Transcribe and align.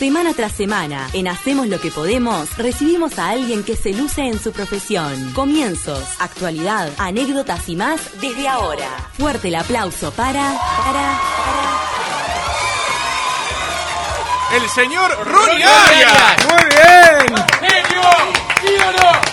Semana 0.00 0.32
tras 0.32 0.52
semana, 0.52 1.10
en 1.12 1.28
Hacemos 1.28 1.66
lo 1.66 1.78
que 1.78 1.90
podemos, 1.90 2.56
recibimos 2.56 3.18
a 3.18 3.28
alguien 3.28 3.62
que 3.62 3.76
se 3.76 3.92
luce 3.92 4.22
en 4.22 4.40
su 4.40 4.50
profesión. 4.50 5.34
Comienzos, 5.34 6.02
actualidad, 6.18 6.90
anécdotas 6.96 7.68
y 7.68 7.76
más 7.76 8.00
desde 8.18 8.48
ahora. 8.48 8.88
Fuerte 9.18 9.48
el 9.48 9.56
aplauso 9.56 10.10
para... 10.12 10.54
para... 10.78 11.20
para... 11.36 11.70
El 14.56 14.66
señor 14.70 15.10
Ronnie 15.22 15.64
Arias. 15.64 16.46
Muy 16.48 16.64
bien. 16.70 17.34
¡Genio! 17.60 18.02
¿Sí 18.62 18.72
o 18.78 18.92
no? 18.92 19.29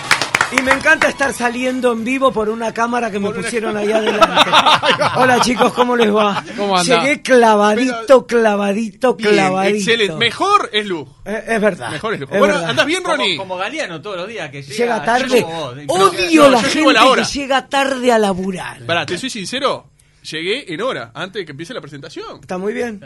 Y 0.50 0.62
me 0.62 0.72
encanta 0.72 1.10
estar 1.10 1.34
saliendo 1.34 1.92
en 1.92 2.06
vivo 2.06 2.32
por 2.32 2.48
una 2.50 2.74
cámara 2.74 3.12
que 3.12 3.20
me 3.20 3.32
pusieron 3.32 3.76
ahí 3.76 3.92
adelante. 3.92 4.50
Hola 5.18 5.42
chicos, 5.42 5.74
¿cómo 5.74 5.96
les 5.98 6.14
va? 6.14 6.42
¿Cómo 6.56 6.78
anda? 6.78 7.02
Llegué 7.04 7.22
clavadito, 7.22 8.26
clavadito, 8.26 9.16
Bien, 9.16 9.32
clavadito. 9.34 9.78
excelente. 9.78 10.16
Mejor 10.16 10.70
es 10.72 10.86
Luz. 10.86 11.08
Eh, 11.26 11.44
es 11.48 11.62
verdad. 11.62 11.92
Mejor 11.92 12.14
es 12.14 12.22
Luz. 12.22 12.30
es 12.32 12.40
Bueno, 12.40 12.54
verdad. 12.56 12.70
¿andás 12.70 12.86
bien, 12.86 13.04
Ronnie? 13.04 13.36
Como, 13.36 13.50
como 13.50 13.58
Galeano 13.62 14.02
todos 14.02 14.16
los 14.18 14.28
días 14.30 14.50
que 14.50 14.62
llega, 14.62 14.78
Llega 14.78 15.04
tarde. 15.04 15.42
vos. 15.42 15.76
Odio 15.88 16.44
No, 16.44 16.50
la 16.50 16.62
yo 16.62 16.68
llego 16.70 16.90
a 16.90 16.94
gente 16.94 16.94
la 16.94 17.06
hora. 17.08 17.24
que 17.24 17.30
llega 17.40 17.68
tarde 17.68 18.12
a 18.14 18.18
laburar. 18.20 18.86
Pará, 18.86 19.06
te 19.06 19.18
soy 19.18 19.30
sincero. 19.30 19.88
Llegué 20.32 20.74
en 20.74 20.82
hora, 20.82 21.12
antes 21.14 21.42
de 21.42 21.46
que 21.46 21.52
empiece 21.52 21.74
la 21.74 21.82
presentación. 21.82 22.40
Está 22.42 22.58
muy 22.58 22.74
bien. 22.74 23.02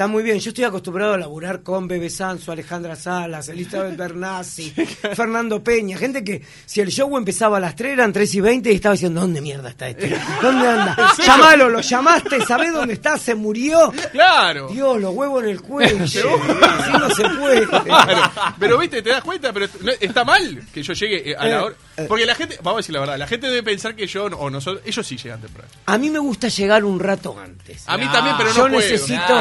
Está 0.00 0.08
muy 0.08 0.22
bien. 0.22 0.38
Yo 0.38 0.48
estoy 0.48 0.64
acostumbrado 0.64 1.12
a 1.12 1.18
laburar 1.18 1.62
con 1.62 1.86
Bebe 1.86 2.08
Sanso, 2.08 2.50
Alejandra 2.52 2.96
Salas, 2.96 3.50
Elizabeth 3.50 3.98
Bernassi, 3.98 4.70
Fernando 5.14 5.62
Peña. 5.62 5.98
Gente 5.98 6.24
que 6.24 6.40
si 6.64 6.80
el 6.80 6.88
show 6.88 7.18
empezaba 7.18 7.58
a 7.58 7.60
las 7.60 7.76
3 7.76 7.92
eran 7.92 8.10
3 8.10 8.34
y 8.36 8.40
20 8.40 8.72
y 8.72 8.76
estaba 8.76 8.94
diciendo, 8.94 9.20
¿dónde 9.20 9.42
mierda 9.42 9.68
está 9.68 9.88
este? 9.90 10.18
¿Dónde 10.40 10.66
anda? 10.68 11.12
Llamalo, 11.26 11.68
lo 11.68 11.82
llamaste, 11.82 12.40
¿sabés 12.46 12.72
dónde 12.72 12.94
está? 12.94 13.18
¿Se 13.18 13.34
murió? 13.34 13.92
Claro. 14.10 14.68
Dios, 14.68 14.98
los 15.02 15.14
huevos 15.14 15.42
en 15.44 15.50
el 15.50 15.60
cuello. 15.60 15.98
Así 16.62 16.92
no 16.92 17.10
se 17.10 17.28
puede. 17.38 17.66
Claro. 17.66 18.22
Pero 18.58 18.78
viste, 18.78 19.02
te 19.02 19.10
das 19.10 19.22
cuenta, 19.22 19.52
pero 19.52 19.66
está 20.00 20.24
mal 20.24 20.62
que 20.72 20.82
yo 20.82 20.94
llegue 20.94 21.32
eh, 21.32 21.36
a 21.36 21.44
la 21.44 21.50
Eh, 21.50 21.58
hora. 21.58 21.74
eh. 21.98 22.06
Porque 22.08 22.24
la 22.24 22.34
gente, 22.34 22.56
vamos 22.62 22.78
a 22.78 22.78
decir 22.78 22.94
la 22.94 23.00
verdad, 23.00 23.18
la 23.18 23.26
gente 23.26 23.48
debe 23.48 23.62
pensar 23.64 23.94
que 23.94 24.06
yo 24.06 24.24
o 24.24 24.48
nosotros, 24.48 24.82
ellos 24.86 25.06
sí 25.06 25.18
llegan 25.18 25.42
temprano. 25.42 25.68
A 25.84 25.98
mí 25.98 26.08
me 26.08 26.20
gusta 26.20 26.48
llegar 26.48 26.86
un 26.86 26.98
rato 26.98 27.38
antes. 27.38 27.82
A 27.86 27.98
mí 27.98 28.06
también, 28.10 28.36
pero 28.38 28.48
no 28.48 28.56
Yo 28.56 28.62
puedo. 28.62 28.78
necesito. 28.80 29.34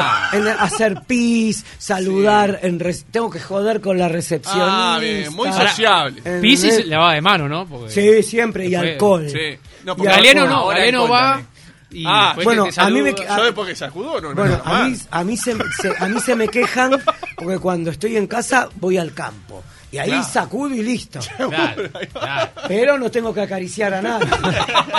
En- 0.52 0.58
hacer 0.60 1.02
pis, 1.08 1.66
saludar, 1.78 2.60
en 2.64 2.80
re- 2.80 2.96
tengo 3.12 3.30
que 3.30 3.40
joder 3.40 3.82
con 3.82 3.98
la 3.98 4.08
recepcionista. 4.10 4.96
Ah, 4.96 5.00
bien, 5.00 5.34
muy 5.34 5.48
Ahora, 5.50 5.70
sociable. 5.70 6.22
en- 6.26 6.42
Piscis 6.42 6.86
lavada 6.88 7.14
de 7.14 7.22
mano, 7.22 7.48
¿no? 7.50 7.66
Porque 7.66 7.90
Sí, 7.92 8.24
siempre, 8.24 8.68
y 8.68 8.76
alcohol. 8.76 9.28
Sí. 9.30 9.58
No, 9.86 9.94
Y 9.94 9.96
porque 9.96 10.12
Galeano 10.12 10.46
no, 10.48 10.56
Ahora 10.56 10.78
Galeano 10.80 11.02
alcohol 11.04 11.12
va 11.18 11.30
también. 11.32 11.48
y 11.92 12.04
Ah, 12.06 12.32
bueno, 12.44 12.68
a 12.78 12.90
mí 12.90 13.02
me 13.02 13.14
yo 13.16 13.44
después 13.46 13.68
que 13.70 13.76
se 13.76 13.88
no, 13.88 13.94
no, 14.22 14.34
Bueno, 14.34 14.46
no, 14.64 14.72
a 14.72 14.84
mí, 14.84 14.98
a, 15.10 15.24
mí 15.24 15.38
se, 15.38 15.56
se- 15.82 15.94
a 16.04 16.08
mí 16.08 16.20
se 16.20 16.36
me 16.36 16.48
quejan 16.48 16.92
porque 17.36 17.58
cuando 17.60 17.90
estoy 17.92 18.18
en 18.18 18.28
casa 18.28 18.70
voy 18.76 18.98
al 18.98 19.14
campo. 19.14 19.49
Y 19.92 19.98
ahí 19.98 20.10
Claro. 20.10 20.24
sacudo 20.24 20.76
y 20.76 20.84
listo. 20.84 21.20
Claro, 21.38 21.84
claro. 22.14 22.52
Pero 22.68 22.98
no 23.00 23.10
tengo 23.10 23.34
que 23.34 23.42
acariciar 23.42 23.94
a 23.96 24.02
nadie. 24.02 24.28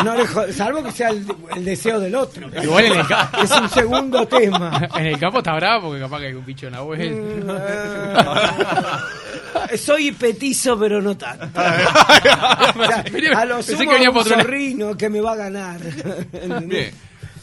No 0.04 0.16
le 0.16 0.26
jo- 0.26 0.52
salvo 0.52 0.82
que 0.82 0.90
sea 0.92 1.10
el, 1.10 1.24
el 1.54 1.64
deseo 1.64 2.00
del 2.00 2.14
otro. 2.16 2.48
Igual 2.60 2.86
en 2.86 2.92
el, 2.98 3.06
ca- 3.06 3.30
Es 3.42 3.50
un 3.52 3.68
segundo 3.68 4.26
tema. 4.26 4.88
en 4.96 5.06
el 5.06 5.18
campo 5.18 5.38
está 5.38 5.54
bravo 5.54 5.88
porque 5.88 6.00
capaz 6.00 6.18
que 6.20 6.26
hay 6.26 6.34
un 6.34 6.44
bicho 6.44 6.66
en 6.66 6.72
la 6.72 6.80
vuelta. 6.80 7.04
Eh, 9.70 9.78
Soy 9.78 10.12
petizo, 10.12 10.78
pero 10.78 11.00
no 11.00 11.16
tanto. 11.16 11.46
O 11.60 12.84
sea, 12.86 13.04
a 13.36 13.44
lo 13.44 13.62
sumo 13.62 13.78
que 13.92 14.08
un 14.08 14.24
zorrino 14.24 14.96
que 14.96 15.08
me 15.08 15.20
va 15.20 15.32
a 15.32 15.36
ganar. 15.36 15.80
Bien. 16.64 16.92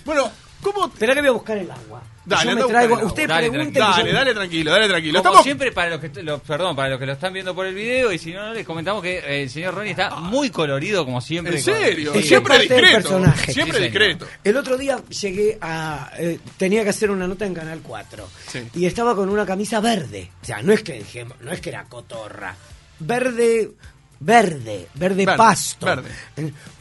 Bueno, 0.05 0.29
¿cómo? 0.61 0.85
Espera 0.87 1.13
que 1.13 1.21
voy 1.21 1.29
a 1.29 1.33
buscar 1.33 1.57
el 1.57 1.69
agua. 1.71 2.01
Dale, 2.28 2.52
Yo 2.52 2.58
me 2.58 2.64
traigo. 2.66 3.06
Usted 3.06 3.28
Dale, 3.28 3.50
pregunte. 3.50 3.73
que 3.73 3.80
yo- 3.80 3.86
Dale, 3.92 4.11
dale 4.11 4.33
tranquilo, 4.33 4.72
dale 4.72 4.88
tranquilo. 4.89 5.20
Como 5.20 5.30
Estamos 5.30 5.44
siempre, 5.45 5.72
para 5.72 5.89
los 5.92 6.02
que 6.02 6.23
lo- 6.23 6.39
perdón, 6.39 6.75
para 6.75 6.89
los 6.89 7.00
que 7.00 7.06
lo 7.06 7.14
están 7.14 7.31
viendo 7.31 7.56
por 7.56 7.66
el 7.66 7.73
video, 7.73 8.11
y 8.11 8.17
si 8.20 8.33
no, 8.33 8.53
les 8.53 8.66
comentamos 8.66 9.02
que 9.02 9.20
eh, 9.20 9.44
el 9.44 9.50
señor 9.50 9.75
Ronnie 9.75 9.92
está 9.92 10.09
muy 10.17 10.50
colorido, 10.50 11.05
como 11.05 11.22
siempre. 11.22 11.58
en 11.58 11.64
con- 11.64 11.73
serio, 11.73 12.11
que 12.14 12.21
siempre 12.23 12.60
discreto. 12.60 12.93
personaje. 12.95 13.54
Siempre 13.54 13.77
Sí, 13.77 13.83
discreto. 13.86 14.27
El 14.43 14.58
otro 14.58 14.77
día 14.77 14.99
llegué 15.21 15.58
a. 15.61 16.11
eh, 16.17 16.39
tenía 16.58 16.83
que 16.83 16.89
hacer 16.89 17.11
una 17.11 17.27
nota 17.27 17.45
en 17.45 17.54
Canal 17.54 17.80
4. 17.82 18.27
Sí. 18.48 18.60
Y 18.76 18.86
estaba 18.86 19.16
con 19.16 19.30
una 19.30 19.45
camisa 19.45 19.80
verde. 19.80 20.30
O 20.42 20.45
sea, 20.45 20.61
no 20.61 20.73
es 20.73 20.83
que 20.83 20.93
dije, 20.93 21.26
no 21.42 21.52
es 21.52 21.61
que 21.61 21.70
era 21.70 21.86
cotorra. 21.86 22.55
Verde. 22.99 23.71
Verde, 24.20 24.88
verde, 24.95 25.26
Verde, 25.26 25.38
pasto. 25.38 25.86
verde. 25.86 26.10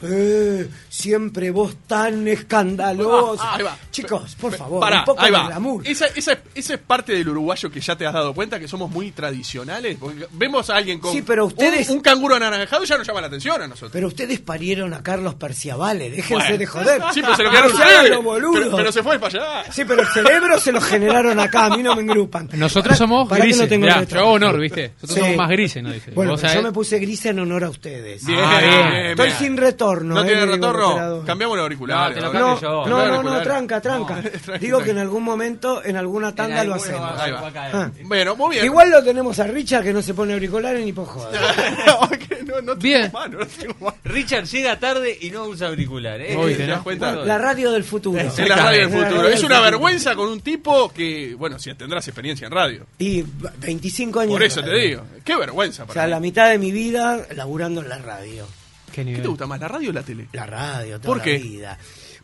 Eh, 0.01 0.69
siempre 0.89 1.51
vos 1.51 1.75
tan 1.87 2.27
escandaloso. 2.27 3.37
Ah, 3.43 3.55
ahí 3.57 3.63
va. 3.63 3.77
Chicos, 3.91 4.35
por 4.35 4.53
favor, 4.55 4.79
Pará, 4.79 4.99
un 4.99 5.05
poco 5.05 5.21
ahí 5.21 5.31
de 5.31 5.37
va. 5.37 5.47
glamour. 5.47 5.87
Esa, 5.87 6.05
esa, 6.07 6.37
esa 6.53 6.73
es 6.73 6.79
parte 6.79 7.13
del 7.13 7.29
uruguayo 7.29 7.69
que 7.71 7.79
ya 7.79 7.95
te 7.95 8.05
has 8.05 8.13
dado 8.13 8.33
cuenta 8.33 8.59
que 8.59 8.67
somos 8.67 8.89
muy 8.89 9.11
tradicionales. 9.11 9.97
Porque 9.99 10.27
vemos 10.31 10.69
a 10.69 10.75
alguien 10.77 10.99
con 10.99 11.11
Sí, 11.13 11.21
pero 11.21 11.45
ustedes- 11.45 11.89
un, 11.89 11.97
un 11.97 12.01
canguro 12.01 12.35
anaranjado 12.35 12.83
y 12.83 12.87
ya 12.87 12.97
nos 12.97 13.07
llama 13.07 13.21
la 13.21 13.27
atención 13.27 13.61
a 13.61 13.67
nosotros. 13.67 13.91
Pero 13.91 14.07
ustedes 14.07 14.39
parieron 14.39 14.93
a 14.93 15.01
Carlos 15.03 15.35
Perciavale, 15.35 16.09
déjense 16.09 16.33
Bueno. 16.33 16.57
de 16.57 16.65
joder. 16.65 17.01
Sí, 17.13 17.21
pero 17.21 17.35
se 17.35 17.43
lo 17.43 17.49
quedaron 17.51 17.71
ustedes. 17.73 18.11
Pero, 18.11 18.75
pero 18.77 18.91
se 18.91 19.03
fue 19.03 19.19
para 19.19 19.61
allá. 19.61 19.71
Sí, 19.71 19.83
pero 19.85 20.01
el 20.01 20.07
cerebro 20.07 20.59
se 20.59 20.71
lo 20.71 20.81
generaron 20.81 21.39
acá, 21.39 21.65
a 21.65 21.69
mí 21.77 21.83
no 21.83 21.95
me 21.95 22.01
engrupan. 22.01 22.49
Nosotros 22.53 22.97
somos 22.97 23.27
que 23.29 23.35
grises. 23.39 23.61
no 23.61 23.67
tengo 23.67 23.85
Mirá, 23.85 23.99
el 23.99 24.07
yo 24.07 24.19
hago 24.19 24.31
honor, 24.31 24.59
¿viste? 24.59 24.93
Nosotros 24.95 25.13
Sí. 25.15 25.19
somos 25.21 25.37
más 25.37 25.49
grises, 25.49 25.83
¿no? 25.83 25.91
Dice. 25.91 26.11
Bueno, 26.11 26.35
yo 26.35 26.61
me 26.61 26.71
puse 26.71 26.99
en 27.29 27.39
honor 27.39 27.63
a 27.65 27.69
ustedes. 27.69 28.25
Bien, 28.25 28.39
Ah, 28.43 28.59
bien. 28.59 28.71
bien, 28.91 29.05
Estoy 29.07 29.25
bien. 29.27 29.37
sin 29.39 29.57
retorno. 29.57 30.15
¿No 30.15 30.23
eh, 30.23 30.27
tiene 30.27 30.45
retorno? 30.45 31.23
Cambiamos 31.25 31.57
los 31.57 31.63
auriculares. 31.63 32.21
No, 32.23 32.33
No, 32.33 32.59
yo. 32.61 32.85
no, 32.87 32.97
auriculares. 32.99 33.43
tranca, 33.47 33.81
tranca. 33.81 34.21
Digo 34.59 34.79
que 34.81 34.91
en 34.91 34.97
algún 34.99 35.23
momento, 35.23 35.83
en 35.83 35.95
alguna 35.97 36.33
tanda 36.35 36.61
En 36.61 36.69
lo 36.69 36.75
hacemos. 36.75 37.19
Ahí 37.19 37.31
va. 37.31 37.51
Ah. 37.55 37.91
Bueno, 38.03 38.35
muy 38.35 38.55
bien. 38.55 38.65
Igual 38.65 38.89
lo 38.91 39.03
tenemos 39.03 39.37
a 39.39 39.47
Richard 39.47 39.83
que 39.83 39.93
no 39.93 40.01
se 40.01 40.13
pone 40.13 40.33
auriculares 40.33 40.83
ni 40.83 40.93
por 40.93 41.05
joder. 41.07 41.39
no, 42.47 42.61
no 42.61 42.75
Bien. 42.75 43.09
mano, 43.13 43.39
no 43.39 43.45
tengo 43.45 43.73
mano. 43.79 43.97
Richard 44.03 44.45
llega 44.45 44.79
tarde 44.79 45.17
y 45.21 45.29
no 45.31 45.45
usa 45.45 45.67
auricular. 45.67 46.19
¿eh? 46.21 46.35
¿Te 46.47 46.55
¿te 46.55 46.67
das 46.67 46.81
cuenta? 46.81 47.15
La 47.15 47.37
radio 47.37 47.71
del 47.71 47.83
futuro. 47.83 48.19
Es 48.21 48.37
la 48.39 48.55
radio 48.55 48.87
del 48.89 49.03
futuro. 49.03 49.27
Es 49.27 49.43
una 49.43 49.59
vergüenza 49.59 50.15
con 50.15 50.29
un 50.29 50.41
tipo 50.41 50.89
que, 50.89 51.35
bueno, 51.37 51.59
si 51.59 51.73
tendrás 51.75 52.07
experiencia 52.07 52.47
en 52.47 52.51
radio. 52.53 52.85
Y 52.99 53.23
25 53.59 54.19
años. 54.21 54.31
Por 54.33 54.43
eso 54.43 54.63
te 54.63 54.73
digo. 54.75 55.01
Qué 55.27 55.35
vergüenza 55.35 55.83
O 55.83 55.87
para 55.87 55.93
sea, 56.01 56.05
mí. 56.05 56.09
la 56.11 56.19
mitad 56.21 56.49
de 56.49 56.57
mi 56.57 56.71
vida 56.71 57.27
laburando 57.35 57.81
en 57.81 57.89
la 57.89 57.97
radio. 57.99 58.47
¿Qué 58.91 59.03
¿Qué 59.05 59.17
te 59.21 59.27
gusta 59.27 59.45
más, 59.45 59.59
la 59.59 59.67
radio 59.67 59.89
o 59.89 59.93
la 59.93 60.01
tele? 60.03 60.27
La 60.31 60.45
radio, 60.47 60.99
toda 60.99 61.07
¿Por 61.07 61.17
la 61.17 61.23
qué? 61.23 61.37
vida. 61.37 61.77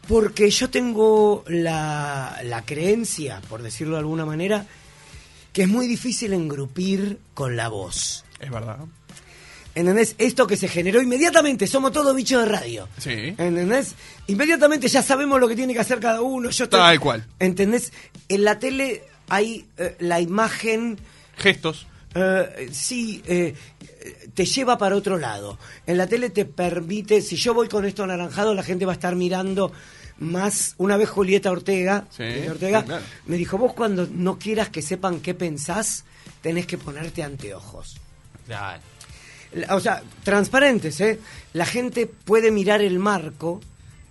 Porque 0.07 0.49
yo 0.49 0.69
tengo 0.69 1.43
la, 1.47 2.39
la 2.43 2.63
creencia, 2.63 3.41
por 3.49 3.61
decirlo 3.61 3.93
de 3.95 3.99
alguna 3.99 4.25
manera, 4.25 4.65
que 5.51 5.63
es 5.63 5.67
muy 5.67 5.85
difícil 5.87 6.33
engrupir 6.33 7.19
con 7.33 7.55
la 7.55 7.67
voz. 7.67 8.23
Es 8.39 8.49
verdad. 8.49 8.79
¿Entendés? 9.75 10.15
Esto 10.19 10.45
que 10.47 10.55
se 10.57 10.67
generó 10.67 11.01
inmediatamente, 11.01 11.67
somos 11.67 11.91
todos 11.91 12.15
bichos 12.15 12.43
de 12.43 12.49
radio. 12.51 12.87
Sí. 12.99 13.11
¿Entendés? 13.37 13.95
Inmediatamente 14.27 14.87
ya 14.87 15.01
sabemos 15.01 15.39
lo 15.39 15.47
que 15.47 15.55
tiene 15.55 15.73
que 15.73 15.79
hacer 15.79 15.99
cada 15.99 16.21
uno. 16.21 16.49
Yo 16.51 16.65
estoy- 16.65 16.79
Tal 16.79 16.99
cual. 16.99 17.25
¿Entendés? 17.39 17.91
En 18.29 18.43
la 18.43 18.59
tele 18.59 19.03
hay 19.29 19.65
eh, 19.77 19.95
la 19.99 20.19
imagen, 20.21 20.99
Gestos. 21.37 21.87
Eh, 22.15 22.69
sí, 22.71 23.21
eh, 23.25 23.55
te 24.33 24.45
lleva 24.45 24.77
para 24.77 24.95
otro 24.95 25.17
lado. 25.17 25.57
En 25.85 25.97
la 25.97 26.07
tele 26.07 26.29
te 26.29 26.45
permite, 26.45 27.21
si 27.21 27.35
yo 27.35 27.53
voy 27.53 27.67
con 27.67 27.85
esto 27.85 28.03
anaranjado, 28.03 28.53
la 28.53 28.63
gente 28.63 28.85
va 28.85 28.91
a 28.93 28.95
estar 28.95 29.15
mirando 29.15 29.71
más. 30.19 30.75
Una 30.77 30.97
vez 30.97 31.09
Julieta 31.09 31.51
Ortega, 31.51 32.05
Sí, 32.09 32.23
Julieta 32.23 32.51
Ortega 32.51 32.79
sí, 32.81 32.85
claro. 32.87 33.05
me 33.25 33.37
dijo, 33.37 33.57
vos 33.57 33.73
cuando 33.73 34.07
no 34.11 34.37
quieras 34.37 34.69
que 34.69 34.81
sepan 34.81 35.19
qué 35.19 35.33
pensás, 35.33 36.05
tenés 36.41 36.67
que 36.67 36.77
ponerte 36.77 37.23
anteojos. 37.23 37.97
Claro. 38.45 38.81
O 39.69 39.79
sea, 39.79 40.01
transparentes, 40.23 40.99
¿eh? 41.01 41.19
La 41.53 41.65
gente 41.65 42.07
puede 42.07 42.49
mirar 42.51 42.81
el 42.81 42.97
marco, 42.97 43.61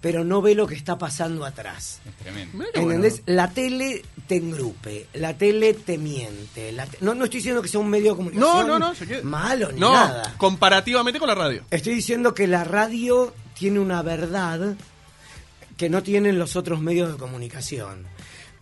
pero 0.02 0.24
no 0.24 0.42
ve 0.42 0.54
lo 0.54 0.66
que 0.66 0.74
está 0.74 0.98
pasando 0.98 1.46
atrás. 1.46 2.00
Es 2.04 2.14
tremendo. 2.16 2.58
Bueno. 2.58 2.70
¿Entendés? 2.74 3.22
La 3.24 3.48
tele 3.50 4.04
te 4.26 4.36
engrupe, 4.36 5.06
la 5.14 5.38
tele 5.38 5.72
te 5.72 5.96
miente. 5.96 6.72
la 6.72 6.84
te- 6.86 6.98
No, 7.00 7.14
no 7.14 7.24
estoy 7.24 7.38
diciendo 7.38 7.62
que 7.62 7.68
sea 7.68 7.80
un 7.80 7.88
medio 7.88 8.10
de 8.10 8.16
comunicación 8.16 8.66
No, 8.66 8.78
no, 8.78 8.78
no. 8.88 8.94
se 8.94 9.06
queda- 9.06 9.22
malo 9.22 9.72
ni 9.72 9.80
no, 9.80 9.92
nada. 9.92 10.34
comparativamente 10.36 11.18
con 11.18 11.28
la 11.28 11.34
radio. 11.36 11.62
Estoy 11.70 11.94
diciendo 11.94 12.34
que 12.34 12.46
la 12.46 12.64
radio 12.64 13.32
tiene 13.58 13.78
una 13.78 14.02
verdad 14.02 14.74
que 15.76 15.88
no 15.88 16.02
tienen 16.02 16.38
los 16.38 16.56
otros 16.56 16.80
medios 16.80 17.10
de 17.12 17.18
comunicación. 17.18 18.04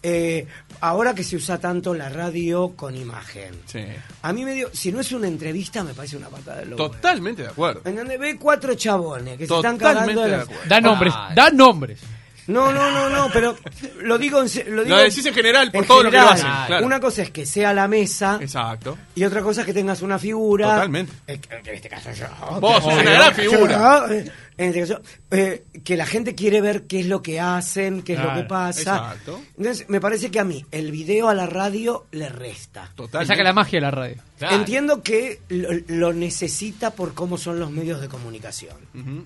Eh, 0.02 0.47
ahora 0.81 1.14
que 1.14 1.23
se 1.23 1.37
usa 1.37 1.58
tanto 1.58 1.93
la 1.94 2.08
radio 2.08 2.73
con 2.75 2.97
imagen. 2.97 3.55
Sí. 3.67 3.85
A 4.23 4.32
mí 4.32 4.44
medio, 4.44 4.70
si 4.73 4.91
no 4.93 5.00
es 5.00 5.12
una 5.12 5.29
entrevista, 5.29 5.85
me 5.85 5.93
parece 5.94 6.17
una 6.17 6.29
patada 6.29 6.61
de 6.61 6.67
loco. 6.67 6.91
Totalmente 6.91 7.43
de 7.43 7.49
acuerdo. 7.49 7.82
En 7.85 7.97
donde 7.97 8.17
ve 8.17 8.37
cuatro 8.38 8.75
chabones 8.75 9.37
que 9.37 9.47
se 9.47 9.55
están 9.55 9.76
Totalmente 9.76 10.14
cagando 10.14 10.23
de 10.23 10.31
de 10.31 10.37
la- 10.37 10.43
acuerdo. 10.44 10.62
Da 10.69 10.81
nombres, 10.81 11.14
da 11.35 11.50
nombres. 11.50 12.00
No, 12.47 12.73
no, 12.73 12.91
no, 12.91 13.08
no, 13.11 13.29
pero 13.32 13.55
lo 14.00 14.19
digo 14.19 14.43
en 14.43 14.75
lo, 14.75 14.82
digo 14.82 14.97
decís 14.97 15.25
en 15.25 15.35
general 15.35 15.70
por 15.70 15.82
en 15.82 15.88
todo 15.88 16.02
lo 16.02 16.11
que 16.11 16.17
lo 16.17 16.26
general. 16.29 16.50
hacen, 16.52 16.67
claro. 16.67 16.87
Una 16.87 16.99
cosa 16.99 17.23
es 17.23 17.31
que 17.31 17.47
sea 17.47 17.73
la 17.73 17.87
mesa 17.87 18.38
Exacto. 18.41 18.99
y 19.14 19.23
otra 19.23 19.41
cosa 19.43 19.61
es 19.61 19.67
que 19.67 19.75
tengas 19.75 20.02
una 20.02 20.19
figura. 20.19 20.67
Totalmente. 20.75 21.12
Eh, 21.29 21.38
que 21.38 21.70
en 21.70 21.76
este 21.76 21.88
caso 21.88 22.11
yo. 22.12 22.26
Vos 22.58 22.82
sos 22.82 22.94
una 22.94 23.02
gran 23.12 23.35
figura. 23.35 24.05
Yo, 24.08 24.14
eh, 24.14 24.32
En 24.56 24.69
este 24.69 24.81
caso, 24.81 25.00
eh, 25.31 25.64
que 25.85 25.97
la 25.97 26.05
gente 26.05 26.35
quiere 26.35 26.61
ver 26.61 26.82
qué 26.87 27.00
es 27.00 27.06
lo 27.06 27.23
que 27.23 27.41
hacen, 27.41 28.02
qué 28.02 28.12
es 28.14 28.20
lo 28.20 28.35
que 28.35 28.43
pasa. 28.43 28.81
exacto. 29.12 29.41
Entonces, 29.56 29.88
me 29.88 30.00
parece 30.02 30.31
que 30.31 30.38
a 30.38 30.44
mí 30.44 30.64
el 30.70 30.91
video 30.93 31.29
a 31.31 31.35
la 31.35 31.47
radio 31.47 32.05
le 32.11 32.29
resta. 32.29 32.85
Le 32.91 32.94
Totalmente. 32.94 33.32
saca 33.35 33.43
la 33.43 33.52
magia 33.55 33.79
de 33.79 33.81
la 33.81 33.91
radio. 33.91 34.17
Claro. 34.38 34.56
Entiendo 34.56 35.02
que 35.02 35.41
lo, 35.49 35.70
lo 35.88 36.12
necesita 36.12 36.91
por 36.94 37.14
cómo 37.14 37.38
son 37.38 37.58
los 37.58 37.70
medios 37.70 38.00
de 38.02 38.08
comunicación. 38.08 38.76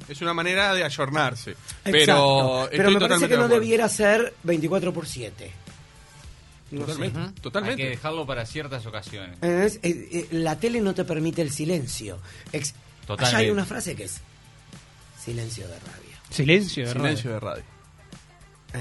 Es 0.08 0.20
una 0.22 0.34
manera 0.34 0.72
de 0.74 0.84
ayornarse. 0.84 1.50
Exacto. 1.50 1.88
Pero, 1.90 2.68
Pero 2.70 2.90
me 2.90 3.00
parece 3.00 3.00
totalmente 3.00 3.28
que 3.28 3.36
no 3.36 3.48
de 3.48 3.54
debiera 3.54 3.88
ser 3.88 4.34
24 4.44 4.92
por 4.92 5.06
7. 5.06 5.50
No 6.70 6.80
sé. 6.80 6.86
Totalmente. 6.86 7.18
Hay 7.20 7.32
Totalmente. 7.40 7.82
que 7.82 7.88
dejarlo 7.90 8.26
para 8.26 8.46
ciertas 8.46 8.84
ocasiones. 8.86 9.38
Eh, 9.42 9.78
eh, 9.82 10.28
la 10.32 10.58
tele 10.58 10.80
no 10.80 10.94
te 10.94 11.04
permite 11.04 11.42
el 11.42 11.50
silencio. 11.50 12.18
Ex- 12.52 12.74
Totalmente. 13.06 13.36
Allá 13.36 13.38
hay 13.46 13.50
una 13.50 13.64
frase 13.64 13.94
que 13.94 14.04
es 14.04 14.20
silencio 15.24 15.66
de 15.68 15.78
radio. 15.78 16.14
Silencio 16.30 16.86
de 16.86 16.92
Silencio 16.92 17.30
radio. 17.40 17.40
de 17.40 17.40
radio. 17.40 17.64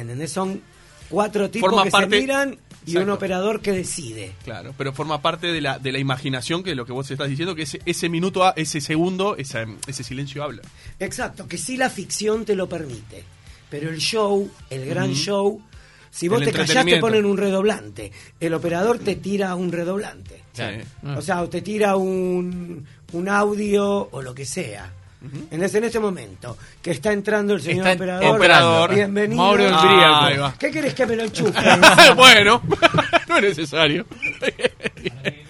¿Entendés? 0.01 0.31
Son 0.31 0.61
cuatro 1.09 1.49
tipos 1.49 1.69
Forma 1.69 1.83
que 1.83 1.91
parte- 1.91 2.15
se 2.15 2.21
miran 2.21 2.57
y 2.85 2.97
un 2.97 3.09
operador 3.11 3.61
que 3.61 3.71
decide. 3.71 4.33
Claro, 4.43 4.73
pero 4.77 4.91
forma 4.91 5.21
parte 5.21 5.47
de 5.47 5.61
la, 5.61 5.79
de 5.79 5.91
la 5.91 5.99
imaginación 5.99 6.63
que 6.63 6.71
es 6.71 6.77
lo 6.77 6.85
que 6.85 6.91
vos 6.91 7.09
estás 7.09 7.29
diciendo, 7.29 7.55
que 7.55 7.61
ese, 7.63 7.79
ese 7.85 8.09
minuto, 8.09 8.43
a- 8.43 8.53
ese 8.57 8.81
segundo, 8.81 9.37
ese 9.37 10.03
silencio 10.03 10.43
habla. 10.43 10.61
Exacto, 10.99 11.47
que 11.47 11.57
sí 11.57 11.77
la 11.77 11.89
ficción 11.89 12.43
te 12.45 12.55
lo 12.55 12.67
permite. 12.67 13.23
Pero 13.69 13.89
el 13.89 13.97
show, 13.99 14.51
el 14.69 14.85
gran 14.85 15.13
show, 15.13 15.61
si 16.11 16.27
vos 16.27 16.39
El 16.41 16.45
te 16.45 16.51
callás 16.53 16.85
te 16.85 16.97
ponen 16.99 17.25
un 17.25 17.37
redoblante. 17.37 18.11
El 18.39 18.53
operador 18.53 18.99
te 18.99 19.15
tira 19.15 19.55
un 19.55 19.71
redoblante. 19.71 20.43
Sí. 20.53 20.63
Ah. 21.03 21.15
O 21.17 21.21
sea, 21.21 21.41
o 21.41 21.49
te 21.49 21.61
tira 21.61 21.95
un, 21.95 22.85
un 23.13 23.29
audio 23.29 24.09
o 24.11 24.21
lo 24.21 24.35
que 24.35 24.45
sea. 24.45 24.91
En, 25.51 25.63
este, 25.63 25.77
en 25.77 25.83
este 25.85 25.99
momento, 25.99 26.57
que 26.81 26.91
está 26.91 27.11
entrando 27.13 27.53
el 27.53 27.61
señor 27.61 27.87
Está 27.87 27.95
operador. 28.03 28.35
operador. 28.35 28.95
Bienvenido. 28.95 29.41
Mauro 29.41 29.63
Ah, 29.71 29.81
Briaco. 29.85 30.15
ahí 30.25 30.37
va. 30.37 30.53
¿Qué 30.59 30.71
querés 30.71 30.93
que 30.93 31.05
me 31.05 31.15
lo 31.15 31.27
chupe? 31.29 31.59
bueno, 32.15 32.61
no 33.29 33.37
es 33.37 33.43
necesario. 33.43 34.05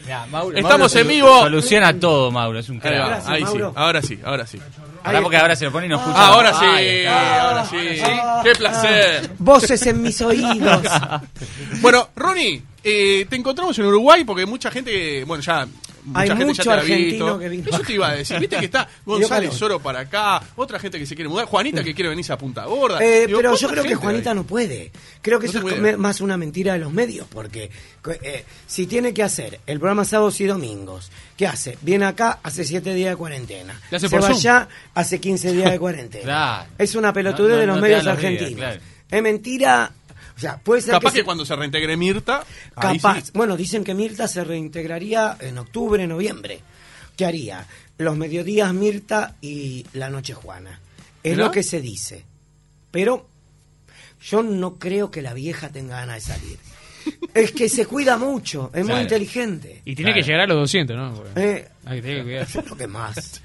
Ya, 0.08 0.26
Mauro- 0.28 0.58
Estamos 0.58 0.94
Mauro 0.94 1.00
en 1.00 1.08
vivo. 1.08 1.40
Soluciona 1.42 2.00
todo, 2.00 2.32
Mauro. 2.32 2.60
Es 2.60 2.70
un 2.70 2.80
crack. 2.80 2.94
Gracias, 2.94 3.30
ahí 3.30 3.46
sí, 3.46 3.58
ahora 3.76 4.02
sí, 4.02 4.20
ahora 4.24 4.46
sí. 4.48 4.60
Ahora 5.06 5.22
porque 5.22 5.38
ahora 5.38 5.56
se 5.56 5.66
lo 5.66 5.72
pone 5.72 5.88
y 5.88 5.90
no 5.90 5.98
escucha. 5.98 6.18
Ah, 6.18 6.28
ahora 6.28 6.54
sí, 6.54 6.66
Ahí 6.66 6.88
está. 7.00 7.42
ahora 7.50 7.66
sí. 7.66 7.78
Qué 8.44 8.52
placer. 8.56 9.30
Voces 9.40 9.86
en 9.88 10.02
mis 10.02 10.22
oídos. 10.22 10.82
Bueno, 11.82 12.10
Ronnie, 12.16 12.62
eh, 12.84 13.26
te 13.30 13.36
encontramos 13.36 13.78
en 13.80 13.86
Uruguay 13.86 14.24
porque 14.24 14.46
mucha 14.46 14.72
gente, 14.72 15.24
bueno, 15.26 15.42
ya. 15.44 15.68
Mucha 16.06 16.20
Hay 16.20 16.28
gente 16.28 16.46
mucho 16.46 16.64
ya 16.64 16.64
te 16.64 16.70
ha 16.70 16.74
argentino 16.82 17.26
visto. 17.26 17.40
que 17.40 17.50
vino. 17.50 17.70
Eso 17.70 17.80
te 17.80 17.94
iba 17.94 18.10
a 18.10 18.16
decir. 18.16 18.40
Viste 18.40 18.58
que 18.58 18.66
está 18.66 18.88
González. 19.06 19.54
Soro 19.54 19.80
para 19.80 20.02
acá, 20.02 20.42
otra 20.56 20.80
gente 20.80 21.00
que 21.00 21.06
se 21.06 21.16
quiere 21.16 21.30
mudar, 21.30 21.46
Juanita 21.46 21.84
que 21.84 21.94
quiere 21.94 22.10
venirse 22.10 22.34
a 22.34 22.38
Punta 22.38 22.66
Gorda. 22.66 23.04
Eh, 23.04 23.28
Digo, 23.28 23.38
pero 23.40 23.54
yo 23.56 23.68
¿cuánta 23.68 23.82
creo 23.82 23.84
que 23.86 23.96
Juanita 23.96 24.30
hay? 24.32 24.36
no 24.36 24.44
puede. 24.44 24.92
Creo 25.22 25.40
que 25.40 25.46
No 25.48 25.50
eso 25.52 25.60
es 25.60 25.64
puede. 25.80 25.98
más 25.98 26.20
una 26.22 26.36
mentira 26.38 26.74
de 26.74 26.80
los 26.80 26.92
medios, 26.92 27.28
porque 27.32 27.72
eh, 28.22 28.46
si 28.68 28.86
tiene 28.88 29.14
que 29.14 29.24
hacer 29.24 29.60
el 29.66 29.80
programa 29.80 30.04
sábados 30.06 30.40
y 30.42 30.46
domingos, 30.46 31.10
¿qué 31.38 31.48
hace? 31.48 31.78
Viene 31.82 32.06
acá, 32.06 32.40
hace 32.44 32.64
siete 32.66 32.94
días 32.94 33.12
de 33.12 33.16
cuarentena. 33.18 33.80
Le 33.90 33.98
hace 33.98 34.08
Se 34.10 34.16
por 34.16 34.24
va 34.24 34.28
Zoom. 34.28 34.38
allá, 34.40 34.68
hace 34.96 35.20
15 35.22 35.52
días 35.54 35.72
de 35.72 35.80
cuarentena. 35.80 36.24
Claro. 36.24 36.70
Es 36.78 36.96
una 36.96 37.14
pelotudez 37.14 37.52
No, 37.52 37.56
no, 37.56 37.62
de 37.62 37.68
los 37.68 37.80
medios 37.82 38.04
días, 38.04 38.14
argentinos. 38.16 38.54
claro. 38.56 38.82
Es 39.10 39.22
mentira. 39.22 39.92
O 40.36 40.40
sea, 40.40 40.58
puede 40.58 40.82
ser 40.82 40.92
Capaz 40.94 41.12
que, 41.12 41.16
que, 41.18 41.22
se- 41.22 41.26
cuando 41.26 41.46
se 41.46 41.56
reintegre 41.56 41.96
Mirta, 41.98 42.44
ahí 42.76 42.98
Capaz. 43.00 43.26
sí. 43.26 43.32
Bueno, 43.34 43.56
dicen 43.56 43.84
que 43.84 43.94
Mirta 43.94 44.28
se 44.28 44.44
reintegraría 44.44 45.38
en 45.40 45.58
octubre, 45.58 46.06
noviembre. 46.08 46.62
¿Qué 47.16 47.26
haría? 47.26 47.68
Los 48.00 48.18
mediodías 48.18 48.74
Mirta 48.74 49.36
y 49.42 49.86
la 49.94 50.10
noche 50.10 50.34
Juana. 50.34 50.80
Es 51.22 51.38
lo 51.38 51.52
que 51.52 51.62
se 51.64 51.80
dice. 51.82 52.26
Pero 52.92 53.28
yo 54.22 54.42
no 54.44 54.76
creo 54.80 55.12
que 55.12 55.22
la 55.22 55.34
vieja 55.34 55.70
tenga 55.70 55.98
ganas 55.98 56.16
de 56.16 56.34
salir. 56.34 56.58
Es 57.34 57.52
que 57.52 57.70
se 57.70 57.86
cuida 57.86 58.18
mucho, 58.18 58.72
es 58.74 58.86
muy 58.86 59.00
inteligente. 59.02 59.82
Y 59.86 59.96
tiene 59.96 60.12
Claro. 60.12 60.22
que 60.22 60.28
llegar 60.28 60.42
a 60.42 60.48
los 60.48 60.58
200, 60.58 60.96
¿no? 60.96 61.24
Eh, 61.36 61.68
hay 61.86 61.98
que 61.98 62.02
tener 62.02 62.18
que 62.20 62.24
cuidar. 62.24 62.48
yo 62.48 62.62
creo 62.64 62.78
que 62.78 62.88
más. 62.88 63.42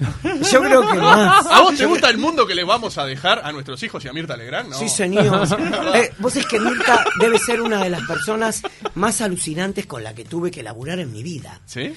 Yo 0.52 0.60
creo 0.62 0.88
que 0.93 0.99
más. 0.99 1.46
¿A 1.46 1.60
vos 1.62 1.76
te 1.76 1.87
gusta 1.87 2.10
el 2.10 2.19
mundo 2.19 2.46
que 2.46 2.55
le 2.55 2.64
vamos 2.64 2.96
a 2.99 3.05
dejar 3.06 3.40
a 3.44 3.50
nuestros 3.52 3.82
hijos 3.82 4.05
y 4.05 4.08
a 4.08 4.12
Mirta 4.12 4.37
Legrand? 4.37 4.70
No. 4.70 4.78
Sí, 4.78 4.88
señor. 4.88 5.46
Eh, 5.94 6.12
vos 6.19 6.37
es 6.37 6.46
que 6.46 6.60
Mirta 6.60 7.05
debe 7.20 7.38
ser 7.38 7.60
una 7.60 7.82
de 7.82 7.90
las 7.90 8.02
personas 8.02 8.62
más 8.94 9.20
alucinantes 9.20 9.87
con 9.87 10.05
la 10.05 10.14
que 10.14 10.25
tuve 10.25 10.50
que 10.50 10.62
laburar 10.62 10.99
en 11.00 11.10
mi 11.12 11.22
vida. 11.22 11.60
¿Sí? 11.66 11.81
Ella, 11.81 11.94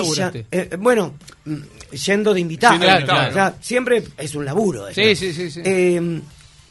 Laburaste. 0.00 0.46
eh, 0.50 0.76
bueno, 0.78 1.14
mm, 1.44 1.56
yendo 1.92 2.32
de 2.34 2.40
invitado. 2.40 2.72
Siendo 2.78 2.86
de 2.86 3.04
Claro, 3.04 3.22
invitado, 3.22 3.30
o 3.30 3.32
sea, 3.52 3.54
siempre 3.62 4.02
es 4.16 4.34
un 4.34 4.44
laburo. 4.46 4.88
eso. 4.88 5.00
Sí, 5.00 5.14
sí, 5.14 5.32
sí, 5.34 5.50
sí. 5.50 5.60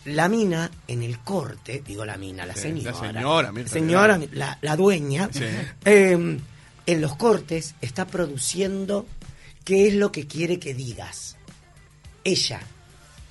Eh, 0.05 0.11
la 0.13 0.29
mina 0.29 0.69
en 0.87 1.03
el 1.03 1.19
corte, 1.19 1.83
digo 1.85 2.05
la 2.05 2.17
mina, 2.17 2.45
la 2.45 2.53
Sí, 2.55 2.61
señora. 2.61 2.91
la 2.91 3.13
señora, 3.13 3.53
señora, 3.67 4.19
la, 4.33 4.57
la 4.61 4.75
dueña. 4.75 5.29
Sí. 5.31 5.43
eh, 5.85 6.39
en 6.85 7.01
los 7.01 7.15
cortes 7.15 7.75
está 7.81 8.05
produciendo 8.07 9.05
qué 9.63 9.87
es 9.87 9.93
lo 9.95 10.11
que 10.11 10.27
quiere 10.27 10.59
que 10.59 10.73
digas. 10.73 11.37
Ella. 12.23 12.59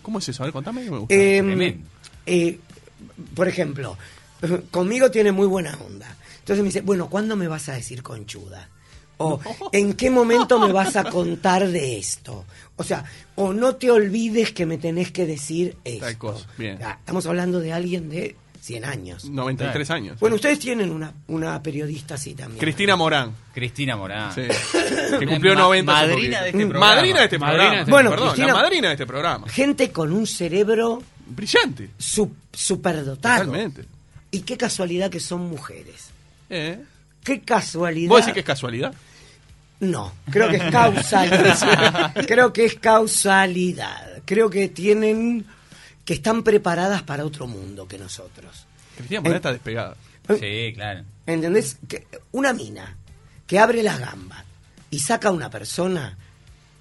¿Cómo 0.02 0.18
es 0.18 0.28
eso? 0.28 0.42
A 0.42 0.46
ver, 0.46 0.52
contame 0.52 0.82
me 0.90 0.98
gusta. 0.98 1.14
Eh, 1.14 1.42
Tremendo. 1.42 1.86
eh, 2.26 2.58
por 3.34 3.48
ejemplo, 3.48 3.96
conmigo 4.70 5.10
tiene 5.10 5.32
muy 5.32 5.46
buena 5.46 5.76
onda. 5.86 6.16
Entonces 6.40 6.62
me 6.62 6.68
dice, 6.68 6.80
bueno, 6.80 7.08
¿cuándo 7.08 7.36
me 7.36 7.46
vas 7.48 7.68
a 7.68 7.74
decir 7.74 8.02
conchuda? 8.02 8.68
O 9.24 9.40
¿en 9.72 9.94
qué 9.94 10.10
momento 10.10 10.58
me 10.58 10.72
vas 10.72 10.96
a 10.96 11.04
contar 11.10 11.68
de 11.68 11.98
esto? 11.98 12.44
O 12.76 12.84
sea, 12.84 13.04
o 13.36 13.52
no 13.52 13.76
te 13.76 13.90
olvides 13.90 14.52
que 14.52 14.66
me 14.66 14.78
tenés 14.78 15.10
que 15.12 15.26
decir 15.26 15.76
esto. 15.84 16.04
Tal 16.06 16.18
cosa, 16.18 16.46
bien. 16.58 16.78
Ya, 16.78 16.92
estamos 17.00 17.26
hablando 17.26 17.60
de 17.60 17.72
alguien 17.72 18.08
de 18.08 18.34
100 18.60 18.84
años. 18.84 19.24
93 19.24 19.90
años. 19.90 20.20
Bueno, 20.20 20.36
ustedes 20.36 20.58
tienen 20.58 20.90
una, 20.90 21.12
una 21.28 21.60
periodista 21.62 22.14
así 22.14 22.34
también. 22.34 22.58
Cristina 22.60 22.94
Morán. 22.96 23.32
Cristina 23.52 23.96
Morán. 23.96 24.32
Sí. 24.34 24.42
que 25.18 25.26
cumplió 25.26 25.54
Ma- 25.54 25.60
90 25.62 25.92
hace 26.00 26.06
madrina 26.12 26.40
de 26.42 26.48
este 26.50 26.58
programa. 26.66 26.86
Madrina 26.94 27.18
de 27.18 27.24
este 27.24 27.38
Madrina 27.38 27.56
programa. 27.58 27.74
de 27.74 27.80
este 27.80 27.90
Bueno, 27.90 28.10
Perdón, 28.10 28.28
Cristina- 28.28 28.46
la 28.46 28.54
madrina 28.62 28.88
de 28.88 28.94
este 28.94 29.06
programa. 29.06 29.48
Gente 29.48 29.90
con 29.92 30.12
un 30.12 30.26
cerebro 30.26 31.02
Brillante. 31.26 31.90
su- 31.98 32.32
superdotado. 32.52 33.44
Totalmente. 33.46 33.84
Y 34.30 34.40
qué 34.40 34.56
casualidad 34.56 35.10
que 35.10 35.20
son 35.20 35.42
mujeres. 35.48 36.08
Eh. 36.48 36.78
Qué 37.22 37.40
casualidad. 37.42 38.08
¿Vos 38.08 38.20
decís 38.20 38.32
que 38.34 38.40
es 38.40 38.46
casualidad? 38.46 38.94
No, 39.82 40.12
creo 40.30 40.48
que 40.48 40.56
es 40.56 40.70
causalidad. 40.70 42.14
creo 42.26 42.52
que 42.52 42.64
es 42.66 42.74
causalidad. 42.76 44.22
Creo 44.24 44.48
que 44.48 44.68
tienen 44.68 45.44
que 46.04 46.14
están 46.14 46.42
preparadas 46.44 47.02
para 47.02 47.24
otro 47.24 47.46
mundo 47.48 47.86
que 47.88 47.98
nosotros. 47.98 48.64
Cristina 48.96 49.20
Morán 49.20 49.34
Eh. 49.34 49.36
está 49.36 49.52
despegada. 49.52 49.96
Sí, 50.38 50.72
claro. 50.74 51.02
¿Entendés? 51.26 51.78
Que 51.88 52.06
una 52.30 52.52
mina 52.52 52.96
que 53.46 53.58
abre 53.58 53.82
las 53.82 53.98
gambas 53.98 54.44
y 54.90 55.00
saca 55.00 55.28
a 55.28 55.32
una 55.32 55.50
persona, 55.50 56.16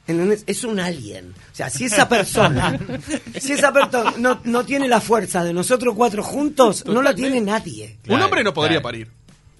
¿entendés? 0.05 0.43
Es 0.45 0.63
un 0.63 0.79
alien. 0.79 1.31
O 1.51 1.55
sea, 1.55 1.71
si 1.71 1.85
esa 1.85 2.07
persona, 2.07 2.79
si 3.39 3.53
esa 3.53 3.73
persona 3.73 4.13
no, 4.19 4.41
no 4.43 4.63
tiene 4.63 4.87
la 4.87 5.01
fuerza 5.01 5.43
de 5.43 5.53
nosotros 5.53 5.95
cuatro 5.95 6.21
juntos, 6.23 6.85
no 6.85 7.01
la 7.01 7.15
tiene 7.15 7.41
nadie. 7.41 7.97
un 8.07 8.21
hombre 8.21 8.43
no 8.43 8.53
podría 8.53 8.73
claro. 8.79 8.83
parir. 8.83 9.11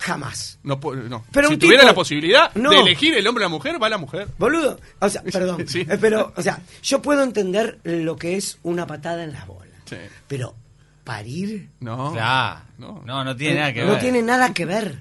Jamás. 0.02 0.58
No, 0.64 0.80
no. 1.10 1.24
Pero 1.32 1.48
si 1.50 1.58
tuviera 1.58 1.82
tipo- 1.82 1.92
la 1.92 1.96
posibilidad 1.96 2.54
No. 2.56 2.72
de 2.72 2.80
elegir 2.80 3.14
el 3.14 3.28
hombre 3.28 3.44
o 3.46 3.48
la 3.48 3.50
mujer, 3.50 3.82
va 3.82 3.88
la 3.88 3.98
mujer. 4.00 4.28
Boludo, 4.38 4.80
o 5.00 5.10
sea, 5.10 5.22
perdón, 5.32 5.68
Sí. 5.68 5.82
eh, 5.82 5.98
pero, 6.02 6.34
o 6.36 6.42
sea, 6.42 6.60
yo 6.82 7.02
puedo 7.02 7.24
entender 7.24 7.80
lo 7.84 8.16
que 8.16 8.36
es 8.36 8.58
una 8.64 8.88
patada 8.88 9.24
en 9.24 9.32
las 9.34 9.46
bolas, 9.46 9.76
Sí. 9.86 9.98
pero 10.28 10.56
parir 11.04 11.70
No. 11.80 12.14
Claro. 12.14 12.62
No. 12.78 13.02
No, 13.06 13.24
no, 13.24 13.36
tiene 13.36 13.60
nada 13.60 13.74
que 13.74 13.84
no 13.84 13.92
ver. 13.92 14.02
tiene 14.02 14.22
nada 14.24 14.54
que 14.54 14.66
ver. 14.66 15.00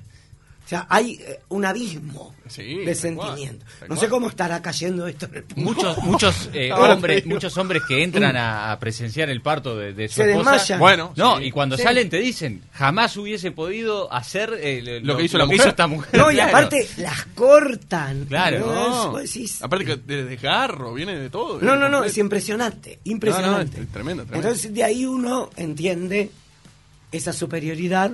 O 0.70 0.72
sea, 0.72 0.86
hay 0.88 1.14
eh, 1.20 1.40
un 1.48 1.64
abismo 1.64 2.32
Sí, 2.46 2.62
de 2.62 2.84
cual, 2.84 2.94
sentimiento. 2.94 3.66
No 3.88 3.96
sé 3.96 4.08
cómo 4.08 4.28
estará 4.28 4.62
cayendo 4.62 5.08
esto 5.08 5.26
en 5.26 5.34
el 5.34 5.42
público. 5.42 5.68
Muchos, 5.72 5.98
muchos 6.04 6.50
eh, 6.54 6.72
hombres, 6.72 7.26
muchos 7.26 7.56
hombres 7.58 7.82
que 7.88 8.04
entran 8.04 8.36
a, 8.36 8.70
a 8.70 8.78
presenciar 8.78 9.30
el 9.30 9.42
parto 9.42 9.76
de, 9.76 9.92
de 9.94 10.06
su 10.06 10.14
Se 10.22 10.30
esposa. 10.30 10.52
desmayan. 10.52 10.78
Bueno, 10.78 11.12
No, 11.16 11.38
sí. 11.38 11.44
y 11.46 11.50
cuando 11.50 11.76
Sí. 11.76 11.82
salen 11.82 12.08
te 12.08 12.18
dicen, 12.20 12.62
jamás 12.72 13.16
hubiese 13.16 13.50
podido 13.50 14.12
hacer 14.12 14.56
eh, 14.60 15.00
Lo 15.02 15.16
que 15.16 15.24
hizo 15.24 15.38
la 15.38 15.46
mujer. 15.46 15.66
esta 15.66 15.88
mujer. 15.88 16.16
No, 16.20 16.30
y 16.30 16.34
Claro. 16.36 16.50
aparte 16.56 16.88
las 16.98 17.24
cortan. 17.34 18.26
Claro. 18.26 18.60
¿no? 18.60 19.12
Decís- 19.18 19.58
Aparte 19.62 19.84
que 19.84 19.96
de 19.96 20.24
desgarro, 20.24 20.94
viene 20.94 21.16
de 21.16 21.30
todo. 21.30 21.60
No, 21.60 21.74
no, 21.74 21.88
no, 21.88 22.04
es 22.04 22.16
impresionante, 22.16 23.00
impresionante. 23.02 23.72
No, 23.72 23.76
no, 23.78 23.82
es 23.88 23.92
tremendo, 23.92 24.22
tremendo. 24.24 24.48
Entonces 24.48 24.72
de 24.72 24.84
ahí 24.84 25.04
uno 25.04 25.50
entiende 25.56 26.30
esa 27.10 27.32
superioridad 27.32 28.12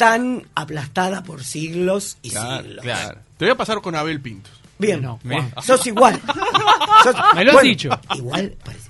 tan 0.00 0.48
aplastada 0.54 1.22
por 1.22 1.44
siglos 1.44 2.16
y 2.22 2.30
Claro, 2.30 2.62
siglos. 2.64 2.82
claro. 2.82 3.18
Te 3.36 3.44
voy 3.44 3.52
a 3.52 3.54
pasar 3.54 3.82
con 3.82 3.94
Abel 3.94 4.18
Pintos. 4.22 4.50
Bien, 4.78 5.02
No, 5.02 5.20
sos 5.62 5.86
igual. 5.86 6.18
Sos- 7.04 7.14
Me 7.34 7.44
lo 7.44 7.52
has 7.58 7.62
dicho. 7.62 7.90
Igual 8.14 8.56
parece. 8.64 8.88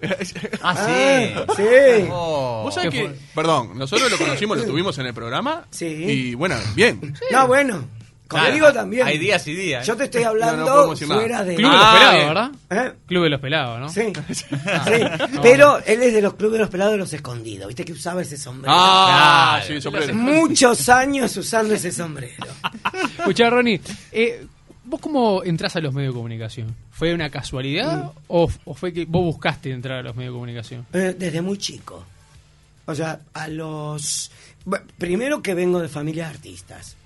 Ah, 0.62 0.74
sí. 0.76 1.34
Ah, 1.36 1.46
sí. 1.56 2.08
Oh. 2.10 2.62
Vos 2.64 2.74
sabés 2.74 2.90
¿Qué 2.90 2.98
que, 2.98 3.08
fue? 3.08 3.18
perdón, 3.34 3.76
nosotros 3.78 4.10
lo 4.10 4.18
conocimos, 4.18 4.58
lo 4.58 4.64
tuvimos 4.64 4.96
en 4.98 5.06
el 5.06 5.14
programa. 5.14 5.66
Sí. 5.70 5.86
Y 5.86 6.34
bueno, 6.34 6.56
bien. 6.74 7.14
No, 7.32 7.46
bueno. 7.46 7.84
Conmigo 8.28 8.58
Claro, 8.66 8.74
también. 8.74 9.06
Hay 9.06 9.16
días 9.16 9.46
y 9.48 9.54
días. 9.54 9.86
Yo 9.86 9.96
te 9.96 10.04
estoy 10.04 10.22
No, 10.22 10.28
hablando 10.28 10.64
no 10.66 10.94
nada. 10.94 10.96
fuera 11.06 11.44
de... 11.44 11.54
Club 11.56 11.70
de 11.70 11.76
los 11.76 11.84
Ah, 11.86 11.94
pelados. 11.98 12.28
¿verdad? 12.68 12.86
¿Eh? 12.88 12.92
Club 13.06 13.22
de 13.24 13.30
los 13.30 13.40
pelados, 13.40 13.80
¿no? 13.80 13.88
Sí, 13.88 14.12
Ah, 14.66 14.84
sí. 14.86 15.32
no, 15.34 15.40
Pero 15.42 15.78
él 15.86 16.02
es 16.02 16.12
de 16.12 16.20
los 16.20 16.34
clubes 16.34 16.52
de 16.52 16.58
los 16.58 16.68
pelados 16.68 16.92
de 16.92 16.98
los 16.98 17.12
escondidos. 17.14 17.68
¿Viste 17.68 17.84
que 17.86 17.92
usaba 17.92 18.20
ese 18.20 18.36
sombrero? 18.36 18.74
Ah, 18.76 19.60
Claro. 19.64 19.74
sí, 19.74 19.80
sombrero. 19.80 20.14
Muchos 20.14 20.88
años 20.90 21.34
usando 21.38 21.72
ese 21.74 21.90
sombrero. 21.90 22.44
Escuchá, 23.18 23.48
Ronnie, 23.48 23.80
eh, 24.12 24.46
¿vos 24.84 25.00
cómo 25.00 25.42
entrás 25.42 25.74
a 25.76 25.80
los 25.80 25.94
medios 25.94 26.12
de 26.12 26.16
comunicación? 26.18 26.76
¿Fue 26.90 27.14
una 27.14 27.30
casualidad 27.30 28.04
Mm. 28.04 28.10
o, 28.28 28.50
o 28.66 28.74
fue 28.74 28.92
que 28.92 29.06
vos 29.06 29.22
buscaste 29.24 29.70
entrar 29.72 30.00
a 30.00 30.02
los 30.02 30.14
medios 30.16 30.32
de 30.32 30.36
comunicación? 30.36 30.86
Eh, 30.92 31.16
desde 31.18 31.40
muy 31.40 31.56
chico. 31.56 32.04
O 32.84 32.94
sea, 32.94 33.20
a 33.32 33.48
los... 33.48 34.30
bueno, 34.66 34.84
primero 34.98 35.40
que 35.40 35.54
vengo 35.54 35.80
de 35.80 35.88
familia 35.88 36.24
de 36.24 36.30
artistas. 36.30 36.96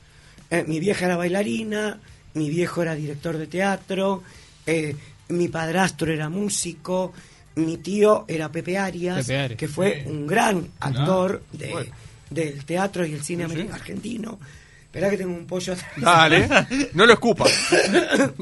Eh, 0.53 0.65
mi 0.69 0.79
vieja 0.81 1.07
era 1.07 1.17
bailarina, 1.17 1.99
mi 2.35 2.51
viejo 2.51 2.83
era 2.83 2.95
director 2.95 3.39
de 3.39 3.47
teatro, 3.47 4.23
eh, 4.67 4.95
mi 5.29 5.49
padrastro 5.49 6.13
era 6.13 6.29
músico, 6.29 7.15
mi 7.55 7.79
tío 7.79 8.27
era 8.29 8.51
Pepe 8.53 8.77
Arias, 8.77 9.27
Pepe 9.27 9.39
Arias. 9.39 9.59
que 9.59 9.67
fue 9.67 10.05
un 10.07 10.27
gran 10.27 10.69
actor 10.79 11.43
de- 11.53 11.71
Bueno. 11.73 11.93
del 12.29 12.65
teatro 12.67 13.07
y 13.07 13.15
el 13.15 13.25
cine 13.25 13.45
argentino. 13.73 14.39
Esperá 14.85 15.09
que 15.09 15.17
tengo 15.17 15.33
un 15.35 15.47
pollo 15.47 15.73
atrás. 15.73 15.91
Dale, 15.97 16.47
no 16.93 17.07
lo 17.07 17.15
escupas. 17.15 17.51
Ahí 17.73 17.81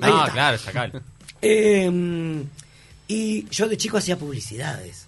Ah, 0.02 0.22
está. 0.26 0.32
claro, 0.32 0.58
sacalo. 0.58 1.00
Eh, 1.40 2.42
y 3.06 3.46
yo 3.50 3.68
de 3.68 3.76
chico 3.76 3.98
hacía 3.98 4.18
publicidades 4.18 5.06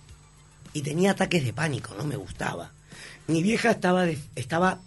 y 0.72 0.82
tenía 0.82 1.10
ataques 1.10 1.44
de 1.44 1.52
pánico, 1.52 1.94
no 1.98 2.04
me 2.04 2.14
gustaba. 2.16 2.70
Mi 3.26 3.42
vieja 3.42 3.72
estaba, 3.72 4.04
de- 4.04 4.18
estaba 4.36 4.78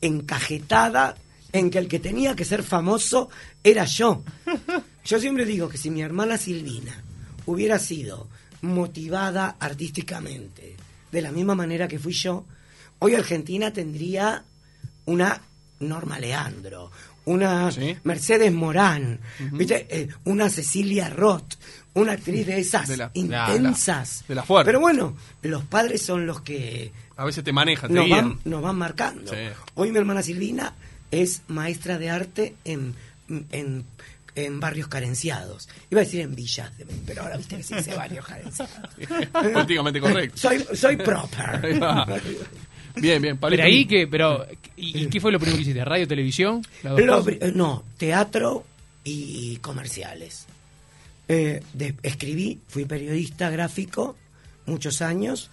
encajetada 0.00 1.16
en 1.52 1.70
que 1.70 1.78
el 1.78 1.88
que 1.88 1.98
tenía 1.98 2.34
que 2.36 2.44
ser 2.44 2.62
famoso 2.62 3.28
era 3.64 3.84
yo. 3.84 4.22
Yo 5.04 5.18
siempre 5.18 5.44
digo 5.44 5.68
que 5.68 5.78
si 5.78 5.90
mi 5.90 6.02
hermana 6.02 6.36
Silvina 6.38 7.02
hubiera 7.46 7.78
sido 7.78 8.28
motivada 8.62 9.56
artísticamente 9.58 10.76
de 11.10 11.22
la 11.22 11.32
misma 11.32 11.54
manera 11.54 11.88
que 11.88 11.98
fui 11.98 12.12
yo, 12.12 12.44
hoy 12.98 13.14
Argentina 13.14 13.72
tendría 13.72 14.44
una 15.06 15.40
Norma 15.80 16.18
Leandro, 16.20 16.90
una 17.24 17.72
Sí. 17.72 17.96
Mercedes 18.04 18.52
Morán, 18.52 19.18
¿viste? 19.52 19.86
Eh, 19.90 20.08
una 20.24 20.50
Cecilia 20.50 21.08
Roth, 21.08 21.54
una 21.94 22.12
actriz 22.12 22.46
de 22.46 22.58
esas 22.60 22.88
De 22.88 22.96
la- 22.98 23.10
intensas. 23.14 24.22
de 24.28 24.34
la 24.34 24.42
fuerte. 24.42 24.68
Pero 24.68 24.80
bueno, 24.80 25.16
los 25.42 25.64
padres 25.64 26.02
son 26.02 26.26
los 26.26 26.42
que 26.42 26.92
A 27.20 27.24
veces 27.26 27.44
te 27.44 27.52
manejan, 27.52 27.88
te 27.90 27.94
nos 27.96 28.06
guían. 28.06 28.28
van, 28.30 28.40
nos 28.44 28.62
van 28.62 28.76
marcando. 28.76 29.30
Sí. 29.30 29.36
Hoy 29.74 29.92
mi 29.92 29.98
hermana 29.98 30.22
Silvina 30.22 30.74
es 31.10 31.42
maestra 31.48 31.98
de 31.98 32.08
arte 32.08 32.54
en, 32.64 32.94
en, 33.50 33.84
en 34.34 34.60
barrios 34.60 34.88
carenciados. 34.88 35.68
Iba 35.90 36.00
a 36.00 36.04
decir 36.04 36.20
en 36.20 36.34
villas, 36.34 36.76
de- 36.78 36.86
pero 37.06 37.22
ahora 37.22 37.36
viste 37.36 37.56
que 37.58 37.62
se 37.62 37.76
dice 37.76 37.94
barrios 37.94 38.24
carenciados. 38.24 38.72
Políticamente 39.32 40.00
correcto. 40.06 40.36
Soy, 40.38 40.64
soy 40.74 40.90
Ahí 40.92 40.96
proper. 40.96 41.82
va. 41.82 42.06
Bien, 42.96 43.20
bien. 43.20 43.36
Pero 43.38 43.62
ahí 43.64 43.84
que, 43.86 44.06
pero, 44.06 44.46
¿y, 44.76 45.04
y 45.04 45.06
qué 45.08 45.20
fue 45.20 45.30
lo 45.30 45.38
primero 45.38 45.56
que 45.56 45.62
hiciste? 45.62 45.84
¿Radio, 45.84 46.08
televisión? 46.08 46.62
Eh, 46.84 47.52
no, 47.54 47.84
teatro 47.98 48.64
y 49.04 49.56
comerciales. 49.58 50.46
Eh, 51.28 51.62
de- 51.74 51.94
escribí, 52.02 52.60
fui 52.66 52.86
periodista 52.86 53.50
gráfico 53.50 54.16
muchos 54.66 55.02
años 55.02 55.50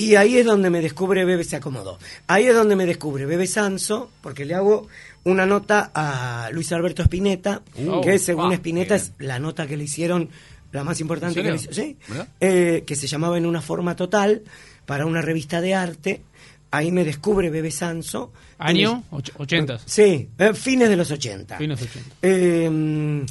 y 0.00 0.16
ahí 0.16 0.38
es 0.38 0.46
donde 0.46 0.70
me 0.70 0.80
descubre 0.80 1.24
Bebe 1.24 1.44
se 1.44 1.56
acomodó. 1.56 1.98
Ahí 2.26 2.46
es 2.46 2.54
donde 2.54 2.76
me 2.76 2.86
descubre 2.86 3.26
Bebe 3.26 3.46
Sanso 3.46 4.10
porque 4.22 4.44
le 4.44 4.54
hago 4.54 4.88
una 5.24 5.46
nota 5.46 5.90
a 5.94 6.48
Luis 6.52 6.72
Alberto 6.72 7.02
Spinetta, 7.02 7.62
Uh, 7.76 8.00
que 8.00 8.18
según 8.18 8.52
ah, 8.52 8.54
Spinetta 8.54 8.94
bien. 8.94 9.06
es 9.06 9.12
la 9.18 9.38
nota 9.38 9.66
que 9.66 9.76
le 9.76 9.84
hicieron 9.84 10.28
la 10.72 10.84
más 10.84 11.00
importante 11.00 11.40
¿En 11.40 11.44
que 11.46 11.50
le 11.50 11.56
hicieron, 11.56 11.74
¿sí? 11.74 11.96
Eh, 12.40 12.84
que 12.86 12.94
se 12.96 13.06
llamaba 13.06 13.36
En 13.36 13.44
una 13.46 13.60
forma 13.60 13.96
total 13.96 14.42
para 14.86 15.04
una 15.06 15.20
revista 15.20 15.60
de 15.60 15.74
arte. 15.74 16.22
Ahí 16.72 16.92
me 16.92 17.04
descubre 17.04 17.50
Bebe 17.50 17.70
Sanso. 17.72 18.32
¿Año? 18.58 19.02
Och- 19.10 19.32
80. 19.38 19.80
Sí, 19.84 20.28
eh, 20.38 20.54
fines 20.54 20.88
de 20.88 20.96
los 20.96 21.10
80. 21.10 21.58
Fines 21.58 21.82
80. 21.82 22.16
Eh, 22.22 23.24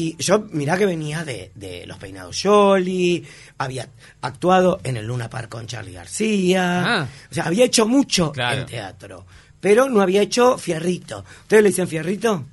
y 0.00 0.16
yo, 0.18 0.46
mirá 0.52 0.76
que 0.76 0.86
venía 0.86 1.24
de, 1.24 1.50
de 1.54 1.86
Los 1.86 1.98
Peinados 1.98 2.40
Jolly, 2.42 3.24
había 3.58 3.88
actuado 4.20 4.80
en 4.84 4.96
el 4.96 5.06
Luna 5.06 5.28
Park 5.30 5.48
con 5.48 5.66
Charlie 5.66 5.92
García, 5.92 6.84
Ah. 7.02 7.08
o 7.30 7.34
sea, 7.34 7.44
había 7.44 7.64
hecho 7.64 7.86
mucho 7.86 8.32
Claro. 8.32 8.60
en 8.60 8.66
teatro, 8.66 9.26
pero 9.60 9.88
no 9.88 10.00
había 10.00 10.22
hecho 10.22 10.56
fierrito. 10.58 11.24
¿Ustedes 11.42 11.62
le 11.62 11.68
dicen 11.70 11.88
fierrito? 11.88 12.44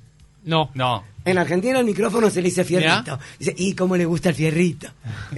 No. 0.44 0.70
No. 0.74 1.04
En 1.24 1.38
Argentina 1.38 1.80
el 1.80 1.84
micrófono 1.84 2.30
se 2.30 2.40
le 2.40 2.48
dice 2.50 2.64
fierrito. 2.64 3.18
Dice, 3.38 3.52
¿y 3.58 3.74
cómo 3.74 3.96
le 3.96 4.04
gusta 4.04 4.28
el 4.28 4.34
fierrito? 4.36 4.88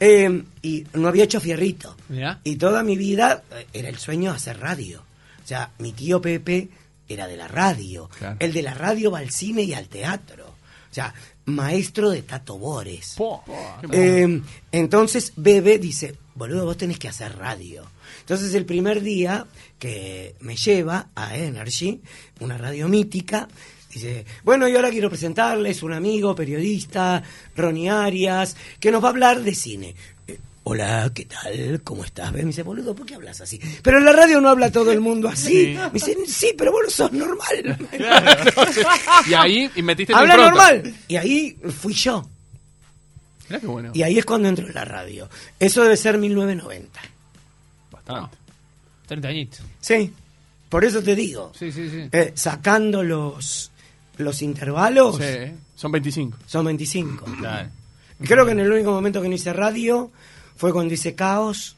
Eh, 0.00 0.42
y 0.62 0.84
no 0.94 1.08
había 1.08 1.24
hecho 1.24 1.40
fierrito. 1.40 1.96
Mirá. 2.08 2.40
Y 2.44 2.56
toda 2.56 2.82
mi 2.82 2.96
vida 2.96 3.42
eh, 3.54 3.66
era 3.72 3.88
el 3.88 3.98
sueño 3.98 4.30
de 4.30 4.36
hacer 4.36 4.58
radio. 4.60 5.02
O 5.44 5.46
sea, 5.46 5.70
mi 5.78 5.92
tío 5.92 6.20
Pepe 6.20 6.68
era 7.08 7.26
de 7.26 7.36
la 7.36 7.48
radio. 7.48 8.08
Claro. 8.18 8.36
El 8.40 8.52
de 8.52 8.62
la 8.62 8.74
radio 8.74 9.10
va 9.10 9.18
al 9.20 9.30
cine 9.30 9.62
y 9.62 9.74
al 9.74 9.88
teatro. 9.88 10.55
O 10.96 10.98
sea, 10.98 11.12
maestro 11.44 12.08
de 12.08 12.22
Tato 12.22 12.56
Bores. 12.56 13.16
Po. 13.18 13.44
Eh, 13.92 14.40
entonces 14.72 15.34
Bebe 15.36 15.78
dice, 15.78 16.16
boludo, 16.34 16.64
vos 16.64 16.78
tenés 16.78 16.98
que 16.98 17.08
hacer 17.08 17.36
radio. 17.36 17.84
Entonces 18.20 18.54
el 18.54 18.64
primer 18.64 19.02
día 19.02 19.46
que 19.78 20.36
me 20.40 20.56
lleva 20.56 21.10
a 21.14 21.36
Energy, 21.36 22.00
una 22.40 22.56
radio 22.56 22.88
mítica, 22.88 23.46
dice, 23.92 24.24
bueno, 24.42 24.66
y 24.68 24.74
ahora 24.74 24.88
quiero 24.88 25.10
presentarles 25.10 25.82
un 25.82 25.92
amigo 25.92 26.34
periodista, 26.34 27.22
Ronnie 27.54 27.90
Arias, 27.90 28.56
que 28.80 28.90
nos 28.90 29.04
va 29.04 29.08
a 29.08 29.10
hablar 29.10 29.42
de 29.42 29.54
cine. 29.54 29.94
Hola, 30.68 31.12
¿qué 31.14 31.26
tal? 31.26 31.80
¿Cómo 31.84 32.04
estás? 32.04 32.32
Me 32.32 32.42
dice, 32.42 32.64
boludo, 32.64 32.92
¿por 32.92 33.06
qué 33.06 33.14
hablas 33.14 33.40
así? 33.40 33.60
Pero 33.84 33.98
en 33.98 34.04
la 34.04 34.12
radio 34.12 34.40
no 34.40 34.48
habla 34.48 34.72
todo 34.72 34.90
el 34.90 35.00
mundo 35.00 35.28
así. 35.28 35.76
Me 35.76 35.90
dice, 35.92 36.16
sí, 36.26 36.54
pero 36.58 36.72
vos 36.72 36.80
no 36.84 36.90
sos 36.90 37.12
normal. 37.12 37.78
Y 39.28 39.34
ahí 39.34 39.70
y 39.76 39.82
metiste 39.82 40.12
Habla 40.12 40.34
impronta. 40.34 40.72
normal. 40.72 40.94
Y 41.06 41.14
ahí 41.16 41.56
fui 41.80 41.94
yo. 41.94 42.28
Mirá 43.48 43.60
qué 43.60 43.66
bueno. 43.68 43.92
Y 43.94 44.02
ahí 44.02 44.18
es 44.18 44.24
cuando 44.24 44.48
entro 44.48 44.66
en 44.66 44.74
la 44.74 44.84
radio. 44.84 45.28
Eso 45.60 45.84
debe 45.84 45.96
ser 45.96 46.18
1990. 46.18 47.00
Bastante. 47.92 48.36
30 49.06 49.28
añitos. 49.28 49.60
Sí, 49.80 50.12
por 50.68 50.84
eso 50.84 51.00
te 51.00 51.14
digo. 51.14 51.52
Sí, 51.56 51.70
sí, 51.70 51.88
sí. 51.88 52.08
Eh, 52.10 52.32
sacando 52.34 53.04
los, 53.04 53.70
los 54.16 54.42
intervalos, 54.42 55.18
Sí, 55.18 55.52
son 55.76 55.92
25. 55.92 56.38
son 56.44 56.64
25. 56.66 57.24
Claro. 57.38 57.68
Creo 58.24 58.44
que 58.44 58.50
en 58.50 58.58
el 58.58 58.72
único 58.72 58.90
momento 58.90 59.22
que 59.22 59.28
no 59.28 59.34
hice 59.36 59.52
radio 59.52 60.10
fue 60.56 60.72
cuando 60.72 60.92
hice 60.94 61.14
Caos. 61.14 61.76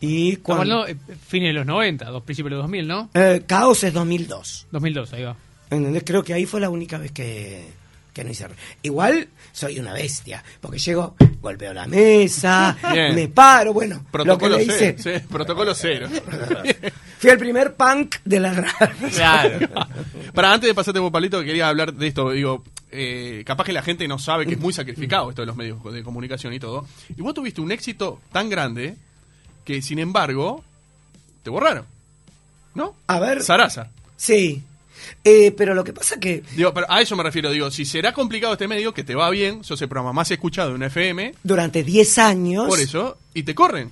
Y 0.00 0.32
Estamos 0.32 0.56
cuando... 0.58 0.80
hablando 0.82 1.02
eh, 1.12 1.16
fines 1.26 1.48
de 1.50 1.52
los 1.54 1.66
90, 1.66 2.04
dos 2.06 2.22
principios 2.24 2.50
de 2.50 2.56
los 2.56 2.64
2000, 2.64 2.86
¿no? 2.86 3.10
Eh, 3.14 3.42
Caos 3.46 3.84
es 3.84 3.92
2002. 3.94 4.66
2002, 4.70 5.12
ahí 5.14 5.22
va. 5.22 5.36
¿Entendés? 5.70 6.02
Creo 6.04 6.22
que 6.22 6.34
ahí 6.34 6.44
fue 6.44 6.60
la 6.60 6.68
única 6.68 6.98
vez 6.98 7.10
que, 7.12 7.64
que 8.12 8.22
no 8.22 8.30
hice. 8.30 8.46
Igual 8.82 9.28
soy 9.52 9.78
una 9.80 9.94
bestia, 9.94 10.44
porque 10.60 10.78
llego, 10.78 11.14
golpeo 11.40 11.72
la 11.72 11.86
mesa, 11.86 12.76
Bien. 12.92 13.14
me 13.14 13.28
paro, 13.28 13.72
bueno, 13.72 14.04
Protocolo 14.10 14.58
lo 14.58 14.58
que 14.58 14.66
le 14.66 14.72
cero. 14.72 14.96
hice. 14.98 15.20
sí, 15.20 15.26
protocolo 15.30 15.74
cero. 15.74 16.08
Fui 17.18 17.30
el 17.30 17.38
primer 17.38 17.74
punk 17.74 18.16
de 18.24 18.40
la 18.40 18.52
radio. 18.52 19.08
Claro. 19.14 19.68
Para 20.34 20.52
antes 20.52 20.68
de 20.68 20.74
pasarte 20.74 21.00
por 21.00 21.10
Palito, 21.12 21.42
quería 21.42 21.68
hablar 21.68 21.94
de 21.94 22.06
esto. 22.06 22.30
Digo, 22.32 22.62
eh, 22.96 23.42
capaz 23.44 23.64
que 23.64 23.72
la 23.72 23.82
gente 23.82 24.06
no 24.06 24.20
sabe 24.20 24.46
que 24.46 24.54
es 24.54 24.60
muy 24.60 24.72
sacrificado 24.72 25.28
esto 25.28 25.42
de 25.42 25.46
los 25.46 25.56
medios 25.56 25.82
de 25.92 26.04
comunicación 26.04 26.52
y 26.52 26.60
todo. 26.60 26.86
Y 27.16 27.22
vos 27.22 27.34
tuviste 27.34 27.60
un 27.60 27.72
éxito 27.72 28.20
tan 28.30 28.48
grande 28.48 28.96
que, 29.64 29.82
sin 29.82 29.98
embargo, 29.98 30.62
te 31.42 31.50
borraron. 31.50 31.84
¿No? 32.74 32.94
A 33.08 33.18
ver. 33.18 33.42
Sarasa. 33.42 33.90
Sí. 34.16 34.62
Eh, 35.24 35.52
pero 35.56 35.74
lo 35.74 35.82
que 35.82 35.92
pasa 35.92 36.18
que 36.20 36.42
Digo, 36.54 36.72
pero 36.72 36.86
a 36.88 37.00
eso 37.00 37.16
me 37.16 37.24
refiero. 37.24 37.50
Digo, 37.50 37.70
si 37.70 37.84
será 37.84 38.12
complicado 38.12 38.52
este 38.52 38.68
medio, 38.68 38.94
que 38.94 39.02
te 39.02 39.14
va 39.14 39.28
bien, 39.30 39.64
sos 39.64 39.82
el 39.82 39.88
programa 39.88 40.12
más 40.12 40.30
escuchado 40.30 40.70
de 40.70 40.76
una 40.76 40.86
FM, 40.86 41.34
durante 41.42 41.82
10 41.82 42.18
años. 42.18 42.68
por 42.68 42.80
eso, 42.80 43.18
y 43.34 43.42
te 43.42 43.54
corren. 43.54 43.90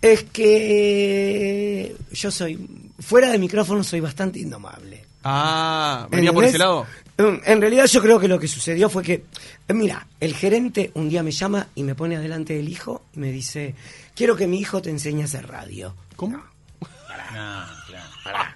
Es 0.00 0.24
que 0.24 1.94
yo 2.12 2.30
soy. 2.30 2.58
Fuera 2.98 3.30
de 3.30 3.38
micrófono 3.38 3.84
soy 3.84 4.00
bastante 4.00 4.38
indomable. 4.38 5.04
Ah, 5.22 6.08
venía 6.10 6.32
por 6.32 6.44
ese 6.44 6.58
lado. 6.58 6.86
Mm, 7.18 7.40
En 7.44 7.60
realidad 7.60 7.86
yo 7.86 8.00
creo 8.00 8.18
que 8.20 8.28
lo 8.28 8.38
que 8.38 8.46
sucedió 8.46 8.88
fue 8.88 9.02
que, 9.02 9.24
eh, 9.66 9.74
mira, 9.74 10.06
el 10.20 10.34
gerente 10.34 10.92
un 10.94 11.08
día 11.08 11.22
me 11.22 11.32
llama 11.32 11.66
y 11.74 11.82
me 11.82 11.94
pone 11.96 12.16
adelante 12.16 12.54
del 12.54 12.68
hijo 12.68 13.06
y 13.14 13.18
me 13.18 13.32
dice, 13.32 13.74
quiero 14.14 14.36
que 14.36 14.46
mi 14.46 14.60
hijo 14.60 14.80
te 14.80 14.90
enseñe 14.90 15.22
a 15.22 15.24
hacer 15.24 15.46
radio. 15.48 15.94
¿Cómo? 16.16 16.36
No, 16.38 17.64
claro. 17.88 18.54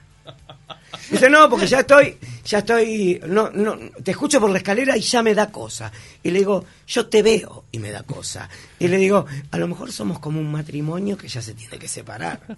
Dice, 1.11 1.29
no, 1.29 1.51
porque 1.51 1.67
ya 1.67 1.81
estoy, 1.81 2.17
ya 2.45 2.59
estoy, 2.59 3.21
no, 3.27 3.51
no, 3.51 3.77
te 4.03 4.13
escucho 4.13 4.41
por 4.41 4.51
la 4.51 4.59
escalera 4.59 4.97
y 4.97 5.01
ya 5.01 5.23
me 5.23 5.35
da 5.35 5.51
cosa. 5.51 5.91
Y 6.23 6.31
le 6.31 6.39
digo, 6.39 6.65
yo 6.87 7.07
te 7.07 7.23
veo 7.23 7.65
y 7.73 7.79
me 7.81 7.91
da 7.91 8.05
cosa. 8.05 8.49
Y 8.79 8.87
le 8.89 8.97
digo, 8.97 9.27
a 9.51 9.59
lo 9.59 9.67
mejor 9.69 9.91
somos 9.91 10.21
como 10.21 10.39
un 10.39 10.51
matrimonio 10.53 11.17
que 11.17 11.29
ya 11.29 11.43
se 11.43 11.55
tiene 11.55 11.79
que 11.79 11.89
separar. 11.89 12.57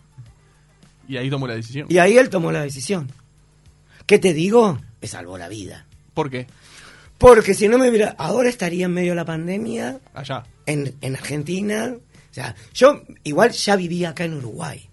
Y 1.09 1.17
ahí 1.17 1.31
tomó 1.31 1.47
la 1.47 1.55
decisión. 1.55 1.87
Y 1.89 1.99
ahí 1.99 2.19
él 2.19 2.29
tomó 2.29 2.53
la 2.53 2.63
decisión. 2.63 3.11
¿Qué 4.07 4.19
te 4.19 4.35
digo? 4.35 4.79
Me 5.01 5.09
salvó 5.09 5.39
la 5.39 5.49
vida. 5.49 5.87
¿Por 6.15 6.31
qué? 6.31 6.47
Porque 7.19 7.55
si 7.55 7.69
no 7.69 7.79
me 7.79 7.89
hubiera... 7.91 8.11
Ahora 8.19 8.49
estaría 8.49 8.87
en 8.87 8.93
medio 8.93 9.11
de 9.13 9.17
la 9.17 9.25
pandemia, 9.25 9.99
Allá. 10.15 10.45
en, 10.67 10.95
en 11.01 11.15
Argentina. 11.17 11.95
O 11.97 12.35
sea, 12.35 12.55
yo 12.73 13.03
igual 13.23 13.51
ya 13.53 13.77
vivía 13.77 14.11
acá 14.11 14.25
en 14.25 14.35
Uruguay. 14.35 14.89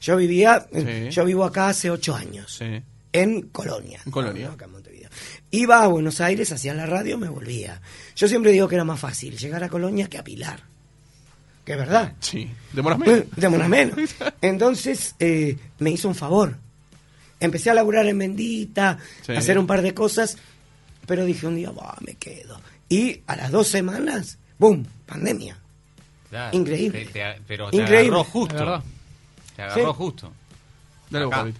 Yo 0.00 0.16
vivía... 0.16 0.66
Sí. 0.72 1.10
Yo 1.10 1.24
vivo 1.24 1.44
acá 1.44 1.68
hace 1.68 1.90
ocho 1.90 2.14
años. 2.14 2.56
Sí. 2.58 2.82
En 3.12 3.42
Colonia. 3.48 4.00
En 4.04 4.12
Colonia. 4.12 4.50
Acá 4.50 4.66
en 4.66 4.72
Montevideo. 4.72 5.08
Iba 5.50 5.82
a 5.82 5.86
Buenos 5.86 6.20
Aires, 6.20 6.52
hacía 6.52 6.74
la 6.74 6.84
radio, 6.86 7.16
me 7.16 7.28
volvía. 7.28 7.80
Yo 8.14 8.28
siempre 8.28 8.52
digo 8.52 8.68
que 8.68 8.74
era 8.74 8.84
más 8.84 9.00
fácil 9.00 9.38
llegar 9.38 9.62
a 9.64 9.68
Colonia 9.68 10.08
que 10.08 10.18
a 10.18 10.24
Pilar. 10.24 10.60
Que 11.64 11.72
es 11.72 11.78
verdad. 11.78 12.12
Sí. 12.20 12.50
¿Demoras 12.72 12.98
menos? 12.98 13.18
Eh, 13.24 13.28
Demora 13.36 13.68
menos. 13.68 13.96
Entonces 14.42 15.14
eh, 15.18 15.56
me 15.78 15.90
hizo 15.90 16.08
un 16.08 16.14
favor. 16.14 16.58
Empecé 17.40 17.70
a 17.70 17.74
laburar 17.74 18.06
en 18.06 18.18
Bendita, 18.18 18.98
Sí. 19.22 19.32
a 19.32 19.38
hacer 19.38 19.58
un 19.58 19.66
par 19.66 19.82
de 19.82 19.92
cosas, 19.94 20.38
pero 21.06 21.24
dije 21.24 21.46
un 21.46 21.56
día, 21.56 21.70
"Bah, 21.70 21.96
me 22.06 22.14
quedo. 22.14 22.60
Y 22.88 23.20
a 23.26 23.36
las 23.36 23.50
dos 23.50 23.68
semanas, 23.68 24.38
¡boom! 24.58 24.86
Pandemia. 25.06 25.56
Claro. 26.30 26.56
Increíble. 26.56 27.04
Te- 27.06 27.12
te- 27.12 27.40
pero 27.46 27.70
te 27.70 27.76
Increíble. 27.76 28.08
agarró 28.08 28.24
justo. 28.24 28.54
verdad. 28.54 28.82
Te 29.54 29.62
agarró 29.62 29.92
Sí. 29.92 29.96
justo. 29.96 30.32
Dale. 31.10 31.54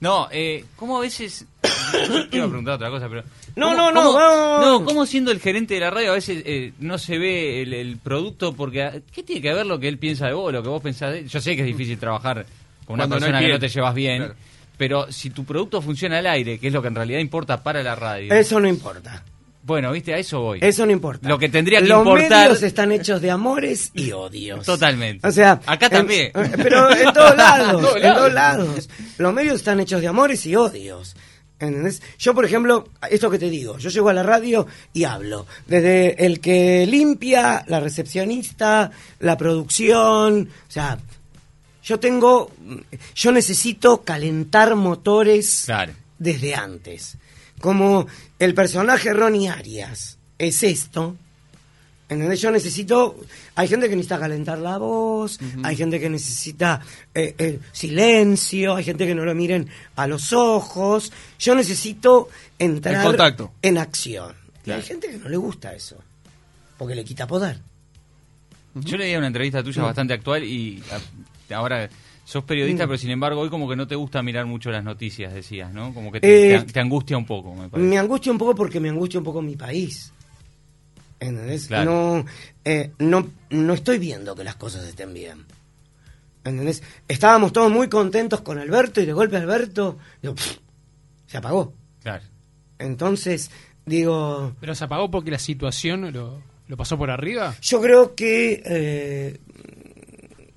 No, 0.00 0.28
eh, 0.30 0.64
¿cómo 0.76 0.98
a 0.98 1.00
veces... 1.00 1.44
Te 1.60 1.68
iba 2.36 2.44
a 2.44 2.48
preguntar 2.48 2.74
otra 2.74 2.88
cosa, 2.90 3.08
pero... 3.08 3.22
No, 3.56 3.66
¿cómo- 3.70 3.76
no, 3.76 3.92
no, 3.92 4.02
cómo- 4.04 4.14
vamos. 4.14 4.66
No, 4.80 4.84
¿cómo 4.84 5.06
siendo 5.06 5.30
el 5.32 5.40
gerente 5.40 5.74
de 5.74 5.80
la 5.80 5.90
radio 5.90 6.12
a 6.12 6.14
veces 6.14 6.42
eh, 6.46 6.72
no 6.78 6.96
se 6.98 7.18
ve 7.18 7.62
el, 7.62 7.74
el 7.74 7.96
producto? 7.96 8.54
Porque, 8.54 8.82
ah, 8.84 8.92
¿qué 9.12 9.22
tiene 9.24 9.42
que 9.42 9.52
ver 9.52 9.66
lo 9.66 9.78
que 9.80 9.88
él 9.88 9.98
piensa 9.98 10.26
de 10.26 10.34
vos, 10.34 10.52
lo 10.52 10.62
que 10.62 10.68
vos 10.68 10.80
pensás 10.82 11.12
de 11.12 11.18
él? 11.20 11.28
Yo 11.28 11.40
sé 11.40 11.56
que 11.56 11.62
es 11.62 11.66
difícil 11.66 11.98
trabajar 11.98 12.46
con 12.86 12.94
una 12.94 13.02
Cuando 13.08 13.16
no 13.16 13.20
persona 13.20 13.40
que 13.40 13.52
no 13.52 13.58
te 13.58 13.68
llevas 13.68 13.94
bien, 13.94 14.18
Claro. 14.18 14.34
Pero 14.78 15.12
si 15.12 15.28
tu 15.30 15.44
producto 15.44 15.82
funciona 15.82 16.18
al 16.18 16.26
aire, 16.26 16.58
que 16.58 16.68
es 16.68 16.72
lo 16.72 16.80
que 16.80 16.88
en 16.88 16.94
realidad 16.94 17.18
importa 17.18 17.62
para 17.62 17.82
la 17.82 17.94
radio... 17.94 18.32
Eso 18.32 18.58
no 18.60 18.66
importa. 18.68 19.22
Bueno, 19.64 19.92
viste, 19.92 20.14
a 20.14 20.18
eso 20.18 20.40
voy. 20.40 20.60
Eso 20.62 20.86
no 20.86 20.92
importa. 20.92 21.28
Lo 21.28 21.38
que 21.38 21.50
tendría 21.50 21.82
que 21.82 21.88
Los 21.88 21.98
importar- 21.98 22.44
medios 22.46 22.62
están 22.62 22.90
hechos 22.90 23.20
de 23.20 23.30
amores 23.30 23.90
y 23.92 24.12
odios. 24.12 24.64
Totalmente. 24.64 25.28
O 25.28 25.30
sea, 25.30 25.60
Acá 25.66 25.90
también. 25.90 26.28
eh, 26.34 26.50
pero 26.56 26.90
en 26.90 27.12
todos 27.12 27.36
lados, 27.36 27.96
en 27.96 28.14
todos 28.14 28.32
lados. 28.32 28.88
Los 29.18 29.34
medios 29.34 29.56
están 29.56 29.78
hechos 29.80 30.00
de 30.00 30.06
amores 30.06 30.46
y 30.46 30.56
odios. 30.56 31.14
¿Entendés? 31.60 32.00
Yo, 32.18 32.34
por 32.34 32.44
ejemplo, 32.44 32.88
esto 33.10 33.28
que 33.28 33.38
te 33.38 33.50
digo, 33.50 33.76
yo 33.78 33.90
llego 33.90 34.08
a 34.08 34.14
la 34.14 34.22
radio 34.22 34.66
y 34.94 35.04
hablo. 35.04 35.44
Desde 35.66 36.24
el 36.24 36.40
que 36.40 36.86
limpia, 36.86 37.64
la 37.66 37.80
recepcionista, 37.80 38.90
la 39.18 39.36
producción, 39.36 40.48
o 40.68 40.70
sea, 40.70 40.98
yo 41.88 41.98
tengo, 41.98 42.50
yo 43.14 43.32
necesito 43.32 44.02
calentar 44.04 44.76
motores 44.76 45.62
Claro. 45.64 45.94
desde 46.18 46.54
antes. 46.54 47.16
Como 47.60 48.06
el 48.38 48.52
personaje 48.52 49.12
Ronnie 49.14 49.48
Arias 49.48 50.18
es 50.38 50.62
esto, 50.62 51.16
¿entendés? 52.10 52.40
Yo 52.42 52.50
necesito. 52.50 53.18
Hay 53.54 53.68
gente 53.68 53.88
que 53.88 53.96
necesita 53.96 54.20
calentar 54.20 54.58
la 54.58 54.76
voz, 54.76 55.38
hay 55.64 55.74
gente 55.76 55.98
que 55.98 56.10
necesita 56.10 56.80
eh, 57.14 57.58
silencio, 57.72 58.76
hay 58.76 58.84
gente 58.84 59.06
que 59.06 59.14
no 59.14 59.24
lo 59.24 59.34
miren 59.34 59.68
a 59.96 60.06
los 60.06 60.32
ojos. 60.34 61.10
Yo 61.38 61.54
necesito 61.54 62.28
entrar 62.58 63.02
contacto. 63.02 63.52
en 63.62 63.78
acción. 63.78 64.36
Y 64.66 64.70
hay 64.72 64.82
gente 64.82 65.08
que 65.08 65.16
no 65.16 65.28
le 65.30 65.38
gusta 65.38 65.74
eso, 65.74 65.96
porque 66.76 66.94
le 66.94 67.02
quita 67.02 67.26
poder. 67.26 67.58
Yo 68.74 68.96
leía 68.98 69.16
una 69.18 69.26
entrevista 69.28 69.62
tuya 69.62 69.82
bastante 69.82 70.12
actual 70.14 70.44
y 70.44 70.80
a- 70.92 71.00
ahora 71.54 71.88
sos 72.24 72.44
periodista, 72.44 72.86
pero 72.86 72.98
sin 72.98 73.10
embargo 73.10 73.40
hoy 73.40 73.48
como 73.50 73.68
que 73.68 73.76
no 73.76 73.86
te 73.86 73.94
gusta 73.94 74.22
mirar 74.22 74.44
mucho 74.46 74.70
las 74.70 74.84
noticias, 74.84 75.32
decías, 75.32 75.72
¿no? 75.72 75.94
Como 75.94 76.12
que 76.12 76.20
te, 76.20 76.56
Eh, 76.56 76.60
te- 76.60 76.72
te 76.74 76.80
angustia 76.80 77.16
un 77.16 77.24
poco, 77.26 77.54
me 77.54 77.68
parece. 77.68 77.88
Me 77.88 77.98
angustia 77.98 78.30
un 78.32 78.38
poco 78.38 78.54
porque 78.54 78.80
me 78.80 78.88
angustia 78.90 79.18
un 79.18 79.24
poco 79.24 79.40
mi 79.42 79.56
país. 79.56 80.12
¿Entendés? 81.20 81.66
Claro. 81.66 81.90
No, 81.90 82.24
eh, 82.64 82.92
no, 82.98 83.26
no 83.50 83.72
estoy 83.74 83.98
viendo 83.98 84.36
que 84.36 84.44
las 84.44 84.56
cosas 84.56 84.84
estén 84.84 85.12
bien. 85.14 85.44
¿Entendés? 86.44 86.82
Estábamos 87.08 87.52
todos 87.52 87.70
muy 87.72 87.88
contentos 87.88 88.40
con 88.42 88.58
Alberto 88.58 89.00
y 89.00 89.06
de 89.06 89.12
golpe 89.12 89.36
Alberto 89.36 89.98
digo, 90.22 90.34
pff, 90.34 90.58
se 91.26 91.36
apagó. 91.38 91.74
Claro. 92.02 92.24
Entonces, 92.78 93.50
digo, 93.84 94.52
Pero 94.60 94.74
se 94.74 94.84
apagó 94.84 95.10
porque 95.10 95.30
la 95.32 95.38
situación 95.40 96.12
lo, 96.12 96.40
lo 96.68 96.76
pasó 96.76 96.96
por 96.96 97.10
arriba. 97.10 97.54
yo 97.62 97.80
creo 97.80 98.14
que... 98.14 98.62
eh, 98.64 99.40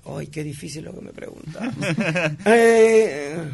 ay, 0.06 0.26
qué 0.28 0.42
difícil 0.44 0.84
lo 0.84 0.94
que 0.94 1.00
me 1.00 1.12
preguntas. 1.12 1.62
Eh, 2.44 3.52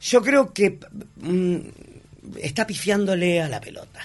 yo 0.00 0.22
creo 0.22 0.52
que 0.52 0.78
mm, 1.16 1.56
está 2.40 2.66
pifiándole 2.66 3.40
a 3.40 3.48
la 3.48 3.60
pelota. 3.60 4.00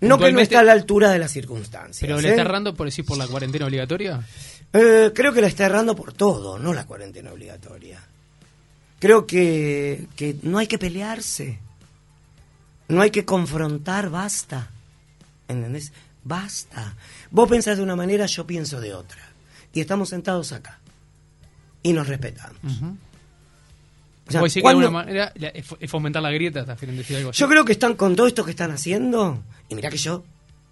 No 0.00 0.18
que 0.18 0.32
no 0.32 0.40
está 0.40 0.60
a 0.60 0.62
la 0.62 0.72
altura 0.72 1.10
de 1.10 1.18
las 1.18 1.32
circunstancias. 1.32 2.00
Pero 2.00 2.20
le 2.20 2.28
¿eh? 2.28 2.30
está 2.30 2.42
errando 2.42 2.74
por 2.74 2.86
decir 2.86 3.04
por 3.04 3.18
la 3.18 3.26
cuarentena 3.26 3.66
obligatoria. 3.66 4.20
Eh, 4.72 5.10
creo 5.14 5.32
que 5.32 5.40
la 5.40 5.48
está 5.48 5.66
errando 5.66 5.96
por 5.96 6.12
todo, 6.12 6.58
no 6.58 6.72
la 6.72 6.86
cuarentena 6.86 7.32
obligatoria. 7.32 8.00
Creo 9.00 9.26
que, 9.26 10.06
que 10.14 10.36
no 10.42 10.58
hay 10.58 10.66
que 10.66 10.78
pelearse. 10.78 11.58
No 12.88 13.02
hay 13.02 13.10
que 13.10 13.24
confrontar, 13.24 14.10
basta. 14.10 14.70
¿Entendés? 15.48 15.92
Basta. 16.24 16.94
Vos 17.30 17.48
pensás 17.48 17.76
de 17.76 17.82
una 17.82 17.96
manera, 17.96 18.26
yo 18.26 18.46
pienso 18.46 18.80
de 18.80 18.94
otra. 18.94 19.27
Y 19.78 19.80
estamos 19.80 20.08
sentados 20.08 20.50
acá. 20.50 20.80
Y 21.84 21.92
nos 21.92 22.08
respetamos. 22.08 22.56
O 24.26 24.30
sea, 24.32 24.40
Vos 24.40 24.52
decís 24.52 24.54
que 24.54 24.58
de 24.58 24.62
¿cuándo- 24.62 24.80
alguna 24.86 25.04
manera 25.04 25.32
la- 25.36 25.48
es 25.50 25.70
fo- 25.70 25.76
es 25.78 25.88
fomentar 25.88 26.20
la 26.20 26.32
grieta, 26.32 26.64
decir 26.64 27.16
algo 27.16 27.30
así. 27.30 27.38
Yo 27.38 27.48
creo 27.48 27.64
que 27.64 27.70
están 27.70 27.94
con 27.94 28.16
todo 28.16 28.26
esto 28.26 28.44
que 28.44 28.50
están 28.50 28.72
haciendo. 28.72 29.40
Y 29.68 29.76
mirá 29.76 29.88
que 29.88 29.96
yo, 29.96 30.24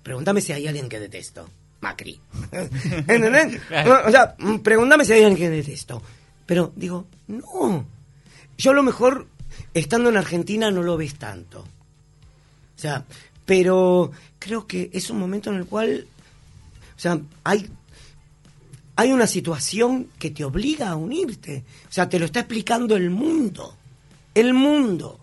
pregúntame 0.02 0.40
si 0.40 0.52
hay 0.52 0.66
alguien 0.66 0.88
que 0.88 0.98
detesto. 0.98 1.48
Macri. 1.80 2.20
¿Entendés? 2.52 3.60
O 4.06 4.10
sea, 4.10 4.34
mm, 4.38 4.56
pregúntame 4.58 5.04
si 5.04 5.12
hay 5.12 5.22
alguien 5.22 5.36
que 5.50 5.56
detesto. 5.56 6.02
Pero 6.44 6.72
digo, 6.74 7.06
no. 7.28 7.86
Yo 8.58 8.70
a 8.72 8.74
lo 8.74 8.82
mejor, 8.82 9.28
estando 9.72 10.08
en 10.08 10.16
Argentina, 10.16 10.70
no 10.72 10.82
lo 10.82 10.96
ves 10.96 11.14
tanto. 11.14 11.60
O 11.60 12.78
sea, 12.78 13.04
pero 13.44 14.10
creo 14.40 14.66
que 14.66 14.90
es 14.92 15.08
un 15.10 15.18
momento 15.20 15.50
en 15.50 15.58
el 15.58 15.66
cual, 15.66 16.06
o 16.96 16.98
sea, 16.98 17.20
hay, 17.44 17.70
hay 18.96 19.12
una 19.12 19.26
situación 19.26 20.08
que 20.18 20.30
te 20.30 20.42
obliga 20.42 20.88
a 20.88 20.96
unirte. 20.96 21.64
O 21.88 21.92
sea, 21.92 22.08
te 22.08 22.18
lo 22.18 22.24
está 22.24 22.40
explicando 22.40 22.96
el 22.96 23.10
mundo. 23.10 23.76
El 24.34 24.54
mundo. 24.54 25.20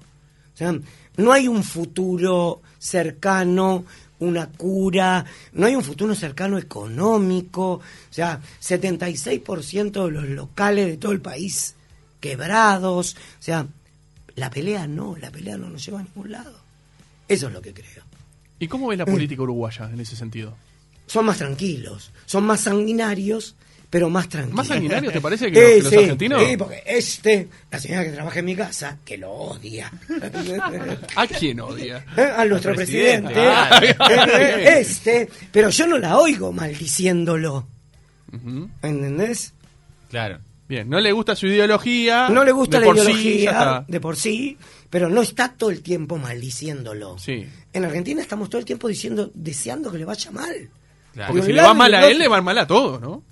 O 0.53 0.57
sea, 0.57 0.79
no 1.17 1.31
hay 1.33 1.47
un 1.47 1.63
futuro 1.63 2.61
cercano, 2.77 3.83
una 4.19 4.47
cura, 4.47 5.25
no 5.53 5.65
hay 5.65 5.75
un 5.75 5.83
futuro 5.83 6.13
cercano 6.13 6.59
económico. 6.59 7.73
O 7.73 7.81
sea, 8.11 8.39
76% 8.61 10.05
de 10.05 10.11
los 10.11 10.25
locales 10.25 10.85
de 10.85 10.97
todo 10.97 11.11
el 11.11 11.21
país 11.21 11.75
quebrados. 12.19 13.15
O 13.15 13.41
sea, 13.43 13.65
la 14.35 14.51
pelea 14.51 14.85
no, 14.85 15.17
la 15.17 15.31
pelea 15.31 15.57
no 15.57 15.69
nos 15.69 15.83
lleva 15.83 15.99
a 15.99 16.03
ningún 16.03 16.31
lado. 16.31 16.59
Eso 17.27 17.47
es 17.47 17.53
lo 17.53 17.61
que 17.61 17.73
creo. 17.73 18.03
¿Y 18.59 18.67
cómo 18.67 18.87
ves 18.87 18.99
la 18.99 19.05
política 19.05 19.41
uruguaya 19.41 19.89
en 19.91 19.99
ese 19.99 20.15
sentido? 20.15 20.55
Son 21.07 21.25
más 21.25 21.37
tranquilos, 21.37 22.11
son 22.25 22.45
más 22.45 22.61
sanguinarios, 22.61 23.55
pero 23.89 24.09
más 24.09 24.27
tranquilos. 24.29 24.55
¿Más 24.57 24.67
sanguinarios 24.67 25.13
te 25.13 25.21
parece 25.21 25.51
que 25.51 25.59
los- 25.61 25.69
que 25.77 25.81
los 25.83 25.89
sí, 25.91 25.97
argentinos? 25.97 26.43
Sí, 26.43 26.57
porque 26.57 26.83
este, 26.85 27.47
la 27.69 27.79
señora 27.79 28.03
que 28.05 28.11
trabaja 28.11 28.39
en 28.39 28.45
mi 28.45 28.55
casa, 28.55 28.97
que 29.05 29.17
lo 29.17 29.31
odia. 29.31 29.91
¿A 31.15 31.27
quién 31.27 31.59
odia? 31.59 32.05
¿Eh? 32.17 32.21
a 32.35 32.45
nuestro 32.45 32.73
presidente, 32.73 33.33
presidente. 33.33 33.95
Eh, 34.39 34.65
eh, 34.67 34.79
este, 34.79 35.29
pero 35.51 35.69
yo 35.69 35.85
no 35.87 35.97
la 35.99 36.17
oigo 36.17 36.51
maldiciéndolo. 36.51 37.67
Ujú. 38.33 38.69
¿Entendés? 38.81 39.53
Claro. 40.09 40.39
Bien, 40.67 40.89
no 40.89 40.99
le 40.99 41.11
gusta 41.11 41.35
su 41.35 41.45
ideología. 41.47 42.29
No 42.29 42.43
le 42.43 42.51
gusta 42.51 42.79
la 42.79 42.85
sí, 42.87 42.91
ideología 42.93 43.85
de 43.87 43.99
por 43.99 44.15
sí, 44.15 44.57
pero 44.89 45.09
no 45.09 45.21
está 45.21 45.53
todo 45.53 45.69
el 45.69 45.81
tiempo 45.83 46.17
maldiciéndolo. 46.17 47.17
Sí. 47.19 47.45
En 47.73 47.85
Argentina 47.85 48.21
estamos 48.21 48.49
todo 48.49 48.59
el 48.59 48.65
tiempo 48.65 48.87
diciendo, 48.87 49.29
deseando 49.35 49.91
que 49.91 49.97
le 49.99 50.05
vaya 50.05 50.31
mal. 50.31 50.69
Claro. 51.13 51.33
Porque 51.33 51.45
si 51.45 51.53
le 51.53 51.61
va 51.61 51.73
mal 51.73 51.93
a 51.93 52.07
él, 52.07 52.17
le 52.17 52.27
va 52.27 52.41
mal 52.41 52.57
a 52.57 52.67
todo, 52.67 52.99
¿no? 52.99 53.23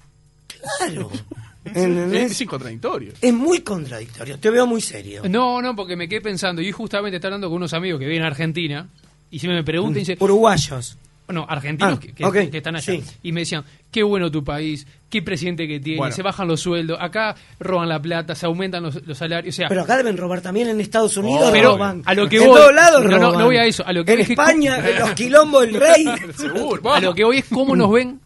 Claro. 0.77 1.09
Es, 1.63 1.77
¿Entendés? 1.77 2.41
es 2.41 2.47
contradictorio. 2.47 3.13
Es 3.21 3.31
muy 3.31 3.59
contradictorio. 3.61 4.39
Te 4.39 4.49
veo 4.49 4.65
muy 4.65 4.81
serio. 4.81 5.21
No, 5.29 5.61
no, 5.61 5.75
porque 5.75 5.95
me 5.95 6.09
quedé 6.09 6.19
pensando, 6.19 6.59
y 6.59 6.71
justamente 6.71 7.17
estaba 7.17 7.35
hablando 7.35 7.49
con 7.49 7.57
unos 7.57 7.73
amigos 7.73 7.99
que 7.99 8.05
viven 8.07 8.23
en 8.23 8.27
Argentina, 8.27 8.89
y 9.29 9.37
si 9.37 9.47
me 9.47 9.63
preguntan, 9.63 9.99
dice, 9.99 10.17
Uruguayos. 10.19 10.97
No, 11.31 11.45
argentinos 11.47 11.97
Ah, 11.97 11.99
que, 11.99 12.13
que- 12.13 12.49
que 12.51 12.57
están 12.57 12.75
allá, 12.75 12.93
sí. 12.93 13.03
y 13.23 13.31
me 13.31 13.41
decían, 13.41 13.63
qué 13.91 14.03
bueno 14.03 14.29
tu 14.31 14.43
país, 14.43 14.85
qué 15.09 15.21
presidente 15.21 15.67
que 15.67 15.79
tiene, 15.79 15.97
Bueno. 15.99 16.15
se 16.15 16.21
bajan 16.21 16.47
los 16.47 16.61
sueldos, 16.61 16.97
acá 17.01 17.35
roban 17.59 17.89
la 17.89 18.01
plata, 18.01 18.33
se 18.35 18.45
aumentan 18.45 18.83
los, 18.83 19.05
los 19.05 19.17
salarios, 19.17 19.53
o 19.53 19.57
sea, 19.57 19.67
Pero 19.69 19.81
acá 19.81 19.97
deben 19.97 20.15
robar 20.17 20.41
también 20.41 20.69
en 20.69 20.79
Estados 20.81 21.17
Unidos. 21.17 21.47
Oh, 21.47 21.51
pero 21.51 21.71
roban. 21.73 22.01
a 22.05 22.13
lo 22.13 22.27
que 22.29 22.37
en 22.37 22.43
voy- 22.45 22.55
todos 22.55 22.73
lados 22.73 23.03
no, 23.03 23.17
roban. 23.17 23.39
no 23.39 23.45
voy 23.45 23.57
a 23.57 23.65
eso, 23.65 23.85
a 23.85 23.91
lo 23.93 24.03
que 24.05 24.11
en 24.13 24.17
voy 24.17 24.21
es 24.21 24.27
que- 24.27 24.33
España, 24.33 24.89
en 24.89 24.99
los 24.99 25.11
quilombos 25.11 25.61
del 25.63 25.79
rey. 25.79 26.05
Seguro. 26.37 26.93
a 26.93 26.99
lo 26.99 27.13
que 27.13 27.23
hoy 27.23 27.37
es 27.39 27.45
cómo 27.45 27.75
nos 27.75 27.91
ven 27.91 28.19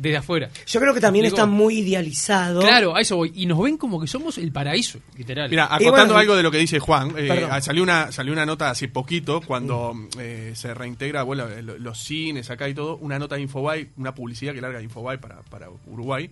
desde 0.00 0.16
afuera. 0.18 0.48
Yo 0.66 0.78
creo 0.80 0.94
que 0.94 1.00
también 1.00 1.24
Digo, 1.24 1.34
está 1.36 1.46
muy 1.46 1.78
idealizado. 1.78 2.60
Claro, 2.60 2.94
a 2.94 3.00
eso 3.00 3.16
voy. 3.16 3.32
Y 3.34 3.46
nos 3.46 3.60
ven 3.60 3.76
como 3.76 4.00
que 4.00 4.06
somos 4.06 4.38
el 4.38 4.52
paraíso, 4.52 5.00
literal. 5.16 5.50
Mira, 5.50 5.64
acotando 5.64 5.90
bueno, 6.14 6.18
algo 6.18 6.36
de 6.36 6.42
lo 6.44 6.50
que 6.52 6.58
dice 6.58 6.78
Juan, 6.78 7.10
eh, 7.16 7.26
Perdón. 7.26 7.62
salió 7.62 7.82
una 7.82 8.12
salió 8.12 8.32
una 8.32 8.46
nota 8.46 8.70
hace 8.70 8.86
poquito 8.88 9.40
cuando 9.40 9.94
eh, 10.20 10.52
se 10.54 10.72
reintegra 10.72 11.24
bueno, 11.24 11.46
lo- 11.62 11.78
los 11.78 11.98
cines 11.98 12.48
acá 12.50 12.68
y 12.68 12.74
todo, 12.74 12.96
una 12.98 13.18
nota 13.18 13.34
de 13.34 13.42
Infobay, 13.42 13.88
una 13.96 14.14
publicidad 14.14 14.54
que 14.54 14.60
larga 14.60 14.80
Infobay 14.80 15.18
para, 15.18 15.42
para 15.42 15.68
Uruguay, 15.86 16.30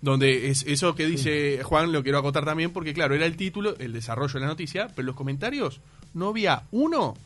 donde 0.00 0.50
es 0.50 0.62
eso 0.68 0.94
que 0.94 1.06
dice 1.06 1.60
Juan 1.64 1.90
lo 1.90 2.04
quiero 2.04 2.18
acotar 2.18 2.44
también 2.44 2.70
porque 2.72 2.94
claro, 2.94 3.16
era 3.16 3.26
el 3.26 3.36
título, 3.36 3.74
el 3.80 3.92
desarrollo 3.92 4.34
de 4.34 4.40
la 4.40 4.46
noticia, 4.46 4.86
pero 4.88 5.00
en 5.00 5.06
los 5.06 5.16
comentarios 5.16 5.80
no 6.14 6.28
había 6.28 6.62
uno 6.70 7.16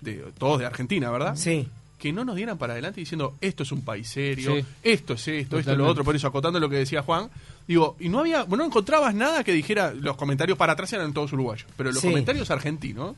de 0.00 0.24
todos 0.38 0.60
de 0.60 0.66
Argentina, 0.66 1.10
¿verdad? 1.10 1.34
Sí. 1.34 1.68
Que 1.98 2.12
no 2.12 2.24
nos 2.24 2.36
dieran 2.36 2.58
para 2.58 2.74
adelante 2.74 3.00
diciendo 3.00 3.36
esto 3.40 3.62
es 3.62 3.72
un 3.72 3.82
país 3.82 4.08
serio, 4.08 4.54
Sí. 4.56 4.64
esto 4.82 5.14
es 5.14 5.28
esto, 5.28 5.58
esto 5.58 5.70
es 5.72 5.78
lo 5.78 5.86
otro, 5.88 6.04
por 6.04 6.14
eso 6.14 6.26
acotando 6.26 6.60
lo 6.60 6.68
que 6.68 6.76
decía 6.76 7.02
Juan, 7.02 7.30
digo, 7.66 7.96
y 7.98 8.08
no 8.10 8.20
había, 8.20 8.42
bueno, 8.44 8.64
no 8.64 8.68
encontrabas 8.68 9.14
nada 9.14 9.42
que 9.42 9.52
dijera, 9.52 9.92
los 9.94 10.16
comentarios 10.16 10.58
para 10.58 10.74
atrás 10.74 10.92
eran 10.92 11.12
todos 11.14 11.32
uruguayos, 11.32 11.66
pero 11.76 11.90
los 11.90 12.00
Sí. 12.02 12.08
comentarios 12.08 12.50
argentinos 12.50 13.16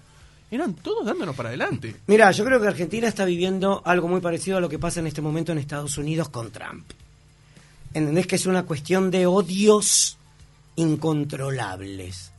eran 0.51 0.75
todos 0.75 1.05
dándonos 1.05 1.35
para 1.37 1.49
adelante. 1.51 1.97
Mira, 2.07 2.31
yo 2.31 2.45
creo 2.45 2.61
que 2.61 2.69
Argentina 2.69 3.09
está 3.09 3.25
viviendo 3.25 3.83
algo 3.85 4.07
muy 4.09 4.21
parecido 4.21 4.57
a 4.59 4.61
lo 4.61 4.69
que 4.69 4.79
pasa 4.79 5.01
en 5.01 5.07
este 5.09 5.21
momento 5.21 5.51
en 5.53 5.59
Estados 5.59 5.99
Unidos 5.99 6.29
con 6.29 6.51
Trump. 6.53 6.85
¿Entendés 7.95 8.27
que 8.27 8.37
es 8.37 8.47
una 8.47 8.63
cuestión 8.65 9.11
de 9.11 9.27
odios 9.27 10.17
incontrolables? 10.77 12.31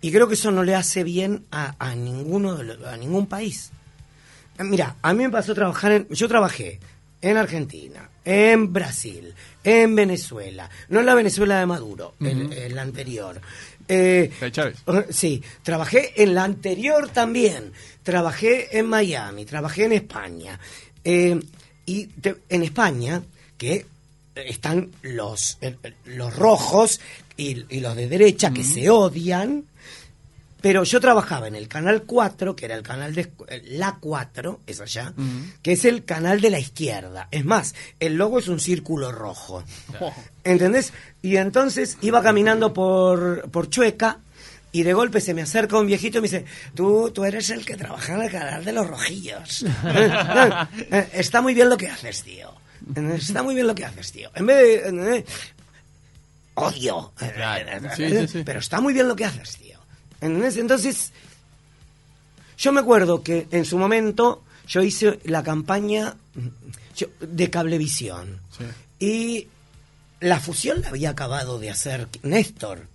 Y 0.00 0.12
creo 0.12 0.28
que 0.28 0.34
eso 0.34 0.50
no 0.50 0.62
le 0.62 0.74
hace 0.74 1.02
bien 1.04 1.44
a, 1.50 1.74
a 1.78 1.94
ninguno 1.94 2.54
de 2.56 2.64
los- 2.64 2.84
a 2.86 2.96
ningún 2.96 3.26
país. 3.26 3.70
Mira, 4.58 4.96
a 5.02 5.12
mí 5.14 5.22
me 5.24 5.30
pasó 5.30 5.54
trabajar 5.54 5.92
en, 5.92 6.08
yo 6.08 6.28
trabajé 6.28 6.80
en 7.20 7.36
Argentina, 7.36 8.08
en 8.24 8.72
Brasil, 8.72 9.34
en 9.64 9.94
Venezuela, 9.94 10.68
no 10.88 11.00
en 11.00 11.06
la 11.06 11.14
Venezuela 11.14 11.58
de 11.60 11.66
Maduro, 11.66 12.14
en, 12.20 12.52
en 12.52 12.74
la 12.74 12.82
anterior. 12.82 13.40
Eh, 13.88 14.30
de 14.40 14.52
Chávez. 14.52 14.76
Sí, 15.10 15.42
trabajé 15.62 16.22
en 16.22 16.34
la 16.34 16.44
anterior 16.44 17.08
también. 17.10 17.72
Trabajé 18.02 18.78
en 18.78 18.86
Miami, 18.86 19.44
trabajé 19.46 19.84
en 19.84 19.92
España. 19.92 20.58
Eh, 21.04 21.40
y 21.86 22.06
te- 22.06 22.36
en 22.50 22.62
España, 22.62 23.22
que 23.56 23.86
están 24.34 24.90
los, 25.02 25.58
eh, 25.62 25.74
los 26.04 26.36
rojos 26.36 27.00
y, 27.36 27.64
y 27.74 27.80
los 27.80 27.96
de 27.96 28.08
derecha 28.08 28.52
que 28.52 28.62
se 28.64 28.90
odian, 28.90 29.64
pero 30.60 30.82
yo 30.84 31.00
trabajaba 31.00 31.46
en 31.48 31.54
el 31.54 31.68
canal 31.68 32.02
4, 32.04 32.56
que 32.56 32.64
era 32.64 32.74
el 32.74 32.82
canal 32.82 33.14
de 33.14 33.30
eh, 33.48 33.62
la 33.66 33.98
4, 34.00 34.60
es 34.66 34.80
allá, 34.80 35.12
que 35.62 35.72
es 35.72 35.84
el 35.84 36.04
canal 36.04 36.40
de 36.40 36.50
la 36.50 36.58
izquierda. 36.58 37.28
Es 37.30 37.44
más, 37.44 37.74
el 38.00 38.14
logo 38.16 38.38
es 38.38 38.48
un 38.48 38.58
círculo 38.60 39.12
rojo. 39.12 39.62
¿Entendés? 40.44 40.92
Y 41.22 41.36
entonces 41.36 41.96
iba 42.00 42.22
caminando 42.22 42.72
por, 42.72 43.50
por 43.50 43.70
Chueca 43.70 44.18
y 44.70 44.82
de 44.82 44.92
golpe 44.92 45.20
se 45.20 45.32
me 45.32 45.42
acerca 45.42 45.78
un 45.78 45.86
viejito 45.86 46.18
y 46.18 46.20
me 46.22 46.28
dice, 46.28 46.44
tú, 46.74 47.10
tú 47.10 47.24
eres 47.24 47.48
el 47.50 47.64
que 47.64 47.76
trabaja 47.76 48.14
en 48.14 48.22
el 48.22 48.30
canal 48.30 48.64
de 48.64 48.72
los 48.72 48.86
rojillos. 48.86 49.64
Eh, 50.90 51.08
Está 51.14 51.40
muy 51.40 51.54
bien 51.54 51.68
lo 51.68 51.76
que 51.76 51.88
haces, 51.88 52.22
tío. 52.22 52.52
Está 53.16 53.42
muy 53.42 53.54
bien 53.54 53.66
lo 53.66 53.74
que 53.74 53.84
haces, 53.84 54.12
tío. 54.12 54.30
En 54.34 54.46
vez 54.46 54.56
de... 54.92 55.16
eh, 55.18 55.24
Odio. 56.54 57.12
Claro. 57.16 57.88
Sí, 57.96 58.08
sí, 58.08 58.28
sí. 58.28 58.42
Pero 58.44 58.58
está 58.60 58.80
muy 58.80 58.92
bien 58.92 59.06
lo 59.08 59.14
que 59.16 59.24
haces, 59.24 59.56
tío. 59.56 59.67
¿Entendés? 60.20 60.56
Entonces, 60.56 61.12
yo 62.56 62.72
me 62.72 62.80
acuerdo 62.80 63.22
que 63.22 63.46
en 63.50 63.64
su 63.64 63.78
momento 63.78 64.42
yo 64.66 64.82
hice 64.82 65.20
la 65.24 65.42
campaña 65.42 66.16
yo- 66.96 67.08
de 67.20 67.50
Cablevisión. 67.50 68.40
Sí. 68.56 68.64
Y 69.06 69.48
la 70.20 70.40
fusión 70.40 70.80
la 70.80 70.88
había 70.88 71.10
acabado 71.10 71.58
de 71.58 71.70
hacer 71.70 72.08
Néstor. 72.22 72.86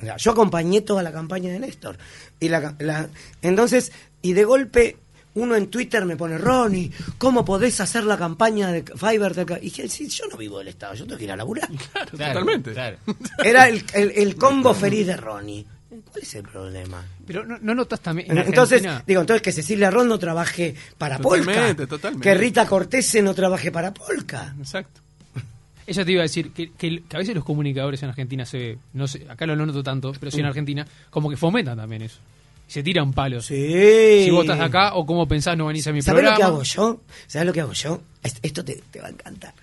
O 0.00 0.04
sea, 0.04 0.16
yo 0.16 0.30
acompañé 0.30 0.80
toda 0.82 1.02
la 1.02 1.10
campaña 1.12 1.50
de 1.50 1.58
Néstor. 1.58 1.98
Y 2.38 2.48
la, 2.48 2.76
la- 2.78 3.08
entonces, 3.42 3.90
y 4.22 4.32
de 4.34 4.44
golpe, 4.44 4.96
uno 5.34 5.56
en 5.56 5.66
Twitter 5.68 6.04
me 6.04 6.16
pone, 6.16 6.38
Ronnie, 6.38 6.92
¿cómo 7.18 7.44
podés 7.44 7.80
hacer 7.80 8.04
la 8.04 8.16
campaña 8.16 8.70
de 8.70 8.84
Fiverr? 8.84 9.34
de 9.34 9.42
acá?" 9.42 9.58
Y 9.58 9.62
dije, 9.64 9.88
sí, 9.88 10.08
yo 10.08 10.26
no 10.30 10.36
vivo 10.36 10.58
del 10.58 10.68
Estado, 10.68 10.94
yo 10.94 11.04
tengo 11.04 11.18
que 11.18 11.24
ir 11.24 11.32
a 11.32 11.36
laburar. 11.36 11.68
Claro, 11.92 12.10
Claro, 12.12 12.32
totalmente. 12.34 12.72
claro. 12.72 12.96
Era 13.44 13.68
el, 13.68 13.84
el- 13.94 14.12
el 14.12 14.36
combo 14.36 14.72
feliz 14.74 15.08
de 15.08 15.16
Ronnie. 15.16 15.66
¿Cuál 15.88 16.22
es 16.22 16.34
el 16.34 16.42
problema? 16.42 17.02
Pero 17.26 17.44
no, 17.46 17.58
no 17.60 17.74
notas 17.74 18.00
también. 18.00 18.30
en 18.30 18.38
Entonces, 18.38 18.78
Argentina- 18.84 19.04
digo, 19.06 19.20
entonces 19.22 19.42
que 19.42 19.52
Cecilia 19.52 19.90
Ron 19.90 20.06
no 20.08 20.18
trabaje 20.18 20.74
para 20.98 21.18
Polka. 21.18 21.46
Totalmente, 21.46 21.86
totalmente. 21.86 22.28
Que 22.28 22.34
Rita 22.34 22.66
Cortese 22.66 23.22
no 23.22 23.34
trabaje 23.34 23.70
para 23.72 23.94
Polka. 23.94 24.54
Exacto. 24.58 25.00
Eso 25.86 26.04
te 26.04 26.12
iba 26.12 26.20
a 26.20 26.24
decir, 26.24 26.50
que, 26.52 26.72
que- 26.72 27.02
que 27.08 27.16
a 27.16 27.18
veces 27.18 27.34
los 27.34 27.44
comunicadores 27.44 28.02
en 28.02 28.10
Argentina 28.10 28.44
se. 28.44 28.76
No 28.92 29.08
sé, 29.08 29.26
acá 29.30 29.46
lo 29.46 29.56
no 29.56 29.64
noto 29.64 29.82
tanto, 29.82 30.12
pero 30.20 30.30
sí 30.30 30.40
en 30.40 30.46
Argentina, 30.46 30.86
como 31.10 31.30
que 31.30 31.36
fomentan 31.38 31.78
también 31.78 32.02
eso. 32.02 32.18
Se 32.66 32.82
tiran 32.82 33.14
palos. 33.14 33.46
Sí. 33.46 34.24
Si 34.26 34.30
vos 34.30 34.44
estás 34.44 34.60
acá 34.60 34.92
o 34.94 35.06
cómo 35.06 35.26
pensás 35.26 35.56
no 35.56 35.64
venís 35.66 35.86
a 35.86 35.92
mi 35.92 36.02
¿Sabés 36.02 36.20
programa. 36.22 36.34
lo 36.34 36.38
que 36.38 36.44
hago 36.44 36.62
yo? 36.64 37.00
¿Sabes 37.26 37.46
lo 37.46 37.52
que 37.54 37.60
hago 37.62 37.72
yo? 37.72 38.02
Es- 38.22 38.36
Esto 38.42 38.62
te, 38.62 38.82
te 38.90 39.00
va 39.00 39.06
a 39.06 39.10
encantar. 39.10 39.54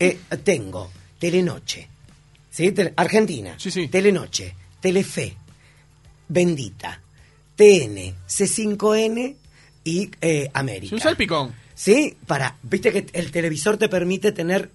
Eh, 0.00 0.18
tengo 0.42 0.90
Telenoche, 1.20 1.86
¿sí? 2.50 2.74
Argentina, 2.96 3.54
Sí, 3.58 3.70
sí. 3.70 3.86
Telenoche, 3.86 4.56
Telefe, 4.80 5.36
Bendita, 6.28 7.00
TN, 7.56 8.14
C5N 8.28 9.34
y 9.84 10.10
eh, 10.20 10.50
América. 10.52 10.86
Es 10.86 10.92
un 10.92 11.00
salpicón. 11.00 11.54
¿Sí? 11.74 12.16
Para, 12.26 12.56
viste 12.62 12.92
que 12.92 13.06
el 13.12 13.30
televisor 13.30 13.76
te 13.76 13.88
permite 13.88 14.32
tener 14.32 14.70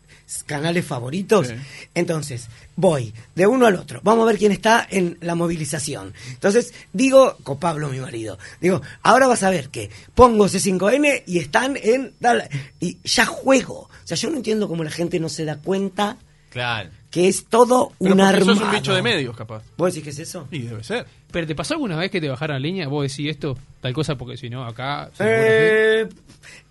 canales 0.46 0.86
favoritos. 0.86 1.48
Sí. 1.50 1.54
Entonces, 1.94 2.48
voy 2.78 3.14
de 3.36 3.46
uno 3.46 3.66
al 3.66 3.76
otro. 3.76 4.00
Vamos 4.04 4.24
a 4.24 4.28
ver 4.28 4.38
quién 4.38 4.54
está 4.54 4.88
en 4.90 5.18
la 5.20 5.36
movilización. 5.36 6.14
Entonces, 6.30 6.74
digo, 6.94 7.38
con 7.44 7.60
Pablo, 7.60 7.90
mi 7.90 8.00
marido, 8.00 8.40
digo, 8.62 8.82
ahora 9.02 9.28
vas 9.28 9.44
a 9.44 9.50
ver 9.50 9.68
que 9.70 9.90
pongo 10.16 10.46
C5N 10.48 11.24
y 11.28 11.40
están 11.40 11.78
en. 11.82 12.14
tal- 12.22 12.48
y 12.80 12.98
ya 13.04 13.26
juego. 13.26 13.90
O 14.04 14.08
sea, 14.08 14.16
yo 14.16 14.30
no 14.30 14.38
entiendo 14.38 14.70
cómo 14.70 14.84
la 14.86 14.92
gente 14.92 15.20
no 15.20 15.28
se 15.30 15.44
da 15.46 15.58
cuenta 15.58 16.18
Claro. 16.52 16.90
Que 17.14 17.28
es 17.28 17.46
todo 17.46 17.92
Pero 18.00 18.14
un 18.16 18.18
porque 18.18 18.24
armado. 18.38 18.56
sos 18.56 18.64
un 18.64 18.72
bicho 18.72 18.94
de 18.96 19.02
medios, 19.04 19.38
capaz. 19.38 19.62
¿Vos 19.78 19.94
decís 19.94 20.04
que 20.04 20.10
es 20.10 20.20
eso? 20.28 20.48
Y 20.50 20.60
debe 20.64 20.84
ser. 20.84 21.06
Pero 21.32 21.46
¿te 21.46 21.54
pasó 21.54 21.76
alguna 21.76 21.96
vez 21.96 22.10
que 22.10 22.20
te 22.20 22.28
bajaran 22.28 22.60
línea? 22.60 22.88
Vos 22.88 23.04
decís 23.10 23.30
esto, 23.30 23.56
tal 23.82 23.94
cosa, 23.94 24.16
porque 24.18 24.36
si 24.36 24.50
no, 24.50 24.66
acá. 24.66 25.12
Eh, 25.20 26.08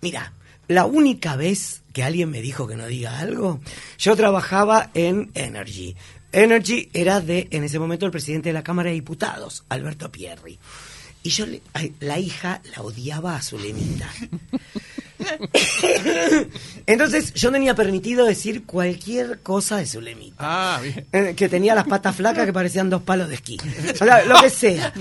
mira, 0.01 0.33
la 0.67 0.85
única 0.85 1.37
vez 1.37 1.81
que 1.93 2.03
alguien 2.03 2.29
me 2.29 2.41
dijo 2.41 2.67
que 2.67 2.75
no 2.75 2.85
diga 2.87 3.19
algo, 3.19 3.61
yo 3.97 4.15
trabajaba 4.17 4.89
en 4.93 5.31
Energy. 5.33 5.95
Energy 6.33 6.89
era 6.93 7.21
de, 7.21 7.47
en 7.51 7.63
ese 7.63 7.79
momento, 7.79 8.05
el 8.05 8.11
presidente 8.11 8.49
de 8.49 8.53
la 8.53 8.63
Cámara 8.63 8.89
de 8.89 8.95
Diputados, 8.95 9.63
Alberto 9.69 10.11
Pierri. 10.11 10.59
Y 11.23 11.29
yo, 11.29 11.45
le- 11.45 11.61
ay, 11.73 11.93
la 12.01 12.19
hija 12.19 12.61
la 12.75 12.81
odiaba 12.83 13.37
a 13.37 13.41
Zulemita. 13.41 14.09
Entonces, 16.85 17.33
yo 17.33 17.51
tenía 17.51 17.75
permitido 17.75 18.25
decir 18.25 18.65
cualquier 18.65 19.39
cosa 19.41 19.77
de 19.77 19.85
Zulemita. 19.85 20.35
Ah, 20.39 20.79
bien. 20.81 21.05
Eh, 21.11 21.33
que 21.35 21.49
tenía 21.49 21.75
las 21.75 21.87
patas 21.87 22.15
flacas 22.15 22.45
que 22.45 22.53
parecían 22.53 22.89
dos 22.89 23.03
palos 23.03 23.29
de 23.29 23.35
esquí. 23.35 23.57
O 23.93 24.05
sea, 24.05 24.25
lo 24.25 24.39
que 24.41 24.49
sea. 24.49 24.93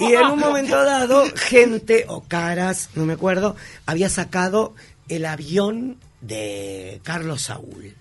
Y 0.00 0.12
en 0.12 0.26
un 0.26 0.38
momento 0.38 0.82
dado, 0.84 1.24
gente 1.34 2.04
o 2.08 2.22
caras, 2.22 2.90
no 2.94 3.04
me 3.04 3.14
acuerdo, 3.14 3.56
había 3.86 4.08
sacado 4.08 4.74
el 5.08 5.24
avión 5.26 5.96
de 6.20 7.00
Carlos 7.02 7.42
Saúl. 7.42 7.94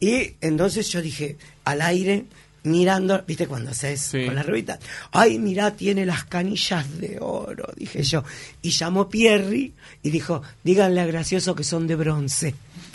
Y 0.00 0.34
entonces 0.40 0.88
yo 0.88 1.00
dije, 1.00 1.36
al 1.64 1.80
aire, 1.80 2.26
mirando, 2.68 3.22
¿viste 3.26 3.46
cuando 3.46 3.70
haces 3.70 4.00
Sí. 4.00 4.24
con 4.26 4.34
la 4.34 4.42
revista? 4.42 4.78
Ay, 5.12 5.38
mirá, 5.38 5.72
tiene 5.72 6.04
las 6.06 6.24
canillas 6.24 6.98
de 7.00 7.18
oro, 7.20 7.66
dije 7.76 8.02
yo. 8.02 8.22
Y 8.62 8.70
llamó 8.70 9.08
Pierri 9.08 9.74
y 10.02 10.10
dijo, 10.10 10.42
díganle 10.62 11.00
a 11.00 11.06
Gracioso 11.06 11.54
que 11.54 11.64
son 11.64 11.86
de 11.86 11.96
bronce. 11.96 12.54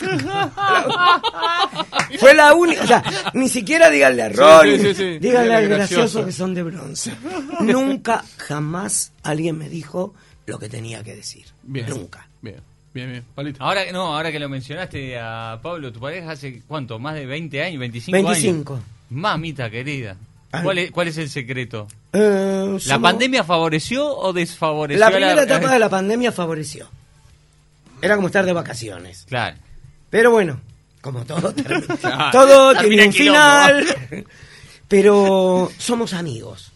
Fue 2.18 2.34
la 2.34 2.54
única, 2.54 2.82
o 2.82 2.86
sea, 2.86 3.02
ni 3.34 3.48
siquiera 3.48 3.90
díganle 3.90 4.22
a 4.22 4.28
Ronnie, 4.28 4.78
sí, 4.78 4.84
sí, 4.88 4.94
sí. 4.94 5.02
díganle 5.18 5.20
Díganle 5.20 5.54
al 5.54 5.68
gracioso. 5.68 6.00
gracioso 6.02 6.26
que 6.26 6.32
son 6.32 6.54
de 6.54 6.62
bronce. 6.62 7.12
Nunca, 7.60 8.24
jamás 8.38 9.12
alguien 9.22 9.58
me 9.58 9.68
dijo 9.68 10.14
lo 10.46 10.58
que 10.58 10.68
tenía 10.68 11.02
que 11.02 11.14
decir. 11.14 11.44
Bien. 11.62 11.88
Nunca. 11.88 12.28
Bien, 12.42 12.56
bien, 12.92 13.10
bien. 13.10 13.24
Palito. 13.34 13.62
Ahora, 13.62 13.82
no, 13.92 14.14
ahora 14.14 14.30
que 14.32 14.38
lo 14.38 14.48
mencionaste 14.48 15.18
a 15.18 15.58
Pablo, 15.62 15.92
tu 15.92 16.00
pareja 16.00 16.32
hace 16.32 16.62
cuánto, 16.66 16.98
más 16.98 17.14
de 17.14 17.26
20 17.26 17.62
años, 17.62 17.80
25, 17.80 18.12
25. 18.16 18.74
años. 18.74 18.84
Mamita 19.10 19.70
querida. 19.70 20.16
Ay. 20.52 20.62
¿Cuál 20.62 20.78
es, 20.78 20.90
cuál 20.90 21.08
es 21.08 21.18
el 21.18 21.28
secreto? 21.30 21.88
Eh, 22.12 22.78
¿La 22.86 22.98
pandemia 22.98 23.42
favoreció 23.44 24.06
o 24.06 24.32
desfavoreció? 24.32 25.00
La 25.00 25.10
primera 25.10 25.42
etapa 25.42 25.72
de 25.72 25.78
la 25.78 25.88
pandemia 25.88 26.30
favoreció. 26.32 26.88
Era 28.00 28.16
como 28.16 28.28
estar 28.28 28.44
de 28.44 28.52
vacaciones. 28.52 29.24
Claro. 29.28 29.56
Pero 30.10 30.30
bueno, 30.30 30.60
como 31.00 31.24
todo. 31.24 31.52
Claro. 32.00 32.30
todo 32.32 32.74
tiene 32.80 33.06
un 33.06 33.12
final. 33.12 33.86
Pero 34.88 35.70
somos 35.78 36.12
amigos. 36.12 36.70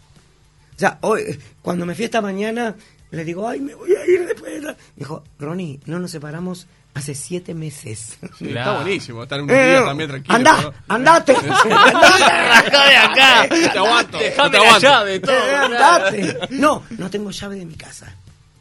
O 0.77 0.79
sea, 0.79 0.99
hoy, 1.03 1.39
cuando 1.63 1.85
me 1.87 1.95
fui 1.95 2.05
esta 2.05 2.21
mañana, 2.21 2.75
Le 3.11 3.25
digo, 3.25 3.49
ay, 3.49 3.61
me 3.61 3.75
voy 3.75 3.91
a 3.95 4.07
ir 4.07 4.27
después. 4.27 4.53
de 4.53 4.61
la-". 4.61 4.77
Dijo, 4.97 5.25
Ronnie, 5.39 5.81
no 5.87 5.99
nos 5.99 6.11
separamos 6.11 6.67
hace 6.95 7.15
siete 7.15 7.55
meses. 7.55 8.19
Sí, 8.39 8.47
Claro. 8.49 8.71
Está 8.73 8.83
buenísimo, 8.83 9.23
estar 9.23 9.41
unos 9.41 9.55
Eh, 9.57 9.69
días 9.71 9.85
también 9.85 10.11
tranquilo. 10.11 10.35
andá, 10.37 10.61
¿no? 10.63 10.73
andate. 10.89 11.33
de 11.33 12.97
acá! 12.97 13.47
Te 13.73 13.79
aguanto, 13.79 14.19
Dejame 14.19 14.51
te 14.51 14.57
la 14.59 14.63
aguanto. 14.65 14.81
llave, 14.89 15.21
todo. 15.21 15.35
Eh, 15.37 15.57
andate. 15.57 16.39
No, 16.51 16.83
no 16.91 17.11
tengo 17.11 17.31
llave 17.31 17.57
de 17.57 17.65
mi 17.67 17.75
casa. 17.75 18.13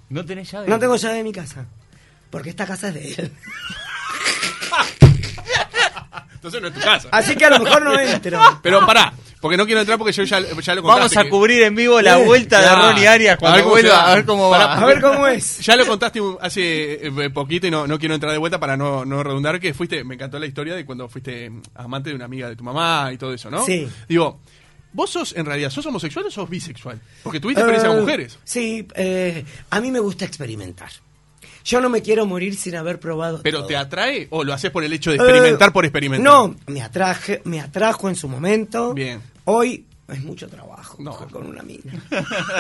¿No 0.10 0.24
tenés 0.26 0.52
llave? 0.52 0.68
No 0.68 0.78
tengo 0.80 0.96
llave 0.96 1.16
de 1.18 1.24
mi 1.24 1.32
casa. 1.34 1.66
Porque 2.30 2.50
esta 2.50 2.66
casa 2.66 2.90
es 2.90 2.94
de 2.94 3.14
él. 3.14 3.32
Entonces 6.48 6.62
no 6.62 6.68
es 6.70 6.74
tu 6.74 6.80
casa. 6.82 7.10
Así 7.12 7.36
que 7.36 7.46
a 7.46 7.50
lo 7.52 7.60
mejor 7.60 7.84
no 7.84 8.00
entro. 8.00 8.40
Pero 8.64 8.86
pará, 8.86 9.14
porque 9.40 9.58
no 9.58 9.66
quiero 9.66 9.82
entrar 9.82 9.98
porque 9.98 10.14
yo 10.14 10.24
ya, 10.24 10.40
ya 10.40 10.76
lo 10.76 10.82
contaste. 10.82 10.84
Vamos 10.84 11.18
a 11.18 11.24
que- 11.24 11.30
cubrir 11.30 11.62
en 11.64 11.76
vivo 11.76 12.02
la 12.02 12.18
vuelta 12.18 12.62
de. 12.62 12.76
Ronnie 12.76 13.08
Arias 13.08 13.36
A 13.36 13.38
cuando 13.38 13.56
ver 13.58 13.64
cómo 13.66 13.76
se 13.78 13.82
vuelva, 13.84 14.12
a 14.12 14.16
ver 14.16 14.26
cómo 14.26 14.50
va. 14.50 14.74
A 14.78 14.86
ver 14.86 15.02
cómo 15.02 15.28
es. 15.28 15.60
Ya 15.60 15.76
lo 15.76 15.86
contaste 15.86 16.20
hace 16.42 17.08
eh, 17.08 17.30
poquito 17.30 17.68
y 17.68 17.72
no, 17.72 17.86
no 17.88 18.00
quiero 18.00 18.16
entrar 18.16 18.32
de 18.32 18.38
vuelta 18.38 18.60
para 18.60 18.76
no, 18.78 19.06
no 19.06 19.22
redundar 19.24 19.60
que 19.60 19.74
fuiste, 19.74 20.04
me 20.04 20.16
encantó 20.16 20.40
la 20.40 20.46
historia 20.48 20.76
de 20.76 20.86
cuando 20.86 21.08
fuiste 21.08 21.52
amante 21.76 22.10
de 22.10 22.16
una 22.16 22.26
amiga 22.26 22.50
de 22.50 22.56
tu 22.56 22.64
mamá 22.64 23.12
y 23.14 23.18
todo 23.18 23.34
eso, 23.34 23.50
¿no? 23.52 23.64
Sí. 23.66 23.88
Digo, 24.08 24.40
¿vos 24.94 25.10
sos 25.10 25.36
en 25.38 25.46
realidad, 25.46 25.70
sos 25.70 25.86
homosexual 25.86 26.26
o 26.26 26.32
sos 26.32 26.50
bisexual? 26.50 27.00
Porque 27.24 27.40
tuviste 27.40 27.62
experiencia 27.62 27.90
con 27.90 27.98
Eh, 27.98 28.02
mujeres. 28.02 28.40
Sí, 28.44 28.88
eh, 28.96 29.46
a 29.70 29.80
mí 29.80 29.92
me 29.92 30.00
gusta 30.00 30.26
experimentar. 30.26 30.90
Yo 31.68 31.82
no 31.82 31.90
me 31.90 32.02
quiero 32.02 32.26
morir 32.26 32.56
sin 32.56 32.76
haber 32.78 32.98
probado 32.98 33.42
¿Pero 33.44 33.58
todo. 33.60 33.68
te 33.68 33.76
atrae 33.76 34.28
o 34.30 34.46
lo 34.46 34.54
haces 34.54 34.72
por 34.72 34.86
el 34.86 34.94
hecho 34.94 35.10
de 35.12 35.18
experimentar 35.18 35.68
Eh, 35.68 35.72
por 35.74 35.84
experimentar? 35.84 36.24
No, 36.26 36.56
me 36.68 36.82
atraje, 36.82 37.42
me 37.44 37.60
atrajo 37.60 38.08
en 38.08 38.16
su 38.16 38.30
momento. 38.30 38.94
Bien. 38.94 39.22
Hoy 39.44 39.86
es 40.08 40.24
mucho 40.24 40.48
trabajo 40.48 40.96
No. 41.00 41.16
con 41.30 41.48
una 41.48 41.62
mina. 41.64 41.92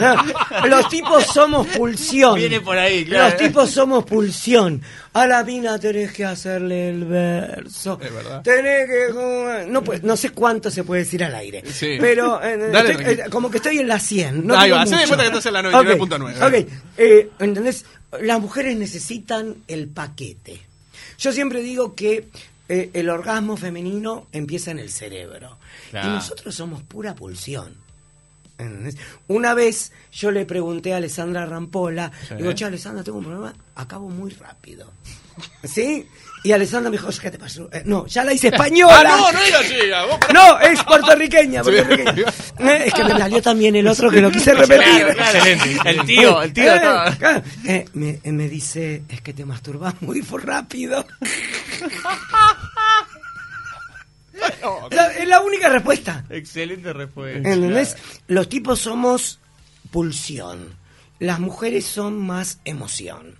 No, 0.01 0.67
los 0.67 0.89
tipos 0.89 1.25
somos 1.27 1.65
pulsión. 1.67 2.35
Viene 2.35 2.59
por 2.61 2.77
ahí, 2.77 3.05
claro. 3.05 3.29
Los 3.29 3.37
tipos 3.37 3.71
somos 3.71 4.03
pulsión. 4.03 4.81
A 5.13 5.25
la 5.25 5.43
mina 5.43 5.79
tenés 5.79 6.11
que 6.11 6.25
hacerle 6.25 6.89
el 6.89 7.05
verso. 7.05 7.97
Es 8.01 8.13
verdad. 8.13 8.41
Tenés 8.43 8.85
que... 8.87 9.65
No, 9.69 9.83
pues, 9.83 10.03
no 10.03 10.17
sé 10.17 10.31
cuánto 10.31 10.69
se 10.69 10.83
puede 10.83 11.03
decir 11.03 11.23
al 11.23 11.33
aire. 11.35 11.63
Sí. 11.71 11.97
Pero 11.99 12.43
eh, 12.43 12.57
Dale, 12.71 12.91
estoy- 12.91 13.05
eh, 13.13 13.23
como 13.29 13.49
que 13.49 13.57
estoy 13.57 13.79
en 13.79 13.87
la 13.87 13.99
100. 13.99 14.45
No 14.45 14.57
Ahí 14.57 14.69
va, 14.71 14.79
mucho. 14.85 14.97
cuenta 15.07 15.17
que 15.23 15.27
estás 15.27 15.45
en 15.45 15.53
la 15.53 15.61
99.9. 15.63 16.47
Ok, 16.65 16.69
eh, 16.97 17.29
¿entendés? 17.39 17.85
Las 18.21 18.39
mujeres 18.41 18.75
necesitan 18.77 19.55
el 19.67 19.87
paquete. 19.87 20.61
Yo 21.17 21.31
siempre 21.31 21.61
digo 21.61 21.95
que 21.95 22.27
eh, 22.69 22.89
el 22.93 23.09
orgasmo 23.09 23.57
femenino 23.57 24.27
empieza 24.31 24.71
en 24.71 24.79
el 24.79 24.89
cerebro. 24.91 25.57
Claro. 25.91 26.09
Y 26.09 26.11
nosotros 26.13 26.53
somos 26.55 26.83
pura 26.83 27.15
pulsión. 27.15 27.75
¿Entendés? 28.57 28.97
Una 29.27 29.53
vez 29.53 29.91
yo 30.11 30.31
le 30.31 30.45
pregunté 30.45 30.93
a 30.93 30.97
Alessandra 30.97 31.45
Rampola, 31.45 32.11
Sí. 32.27 32.35
digo, 32.35 32.53
che, 32.53 32.65
Alessandra, 32.65 33.03
tengo 33.03 33.19
un 33.19 33.25
problema, 33.25 33.53
acabo 33.75 34.09
muy 34.09 34.31
rápido. 34.31 34.91
¿Sí? 35.63 36.07
Y 36.43 36.51
Alessandra 36.51 36.89
me 36.89 36.97
dijo, 36.97 37.09
¿qué 37.21 37.29
te 37.29 37.37
pasó? 37.37 37.69
Eh, 37.71 37.83
no, 37.85 38.07
ya 38.07 38.23
la 38.23 38.33
hice 38.33 38.47
española. 38.53 39.03
Ah, 39.05 39.17
no, 39.17 39.31
no 39.31 39.43
digas 39.45 39.61
así, 39.61 39.75
vos. 40.09 40.19
No, 40.33 40.59
es 40.59 40.83
puertorriqueña. 40.83 41.63
Sí. 41.63 41.69
puertorriqueña. 41.69 42.29
Eh, 42.59 42.83
Es 42.87 42.93
que 42.95 43.03
me 43.03 43.11
salió 43.11 43.41
también 43.43 43.75
el 43.75 43.87
otro 43.87 44.09
que 44.09 44.21
lo 44.21 44.31
quise 44.31 44.55
repetir. 44.55 45.05
Claro, 45.13 45.13
claro, 45.13 45.45
el 45.85 46.05
tío, 46.07 46.41
el 46.41 46.53
tío 46.53 46.73
Eh. 46.73 47.43
Eh, 47.65 47.85
me, 47.93 48.19
eh, 48.23 48.31
me 48.31 48.49
dice, 48.49 49.03
es 49.07 49.21
que 49.21 49.33
te 49.33 49.45
masturbas 49.45 49.93
muy 50.01 50.21
for- 50.23 50.43
rápido. 50.43 51.05
No, 54.61 54.87
La- 54.91 55.07
es 55.17 55.27
la 55.27 55.41
única 55.41 55.69
respuesta. 55.69 56.23
Excelente 56.29 56.93
respuesta. 56.93 57.37
¿Entendés? 57.49 57.95
Los 58.27 58.49
tipos 58.49 58.79
somos 58.79 59.39
pulsión. 59.91 60.75
Las 61.19 61.39
mujeres 61.39 61.85
son 61.85 62.17
más 62.19 62.59
emoción. 62.65 63.35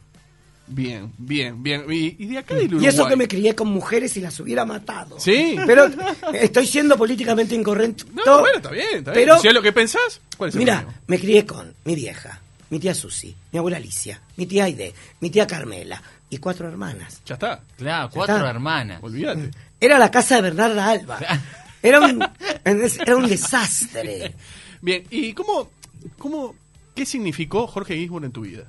Bien, 0.70 1.14
bien, 1.18 1.64
bien. 1.64 1.86
Y, 1.90 2.16
y 2.22 2.28
de 2.28 2.40
acá 2.40 2.54
del 2.56 2.66
Uruguay. 2.68 2.86
Y 2.86 2.90
eso 2.90 3.08
que 3.08 3.16
me 3.16 3.28
crié 3.28 3.56
con 3.56 3.70
mujeres 3.70 4.18
y 4.18 4.22
las 4.22 4.38
hubiera 4.40 4.66
matado. 4.66 5.18
Sí. 5.20 5.56
Pero 5.66 5.90
estoy 6.34 6.68
siendo 6.68 6.98
políticamente 6.98 7.56
incorrecto. 7.56 8.04
No, 8.26 8.40
bueno, 8.40 8.58
está 8.58 8.72
bien, 8.72 8.86
está 8.98 9.12
bien. 9.12 9.26
Pero, 9.28 9.40
Si 9.40 9.48
es 9.48 9.54
lo 9.54 9.62
que 9.62 9.72
pensás, 9.72 10.20
¿cuál 10.36 10.50
es 10.50 10.56
el 10.56 10.60
Mira, 10.60 10.82
problema? 10.82 11.02
me 11.08 11.20
crié 11.20 11.46
con 11.46 11.74
mi 11.86 11.96
vieja, 11.96 12.42
mi 12.70 12.80
tía 12.80 12.94
Susi, 12.94 13.36
mi 13.52 13.60
abuela 13.60 13.78
Alicia, 13.78 14.22
mi 14.36 14.46
tía 14.46 14.66
Aide, 14.66 14.94
mi 15.20 15.30
tía 15.30 15.48
Carmela 15.48 16.02
y 16.30 16.38
cuatro 16.38 16.68
hermanas. 16.68 17.22
Ya 17.26 17.36
está. 17.36 17.64
Claro, 17.78 18.10
cuatro 18.14 18.36
está. 18.36 18.50
hermanas. 18.50 19.00
Olvídate. 19.02 19.52
Era 19.80 19.98
la 19.98 20.12
casa 20.12 20.36
de 20.36 20.42
Bernarda 20.42 20.90
Alba. 20.90 21.20
Era 21.84 22.02
un, 22.02 22.24
era 22.66 23.16
un 23.16 23.28
desastre. 23.30 24.36
Bien, 24.82 25.04
¿y 25.10 25.34
cómo, 25.34 25.70
cómo, 26.18 26.56
qué 26.96 27.06
significó 27.06 27.68
Jorge 27.68 27.96
Gisborne 27.96 28.28
en 28.28 28.34
tu 28.34 28.42
vida? 28.42 28.66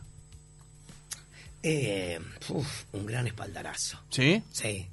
Eh, 1.62 2.20
uf, 2.50 2.84
un 2.92 3.06
gran 3.06 3.26
espaldarazo. 3.26 3.98
¿Sí? 4.10 4.42
Sí. 4.52 4.86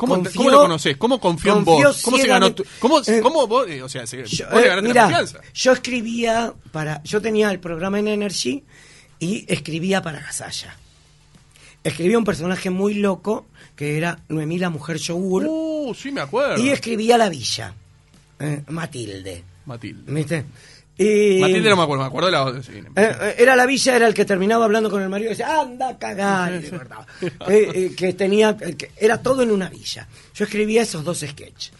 ¿Cómo, 0.00 0.16
Confió- 0.16 0.36
¿Cómo 0.36 0.50
lo 0.50 0.60
conoces? 0.62 0.96
¿Cómo 0.96 1.20
confió 1.20 1.52
en 1.58 1.64
confió 1.64 1.88
vos? 1.88 2.02
¿Cómo 2.02 2.16
se 2.16 2.26
ganó 2.26 2.54
tu, 2.54 2.64
cómo, 2.78 3.00
Eh, 3.06 3.20
cómo 3.22 3.46
vos, 3.46 3.68
eh, 3.68 3.82
o 3.82 3.88
sea, 3.88 4.06
se, 4.06 4.24
Yo, 4.24 4.46
vos 4.50 4.60
le 4.60 4.66
eh, 4.66 4.68
ganaste 4.68 4.88
mira, 4.88 5.02
la 5.10 5.18
confianza? 5.18 5.40
yo 5.54 5.72
escribía 5.72 6.54
para. 6.72 7.02
Yo 7.04 7.20
tenía 7.20 7.50
el 7.50 7.60
programa 7.60 7.98
en 7.98 8.08
Energy 8.08 8.64
y 9.18 9.44
escribía 9.52 10.00
para 10.02 10.20
Gasalla. 10.20 10.74
Escribía 11.84 12.18
un 12.18 12.24
personaje 12.24 12.70
muy 12.70 12.94
loco 12.94 13.46
que 13.76 13.96
era 13.96 14.18
Noemí 14.28 14.58
la 14.58 14.70
mujer 14.70 14.96
yogur 14.98 15.46
Uh, 15.48 15.94
sí 15.94 16.10
me 16.12 16.20
acuerdo. 16.20 16.62
y 16.62 16.70
escribía 16.70 17.16
La 17.18 17.28
Villa, 17.28 17.74
eh, 18.38 18.62
Matilde. 18.68 19.44
Matilde. 19.66 20.12
¿Viste? 20.12 20.44
Y- 21.02 21.40
Matilde 21.40 21.70
no 21.70 21.76
me 21.76 21.82
acuerdo, 21.84 22.02
me 22.02 22.08
acuerdo 22.08 22.26
de 22.26 22.32
la 22.32 22.44
otra. 22.44 22.62
sí, 22.62 22.72
Eh, 22.94 23.34
era 23.38 23.56
la 23.56 23.64
villa, 23.64 23.96
era 23.96 24.06
el 24.06 24.12
que 24.14 24.24
terminaba 24.26 24.66
hablando 24.66 24.90
con 24.90 25.00
el 25.02 25.08
marido 25.08 25.30
y 25.30 25.34
decía, 25.34 25.60
anda 25.60 25.96
cortaba. 25.98 27.06
Eh, 27.48 27.70
eh, 27.74 27.94
que 27.96 28.12
tenía, 28.12 28.56
eh, 28.60 28.74
que 28.76 28.90
era 28.98 29.22
todo 29.22 29.42
en 29.42 29.50
una 29.50 29.68
villa. 29.70 30.06
Yo 30.34 30.44
escribía 30.44 30.82
esos 30.82 31.02
dos 31.04 31.20
sketches. 31.20 31.72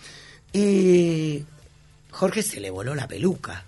Y 0.52 1.44
Jorge 2.10 2.42
se 2.42 2.60
le 2.60 2.70
voló 2.70 2.94
la 2.94 3.06
peluca. 3.06 3.64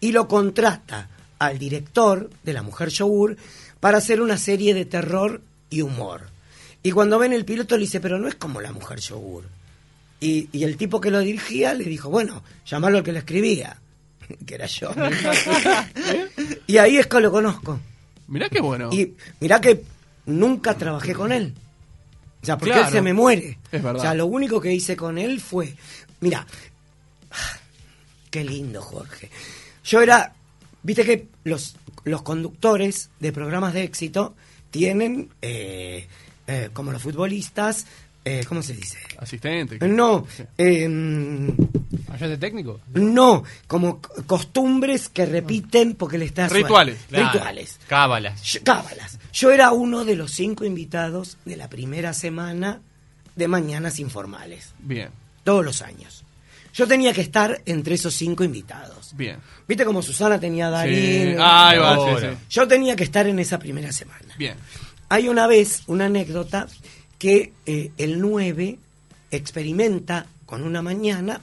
Y 0.00 0.12
lo 0.12 0.26
contrata 0.26 1.08
al 1.38 1.58
director 1.58 2.30
de 2.42 2.52
La 2.52 2.62
Mujer 2.62 2.88
Yogur 2.88 3.36
para 3.80 3.98
hacer 3.98 4.20
una 4.20 4.38
serie 4.38 4.72
de 4.74 4.84
terror 4.86 5.42
y 5.68 5.82
humor. 5.82 6.22
Y 6.82 6.90
cuando 6.92 7.18
ven 7.18 7.32
el 7.34 7.44
piloto 7.44 7.76
le 7.76 7.82
dice, 7.82 8.00
pero 8.00 8.18
no 8.18 8.28
es 8.28 8.34
como 8.34 8.60
La 8.62 8.72
Mujer 8.72 8.98
Yogur. 9.00 9.44
Y, 10.20 10.48
y 10.52 10.64
el 10.64 10.76
tipo 10.76 11.00
que 11.00 11.10
lo 11.10 11.20
dirigía 11.20 11.74
le 11.74 11.84
dijo, 11.84 12.08
bueno, 12.10 12.42
llamalo 12.66 12.98
al 12.98 13.04
que 13.04 13.12
lo 13.12 13.18
escribía, 13.18 13.76
que 14.46 14.54
era 14.54 14.66
yo. 14.66 14.90
y 16.66 16.78
ahí 16.78 16.96
es 16.98 17.06
que 17.06 17.20
lo 17.20 17.30
conozco. 17.30 17.78
Mirá 18.28 18.48
qué 18.48 18.60
bueno. 18.60 18.90
Y 18.92 19.14
mirá 19.40 19.60
que 19.60 19.82
nunca 20.26 20.74
trabajé 20.74 21.14
con 21.14 21.32
él. 21.32 21.54
O 22.42 22.46
sea, 22.46 22.56
porque 22.56 22.72
Claro. 22.72 22.86
él 22.88 22.92
se 22.92 23.02
me 23.02 23.12
muere. 23.12 23.58
Es 23.72 23.82
verdad. 23.82 23.96
O 23.96 24.00
sea, 24.00 24.14
lo 24.14 24.26
único 24.26 24.60
que 24.60 24.72
hice 24.72 24.96
con 24.96 25.18
él 25.18 25.40
fue, 25.40 25.74
mira, 26.20 26.46
qué 28.30 28.44
lindo 28.44 28.80
Jorge. 28.80 29.30
Yo 29.84 30.00
era, 30.00 30.32
viste 30.82 31.04
que 31.04 31.26
los, 31.44 31.76
los 32.04 32.22
conductores 32.22 33.10
de 33.18 33.32
programas 33.32 33.74
de 33.74 33.82
éxito 33.84 34.34
tienen, 34.70 35.30
eh, 35.42 36.06
eh, 36.46 36.70
como 36.72 36.92
los 36.92 37.02
futbolistas, 37.02 37.86
eh, 38.24 38.44
¿cómo 38.48 38.62
se 38.62 38.74
dice? 38.74 38.98
Asistente. 39.18 39.78
No, 39.88 40.26
Sí. 40.36 40.42
eh, 40.58 40.88
¿Allá 42.12 42.28
de 42.28 42.36
técnico? 42.38 42.80
no, 42.94 43.44
como 43.66 44.00
costumbres 44.26 45.08
que 45.08 45.26
repiten 45.26 45.94
porque 45.94 46.18
le 46.18 46.24
está 46.26 46.48
Rituales. 46.48 46.98
Claro. 47.08 47.32
Rituales. 47.32 47.78
Cábalas. 47.88 48.42
Yo- 48.42 48.60
cábalas. 48.64 49.18
Yo 49.32 49.50
era 49.50 49.72
uno 49.72 50.04
de 50.04 50.16
los 50.16 50.32
cinco 50.32 50.64
invitados 50.64 51.36
de 51.44 51.56
la 51.56 51.68
primera 51.68 52.12
semana 52.12 52.80
de 53.36 53.48
Mañanas 53.48 53.98
Informales, 54.00 54.70
Bien, 54.80 55.08
todos 55.44 55.64
los 55.64 55.82
años. 55.82 56.24
Yo 56.74 56.86
tenía 56.86 57.12
que 57.12 57.20
estar 57.20 57.62
entre 57.66 57.94
esos 57.94 58.14
cinco 58.14 58.44
invitados. 58.44 59.12
bien. 59.16 59.38
¿Viste 59.66 59.84
como 59.84 60.02
Susana 60.02 60.38
tenía 60.38 60.66
a 60.68 60.84
Sí. 60.84 60.90
Darín? 60.90 61.36
Ahí 61.40 61.78
va, 61.78 61.96
sí, 62.20 62.26
sí. 62.26 62.36
Yo 62.50 62.66
tenía 62.68 62.94
que 62.96 63.04
estar 63.04 63.26
en 63.28 63.38
esa 63.38 63.58
primera 63.58 63.92
semana. 63.92 64.34
Bien. 64.38 64.54
Hay 65.08 65.28
una 65.28 65.46
vez 65.46 65.82
una 65.86 66.06
anécdota 66.06 66.66
que 67.20 67.52
eh, 67.66 67.92
el 67.98 68.18
9 68.18 68.78
experimenta 69.30 70.26
con 70.46 70.62
una 70.62 70.80
mañana 70.80 71.42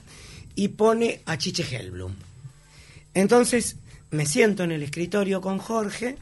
y 0.55 0.69
pone 0.69 1.21
a 1.25 1.37
Chiche 1.37 1.63
Hellblum. 1.63 2.13
Entonces 3.13 3.77
me 4.09 4.25
siento 4.25 4.63
en 4.63 4.71
el 4.71 4.81
escritorio 4.81 5.39
con 5.39 5.59
Jorge 5.59 6.17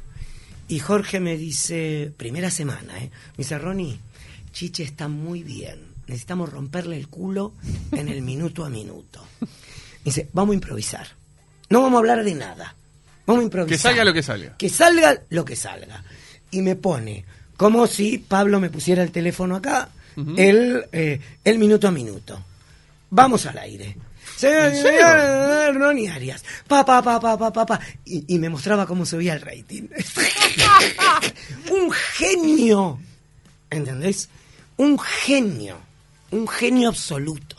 y 0.68 0.80
Jorge 0.80 1.22
me 1.22 1.38
dice, 1.38 2.12
primera 2.18 2.52
semana, 2.52 2.98
¿eh? 2.98 3.10
me 3.10 3.38
dice, 3.38 3.58
Ronnie, 3.58 3.98
Chiche 4.52 4.84
está 4.84 5.08
muy 5.08 5.42
bien, 5.42 5.80
necesitamos 6.06 6.52
romperle 6.52 6.98
el 6.98 7.08
culo 7.08 7.54
en 7.94 8.10
el 8.10 8.22
minuto 8.22 8.66
a 8.66 8.70
minuto. 8.70 9.26
Dice, 10.04 10.30
vamos 10.34 10.52
a 10.52 10.56
improvisar, 10.56 11.08
no 11.70 11.82
vamos 11.82 11.96
a 11.96 12.00
hablar 12.00 12.26
de 12.26 12.36
nada, 12.36 12.76
vamos 13.26 13.42
a 13.42 13.46
improvisar. 13.46 13.78
Que 13.78 13.82
salga 13.82 14.04
lo 14.04 14.14
que 14.14 14.22
salga. 14.22 14.58
Que 14.58 14.70
salga 14.70 15.24
lo 15.30 15.46
que 15.46 15.56
salga. 15.56 16.04
Y 16.52 16.62
me 16.62 16.76
pone, 16.76 17.24
como 17.58 17.88
si 17.88 18.18
Pablo 18.18 18.60
me 18.60 18.70
pusiera 18.70 19.04
el 19.04 19.12
teléfono 19.12 19.56
acá, 19.56 19.90
el, 20.38 20.86
eh, 20.92 21.20
el 21.44 21.60
minuto 21.60 21.88
a 21.88 21.92
minuto. 21.92 22.42
Vamos 23.10 23.46
al 23.46 23.58
aire. 23.60 23.96
Señor, 24.36 25.76
Ronnie 25.78 26.10
Arias. 26.10 26.44
Pa, 26.68 26.84
pa, 26.86 27.02
pa, 27.02 27.20
pa, 27.20 27.38
pa, 27.38 27.52
pa, 27.54 27.66
pa. 27.66 27.80
Y, 28.06 28.24
y 28.36 28.40
me 28.40 28.50
mostraba 28.50 28.86
cómo 28.86 29.06
subía 29.06 29.34
el 29.34 29.42
rating. 29.42 29.84
un 31.72 31.92
genio. 31.92 33.00
¿Entendés? 33.70 34.30
Un 34.78 35.00
genio. 35.00 35.78
Un 36.32 36.48
genio 36.48 36.90
absoluto. 36.90 37.56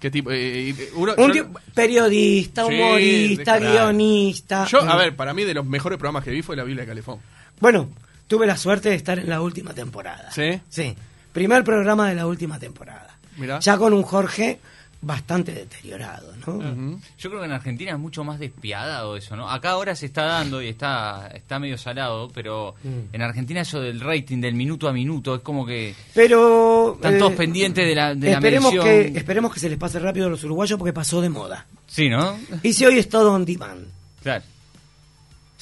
¿Qué 0.00 0.10
tipo? 0.10 0.32
Eh, 0.32 0.70
eh, 0.70 0.90
uno- 0.96 1.14
Un 1.16 1.32
yo- 1.32 1.46
periodista, 1.74 2.66
humorista, 2.66 3.58
guionista. 3.58 4.66
Yo, 4.66 4.80
a 4.80 4.96
ver, 4.96 5.14
para 5.14 5.32
mí 5.34 5.44
de 5.44 5.54
los 5.54 5.64
mejores 5.66 5.98
programas 5.98 6.24
que 6.24 6.30
vi 6.32 6.42
fue 6.42 6.56
La 6.56 6.64
Biblia 6.64 6.82
de 6.82 6.88
Calefón. 6.88 7.20
Bueno, 7.60 7.88
tuve 8.32 8.46
la 8.46 8.56
suerte 8.56 8.88
de 8.88 8.94
estar 8.94 9.18
en 9.18 9.28
la 9.28 9.42
última 9.42 9.74
temporada. 9.74 10.30
¿Sí? 10.32 10.58
Sí. 10.70 10.94
Primer 11.34 11.64
programa 11.64 12.08
de 12.08 12.14
la 12.14 12.26
última 12.26 12.58
temporada. 12.58 13.18
Mirá. 13.36 13.58
Ya 13.60 13.76
con 13.76 13.92
un 13.92 14.02
Jorge 14.02 14.58
bastante 15.02 15.52
deteriorado, 15.52 16.32
¿no? 16.46 16.98
Yo 17.18 17.28
creo 17.28 17.40
que 17.40 17.46
en 17.46 17.52
Argentina 17.52 17.90
es 17.92 17.98
mucho 17.98 18.22
más 18.24 18.38
despiadado 18.38 19.16
eso, 19.16 19.36
¿no? 19.36 19.50
Acá 19.50 19.70
ahora 19.72 19.94
se 19.96 20.06
está 20.06 20.22
dando 20.24 20.62
y 20.62 20.68
está, 20.68 21.28
está 21.34 21.58
medio 21.58 21.76
salado, 21.76 22.30
pero 22.32 22.74
Mm. 22.84 23.14
en 23.14 23.22
Argentina 23.22 23.60
eso 23.60 23.80
del 23.80 24.00
rating, 24.00 24.40
del 24.40 24.54
minuto 24.54 24.88
a 24.88 24.92
minuto, 24.94 25.34
es 25.34 25.40
como 25.42 25.66
que 25.66 25.94
Pero. 26.14 26.94
están 26.94 27.16
eh, 27.16 27.18
todos 27.18 27.32
pendientes 27.34 27.86
de 27.86 27.94
la, 27.94 28.14
de 28.14 28.28
la 28.30 28.34
esperemos 28.38 28.72
medición. 28.72 29.12
que, 29.12 29.18
esperemos 29.18 29.52
que 29.52 29.60
se 29.60 29.68
les 29.68 29.78
pase 29.78 29.98
rápido 29.98 30.26
a 30.26 30.30
los 30.30 30.42
uruguayos 30.44 30.78
porque 30.78 30.92
pasó 30.92 31.20
de 31.20 31.28
moda. 31.28 31.66
Sí, 31.86 32.08
¿no? 32.08 32.38
Y 32.62 32.72
si 32.72 32.86
hoy 32.86 32.98
es 32.98 33.08
todo 33.08 33.32
on 33.34 33.44
demand. 33.44 33.86
Claro. 34.22 34.44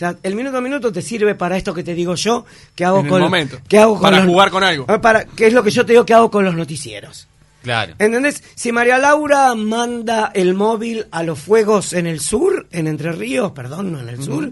O 0.01 0.03
sea, 0.03 0.17
el 0.23 0.35
minuto 0.35 0.57
a 0.57 0.63
minuto 0.63 0.91
te 0.91 1.03
sirve 1.03 1.35
para 1.35 1.59
esto 1.59 1.75
que 1.75 1.83
te 1.83 1.93
digo 1.93 2.15
yo, 2.15 2.47
que 2.75 2.87
hago 2.87 3.01
En 3.01 3.05
el 3.05 3.11
con 3.11 3.21
momento. 3.21 3.59
que 3.69 3.79
hago 3.79 3.93
con 3.95 4.03
Para 4.03 4.17
los- 4.21 4.27
jugar 4.29 4.51
con 4.51 4.65
algo. 4.65 4.87
Ah, 4.89 4.99
Para, 4.99 5.27
que 5.27 5.47
es 5.49 5.53
lo 5.53 5.63
que 5.63 5.71
yo 5.71 5.85
te 5.85 5.93
digo 5.93 6.07
que 6.07 6.15
hago 6.15 6.31
con 6.31 6.43
los 6.43 6.55
noticieros. 6.55 7.29
Claro. 7.63 7.97
¿Entendés? 7.99 8.43
Si 8.55 8.73
María 8.73 8.97
Laura 8.97 9.55
manda 9.55 10.31
el 10.35 10.55
móvil 10.55 11.07
a 11.11 11.23
los 11.23 11.39
fuegos 11.39 11.93
en 11.93 12.07
el 12.07 12.21
sur, 12.21 12.67
en 12.73 12.87
Entre 12.87 13.13
Ríos, 13.13 13.53
perdón, 13.53 13.93
no 13.93 14.01
en 14.01 14.09
el 14.09 14.25
sur, 14.25 14.51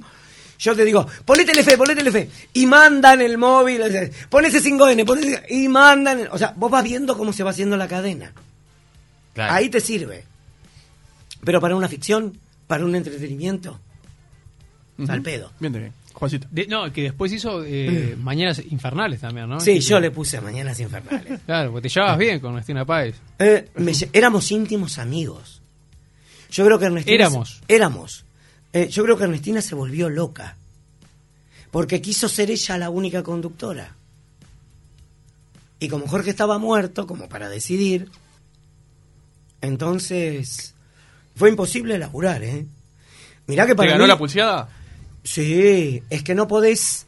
yo 0.59 0.77
te 0.77 0.85
digo, 0.85 1.07
ponle 1.25 1.47
Telefe, 1.47 1.79
ponle 1.79 1.97
Telefe, 1.97 2.29
y 2.53 2.67
mandan 2.67 3.23
el 3.23 3.39
móvil, 3.39 3.81
eh, 3.81 4.13
pon 4.29 4.45
ese 4.45 4.61
5N, 4.61 5.07
pon 5.07 5.19
ese- 5.19 5.43
y 5.49 5.67
mandan, 5.69 6.29
o 6.31 6.37
sea, 6.37 6.53
vos 6.57 6.71
vas 6.71 6.85
viendo 6.85 7.17
cómo 7.17 7.33
se 7.33 7.43
va 7.43 7.53
haciendo 7.53 7.79
la 7.79 7.89
cadena. 7.89 8.35
claro. 9.33 9.55
Ahí 9.55 9.71
te 9.71 9.81
sirve. 9.81 10.25
Pero 11.43 11.59
para 11.59 11.75
una 11.75 11.89
ficción, 11.89 12.37
para 12.67 12.85
un 12.85 12.95
entretenimiento, 12.95 13.79
al 15.07 15.23
pedo. 15.23 15.53
Bien, 15.61 15.73
bien. 15.73 15.93
Juancito. 16.13 16.49
De- 16.51 16.67
no, 16.67 16.93
que 16.93 17.03
después 17.03 17.33
hizo 17.33 17.63
eh, 17.65 18.17
Mañanas 18.21 18.61
Infernales 18.71 19.21
también, 19.21 19.49
¿no? 19.49 19.61
Sí, 19.61 19.79
yo 19.81 20.01
le 20.01 20.11
puse 20.11 20.41
Mañanas 20.41 20.81
Infernales. 20.81 21.41
Claro, 21.47 21.71
porque 21.73 21.89
te 21.89 21.95
llevabas 21.95 22.19
bien 22.19 22.41
con 22.41 22.51
Ernestina 22.53 22.85
Páez. 22.85 23.15
Eh, 23.39 23.69
me 23.77 23.93
éramos 24.13 24.51
íntimos 24.51 24.99
amigos. 24.99 25.63
Yo 26.51 26.65
creo 26.65 26.79
que 26.79 26.87
Ernestina. 26.87 27.15
Éramos. 27.15 27.61
se- 27.67 27.75
éramos. 27.75 28.25
Eh, 28.73 28.89
yo 28.89 29.05
creo 29.05 29.17
que 29.17 29.25
Ernestina 29.25 29.63
se 29.63 29.75
volvió 29.75 30.09
loca. 30.11 30.57
Porque 31.71 32.01
quiso 32.01 32.29
ser 32.29 32.51
ella 32.51 32.79
la 32.79 32.91
única 32.91 33.23
conductora. 33.23 33.95
Y 35.79 35.89
como 35.89 36.09
Jorge 36.09 36.31
estaba 36.31 36.59
muerto, 36.59 37.07
como 37.07 37.29
para 37.29 37.49
decidir, 37.49 38.11
entonces 39.61 40.75
fue 41.37 41.49
imposible 41.51 41.99
laburar, 41.99 42.43
¿eh? 42.43 42.67
Mirá 43.47 43.65
que 43.65 43.73
¿Te 43.73 43.77
para 43.77 43.91
ganó 43.93 44.05
mí- 44.05 44.09
la 44.09 44.19
pulseada? 44.19 44.69
Sí, 45.31 46.03
es 46.09 46.23
que 46.23 46.35
no 46.35 46.49
podés 46.49 47.07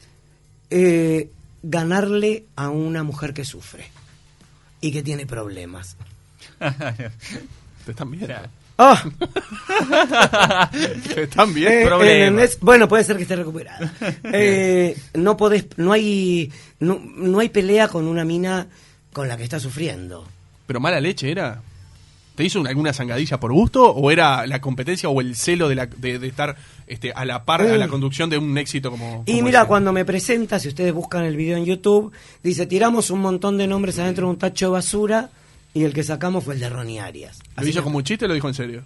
eh, 0.68 1.30
ganarle 1.62 2.44
a 2.54 2.68
una 2.68 3.02
mujer 3.02 3.32
que 3.32 3.44
sufre 3.46 3.90
y 4.82 4.92
que 4.92 5.02
tiene 5.02 5.24
problemas. 5.26 5.96
Te 7.86 7.90
están 7.92 8.10
viendo. 8.10 8.34
¡Ah! 8.76 9.02
Te 11.14 11.22
están 11.24 11.50
Eh, 11.50 11.52
viendo. 11.54 11.86
Problemas. 11.88 12.12
¿entendés? 12.28 12.58
Bueno, 12.60 12.88
puede 12.88 13.04
ser 13.04 13.16
que 13.16 13.22
esté 13.22 13.36
recuperada. 13.36 13.92
Eh, 14.32 14.96
no 15.14 15.36
podés, 15.36 15.66
no 15.76 15.92
hay, 15.92 16.52
no, 16.78 17.00
no 17.16 17.38
hay 17.40 17.48
pelea 17.48 17.88
con 17.88 18.06
una 18.06 18.24
mina 18.24 18.66
con 19.14 19.28
la 19.28 19.36
que 19.36 19.44
está 19.44 19.58
sufriendo. 19.60 20.26
Pero 20.66 20.78
mala 20.80 21.00
leche 21.00 21.30
era. 21.30 21.62
¿Te 22.36 22.44
hizo 22.44 22.60
una- 22.60 22.70
alguna 22.70 22.92
zangadilla 22.92 23.38
por 23.40 23.52
gusto? 23.52 23.90
¿O 23.92 24.10
era 24.10 24.46
la 24.46 24.60
competencia 24.60 25.08
o 25.08 25.20
el 25.20 25.36
celo 25.36 25.68
de, 25.68 25.74
la- 25.74 25.86
de, 25.86 26.18
de 26.18 26.26
estar 26.28 26.56
este, 26.90 27.12
a 27.12 27.24
la 27.24 27.44
par, 27.44 27.62
a 27.62 27.76
la 27.78 27.88
conducción 27.88 28.28
de 28.30 28.36
un 28.38 28.56
éxito 28.58 28.90
como. 28.90 29.22
Y 29.26 29.32
como 29.32 29.44
mira, 29.44 29.60
ese? 29.60 29.68
cuando 29.68 29.92
me 29.92 30.04
presenta, 30.04 30.58
si 30.58 30.68
ustedes 30.68 30.92
buscan 30.92 31.24
el 31.24 31.36
video 31.36 31.56
en 31.56 31.64
YouTube, 31.64 32.12
dice, 32.42 32.66
tiramos 32.66 33.10
un 33.10 33.20
montón 33.20 33.56
de 33.58 33.66
nombres 33.66 33.98
adentro 33.98 34.26
de 34.26 34.32
un 34.32 34.38
tacho 34.38 34.66
de 34.66 34.72
basura 34.72 35.30
y 35.72 35.84
el 35.84 35.92
que 35.92 36.02
sacamos 36.02 36.44
fue 36.44 36.54
el 36.54 36.60
de 36.60 36.68
Ronnie 36.68 37.00
Arias. 37.00 37.38
¿Lo 37.56 37.66
hizo 37.66 37.80
que- 37.80 37.84
como 37.84 37.98
un 37.98 38.04
chiste 38.04 38.24
o 38.24 38.28
lo 38.28 38.34
dijo 38.34 38.48
en 38.48 38.54
serio? 38.54 38.82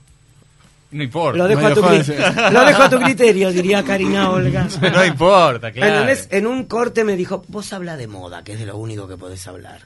No 0.90 1.02
importa. 1.02 1.38
Lo 1.38 1.48
dejo, 1.48 1.62
No 1.62 1.66
a 1.68 1.74
tu 1.74 1.80
lo 1.80 1.88
cri- 1.88 2.04
jodas. 2.06 2.52
lo 2.52 2.64
dejo 2.64 2.82
a 2.82 2.90
tu 2.90 3.00
criterio, 3.00 3.50
diría 3.52 3.82
Karina 3.82 4.30
Olga. 4.30 4.68
No 4.92 5.04
importa, 5.04 5.72
claro. 5.72 5.92
¿Entendés? 5.92 6.28
En 6.30 6.46
un 6.46 6.64
corte 6.64 7.02
me 7.02 7.16
dijo, 7.16 7.42
vos 7.48 7.72
habla 7.72 7.96
de 7.96 8.06
moda, 8.06 8.44
que 8.44 8.52
es 8.52 8.60
de 8.60 8.66
lo 8.66 8.76
único 8.76 9.08
que 9.08 9.16
podés 9.16 9.44
hablar. 9.48 9.80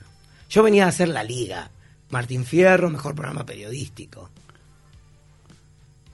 Yo 0.50 0.62
venía 0.62 0.85
a 0.85 0.88
hacer 0.88 1.09
la 1.09 1.22
liga. 1.24 1.70
Martín 2.11 2.44
Fierro, 2.44 2.90
mejor 2.90 3.14
programa 3.14 3.46
periodístico. 3.46 4.28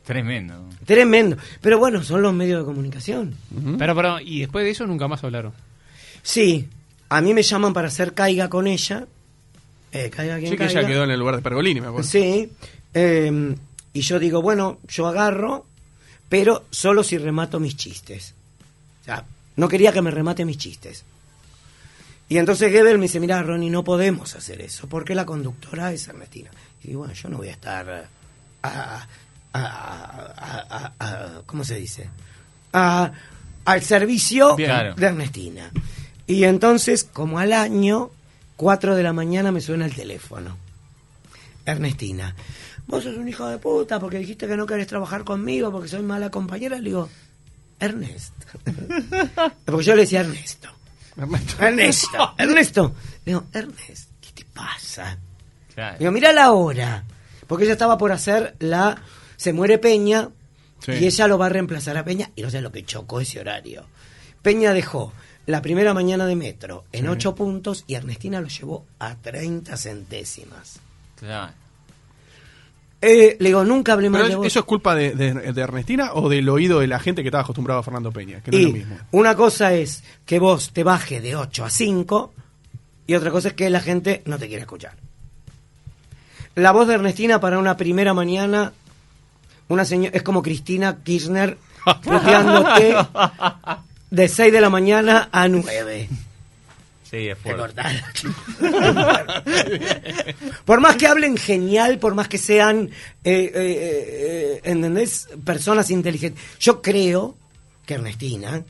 Tremendo. 0.04 0.54
Tremendo. 0.84 1.36
Pero 1.60 1.78
bueno, 1.78 2.02
son 2.02 2.20
los 2.22 2.34
medios 2.34 2.60
de 2.60 2.64
comunicación. 2.66 3.34
Pero, 3.78 3.94
pero, 3.94 4.20
y 4.20 4.40
después 4.40 4.64
de 4.64 4.70
eso 4.70 4.86
nunca 4.86 5.08
más 5.08 5.24
hablaron. 5.24 5.52
Sí, 6.22 6.68
a 7.08 7.20
mí 7.20 7.32
me 7.34 7.42
llaman 7.42 7.72
para 7.72 7.88
hacer 7.88 8.12
caiga 8.14 8.48
con 8.48 8.66
ella. 8.66 9.06
Eh, 9.92 10.10
caiga 10.10 10.36
quien 10.38 10.50
Sí, 10.50 10.56
que 10.56 10.64
caiga. 10.66 10.80
ella 10.80 10.88
quedó 10.88 11.04
en 11.04 11.10
el 11.10 11.18
lugar 11.18 11.36
de 11.36 11.42
Pergolini, 11.42 11.80
me 11.80 11.86
acuerdo. 11.88 12.08
Sí. 12.08 12.50
eh, 12.94 13.54
y 13.92 14.00
yo 14.00 14.18
digo, 14.18 14.42
bueno, 14.42 14.78
yo 14.88 15.06
agarro, 15.06 15.64
pero 16.28 16.64
solo 16.70 17.02
si 17.04 17.16
remato 17.16 17.60
mis 17.60 17.76
chistes. 17.76 18.34
O 19.02 19.04
sea, 19.04 19.24
no 19.56 19.68
quería 19.68 19.92
que 19.92 20.02
me 20.02 20.10
remate 20.10 20.44
mis 20.44 20.58
chistes. 20.58 21.04
Y 22.28 22.38
entonces 22.38 22.72
Gebel 22.72 22.98
me 22.98 23.04
dice, 23.04 23.20
mira, 23.20 23.42
Ronnie, 23.42 23.70
no 23.70 23.84
podemos 23.84 24.34
hacer 24.34 24.60
eso, 24.62 24.88
porque 24.88 25.14
la 25.14 25.24
conductora 25.26 25.92
es 25.92 26.08
Ernestina. 26.08 26.50
Y 26.82 26.88
digo, 26.88 27.00
bueno, 27.00 27.14
yo 27.14 27.28
no 27.28 27.36
voy 27.36 27.48
a 27.48 27.52
estar 27.52 27.86
eh, 27.88 28.06
a, 28.62 28.68
a- 28.96 29.08
a- 29.60 30.64
a- 30.68 30.92
a- 30.98 31.42
¿cómo 31.46 31.64
se 31.64 31.76
dice? 31.76 32.10
A- 32.72 33.12
al 33.64 33.82
servicio 33.82 34.56
Bien. 34.56 34.94
De 34.96 35.06
Ernestina. 35.06 35.70
Y 36.26 36.44
entonces, 36.44 37.04
como 37.04 37.38
al 37.38 37.52
año, 37.52 38.10
4 38.56 38.94
de 38.96 39.02
la 39.02 39.12
mañana 39.12 39.52
me 39.52 39.60
suena 39.60 39.84
el 39.86 39.94
teléfono. 39.94 40.56
Ernestina, 41.66 42.34
vos 42.86 43.04
sos 43.04 43.16
un 43.16 43.28
hijo 43.28 43.46
de 43.46 43.58
puta 43.58 43.98
porque 43.98 44.18
dijiste 44.18 44.46
que 44.46 44.56
no 44.56 44.66
querés 44.66 44.86
trabajar 44.86 45.24
conmigo 45.24 45.70
porque 45.72 45.88
soy 45.88 46.02
mala 46.02 46.30
compañera. 46.30 46.76
Le 46.78 46.84
digo, 46.90 47.08
Ernest. 47.80 48.34
porque 49.64 49.84
yo 49.84 49.94
le 49.94 50.02
decía 50.02 50.20
Ernesto. 50.20 50.68
Ernesto. 51.16 51.62
Ernesto, 51.64 52.34
Ernesto. 52.38 52.94
Le 53.24 53.32
digo, 53.32 53.44
Ernest, 53.52 54.10
¿qué 54.20 54.32
te 54.34 54.44
pasa? 54.52 55.16
Claro. 55.74 55.96
Digo, 55.98 56.10
mira 56.12 56.32
la 56.32 56.52
hora. 56.52 57.04
Porque 57.46 57.64
ella 57.64 57.72
estaba 57.74 57.96
por 57.98 58.12
hacer 58.12 58.56
la. 58.58 58.96
Se 59.36 59.52
muere 59.52 59.78
Peña 59.78 60.28
Sí. 60.80 60.92
y 60.92 61.06
ella 61.06 61.26
lo 61.28 61.38
va 61.38 61.46
a 61.46 61.48
reemplazar 61.48 61.96
a 61.96 62.04
Peña. 62.04 62.30
Y 62.36 62.42
no 62.42 62.50
sé 62.50 62.60
lo 62.60 62.70
que 62.70 62.84
chocó 62.84 63.20
ese 63.20 63.40
horario. 63.40 63.84
Peña 64.42 64.72
dejó 64.74 65.12
la 65.46 65.62
primera 65.62 65.94
mañana 65.94 66.26
de 66.26 66.36
metro 66.36 66.84
en 66.92 67.08
8 67.08 67.34
puntos 67.34 67.84
y 67.86 67.94
Ernestina 67.94 68.40
lo 68.40 68.48
llevó 68.48 68.84
a 68.98 69.14
30 69.16 69.76
centésimas. 69.78 70.78
Claro. 71.18 71.52
Eh, 73.00 73.36
le 73.38 73.48
digo, 73.50 73.64
nunca 73.64 73.92
hablé 73.92 74.08
mal 74.08 74.22
de 74.22 74.28
Pero 74.28 74.38
vos. 74.38 74.46
¿Eso 74.46 74.60
es 74.60 74.64
culpa 74.64 74.94
de, 74.94 75.12
de- 75.12 75.52
de 75.52 75.60
Ernestina 75.60 76.12
o 76.14 76.28
del 76.28 76.48
oído 76.48 76.80
de 76.80 76.86
la 76.86 76.98
gente 76.98 77.22
que 77.22 77.28
estaba 77.28 77.42
acostumbrado 77.44 77.80
a 77.80 77.82
Fernando 77.82 78.10
Peña? 78.12 78.40
Que 78.40 78.50
no 78.50 78.56
es 78.56 78.62
y 78.62 78.66
lo 78.66 78.72
mismo. 78.72 78.96
una 79.12 79.34
cosa 79.34 79.74
es 79.74 80.02
que 80.24 80.38
vos 80.38 80.70
te 80.72 80.84
bajes 80.84 81.22
de 81.22 81.36
8 81.36 81.64
a 81.66 81.70
5 81.70 82.32
y 83.06 83.14
otra 83.14 83.30
cosa 83.30 83.48
es 83.48 83.54
que 83.54 83.68
la 83.68 83.80
gente 83.80 84.22
no 84.24 84.38
te 84.38 84.48
quiere 84.48 84.62
escuchar. 84.62 84.96
La 86.54 86.72
voz 86.72 86.88
de 86.88 86.94
Ernestina 86.94 87.40
para 87.40 87.58
una 87.58 87.76
primera 87.76 88.14
mañana, 88.14 88.72
una 89.68 89.84
señora, 89.84 90.16
es 90.16 90.22
como 90.22 90.42
Cristina 90.42 90.98
Kirchner 91.02 91.56
puteándote 92.02 92.94
de 94.10 94.28
6 94.28 94.52
de 94.52 94.60
la 94.60 94.70
mañana 94.70 95.28
a 95.32 95.48
9. 95.48 96.08
Sí, 97.10 97.28
es 97.28 97.38
Te 97.38 97.54
fuerte. 97.54 97.82
por 100.64 100.80
más 100.80 100.96
que 100.96 101.06
hablen 101.06 101.36
genial, 101.36 101.98
por 101.98 102.14
más 102.14 102.28
que 102.28 102.38
sean, 102.38 102.86
eh, 102.88 102.90
eh, 103.24 103.50
eh, 103.54 104.60
¿entendés? 104.64 105.28
Personas 105.44 105.90
inteligentes. 105.90 106.42
Yo 106.58 106.82
creo 106.82 107.36
que 107.86 107.94
Ernestina 107.94 108.62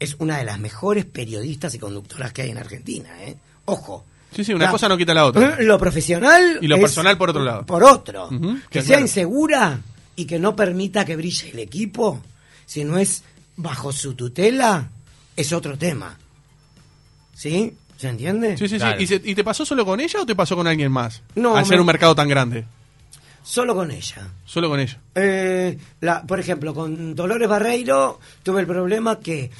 es 0.00 0.16
una 0.18 0.38
de 0.38 0.44
las 0.44 0.58
mejores 0.60 1.04
periodistas 1.04 1.74
y 1.74 1.78
conductoras 1.78 2.32
que 2.32 2.42
hay 2.42 2.50
en 2.50 2.58
Argentina, 2.58 3.08
¿eh? 3.24 3.36
Ojo. 3.64 4.04
Sí, 4.34 4.44
sí, 4.44 4.52
una 4.54 4.66
La- 4.66 4.70
cosa 4.70 4.88
no 4.88 4.96
quita 4.96 5.12
la 5.14 5.24
otra. 5.26 5.56
Lo 5.60 5.78
profesional. 5.78 6.58
Y 6.60 6.68
lo 6.68 6.78
personal 6.78 7.16
por 7.18 7.30
otro 7.30 7.42
lado. 7.42 7.66
Por 7.66 7.82
otro. 7.82 8.28
Que 8.30 8.38
que 8.70 8.80
sea 8.82 8.88
claro. 8.96 9.02
insegura 9.02 9.80
y 10.18 10.26
que 10.26 10.38
no 10.38 10.54
permita 10.56 11.04
que 11.04 11.16
brille 11.16 11.50
el 11.50 11.60
equipo, 11.60 12.20
si 12.66 12.84
no 12.84 12.98
es 12.98 13.22
bajo 13.56 13.92
su 13.92 14.14
tutela, 14.14 14.90
es 15.36 15.52
otro 15.52 15.78
tema. 15.78 16.18
¿Sí? 17.34 17.74
¿Se 17.96 18.08
entiende? 18.08 18.56
Sí, 18.56 18.68
sí, 18.68 18.78
sí. 18.78 18.86
¿Y, 18.98 19.06
se- 19.06 19.22
y 19.24 19.34
te 19.34 19.44
pasó 19.44 19.64
solo 19.64 19.84
con 19.84 20.00
ella 20.00 20.20
o 20.22 20.26
te 20.26 20.34
pasó 20.36 20.56
con 20.56 20.66
alguien 20.66 20.90
más? 20.90 21.22
No, 21.34 21.56
Al 21.56 21.64
ser 21.66 21.76
me- 21.76 21.80
un 21.82 21.86
mercado 21.86 22.14
tan 22.14 22.28
grande. 22.28 22.64
Solo 23.42 23.74
con 23.74 23.90
ella. 23.90 24.28
Solo 24.44 24.68
con 24.68 24.78
ella. 24.80 24.98
Eh, 25.14 25.78
la, 26.00 26.22
por 26.22 26.38
ejemplo, 26.40 26.74
con 26.74 27.14
Dolores 27.14 27.48
Barreiro 27.48 28.20
tuve 28.42 28.60
el 28.60 28.66
problema 28.66 29.18
que 29.20 29.50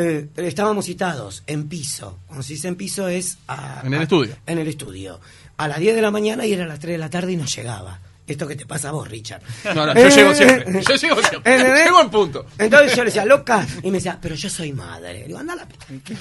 Eh, 0.00 0.28
estábamos 0.36 0.84
citados 0.86 1.42
en 1.48 1.68
piso. 1.68 2.20
Cuando 2.28 2.44
se 2.44 2.52
dice 2.52 2.68
en 2.68 2.76
piso 2.76 3.08
es... 3.08 3.36
a- 3.48 3.82
En 3.84 3.92
el 3.94 3.98
a- 3.98 4.02
estudio. 4.04 4.36
En 4.46 4.58
el 4.58 4.68
estudio. 4.68 5.18
A 5.56 5.66
las 5.66 5.80
10 5.80 5.96
de 5.96 6.02
la 6.02 6.12
mañana 6.12 6.46
y 6.46 6.52
era 6.52 6.62
a 6.62 6.68
las 6.68 6.78
3 6.78 6.92
de 6.94 6.98
la 6.98 7.10
tarde 7.10 7.32
y 7.32 7.36
no 7.36 7.46
llegaba. 7.46 7.98
Esto 8.28 8.46
que 8.46 8.54
te 8.54 8.66
pasa 8.66 8.90
a 8.90 8.92
vos, 8.92 9.08
Richard. 9.08 9.42
No, 9.74 9.86
no, 9.86 9.94
yo 9.94 10.00
Eh, 10.06 10.10
llego 10.10 10.34
siempre. 10.34 10.78
eh, 10.78 10.84
Yo 10.88 10.94
llego 10.94 11.22
siempre. 11.22 11.54
¿entendés? 11.56 11.84
Llego 11.84 12.00
en 12.02 12.10
punto. 12.10 12.46
Entonces 12.58 12.90
yo 12.94 13.02
le 13.02 13.06
decía, 13.06 13.24
loca, 13.24 13.66
y 13.82 13.90
me 13.90 13.96
decía, 13.98 14.18
pero 14.20 14.34
yo 14.34 14.48
soy 14.50 14.72
madre. 14.72 15.24
Digo, 15.26 15.38
anda 15.38 15.54
a 15.54 15.56
la 15.56 15.66
p-". 15.66 15.74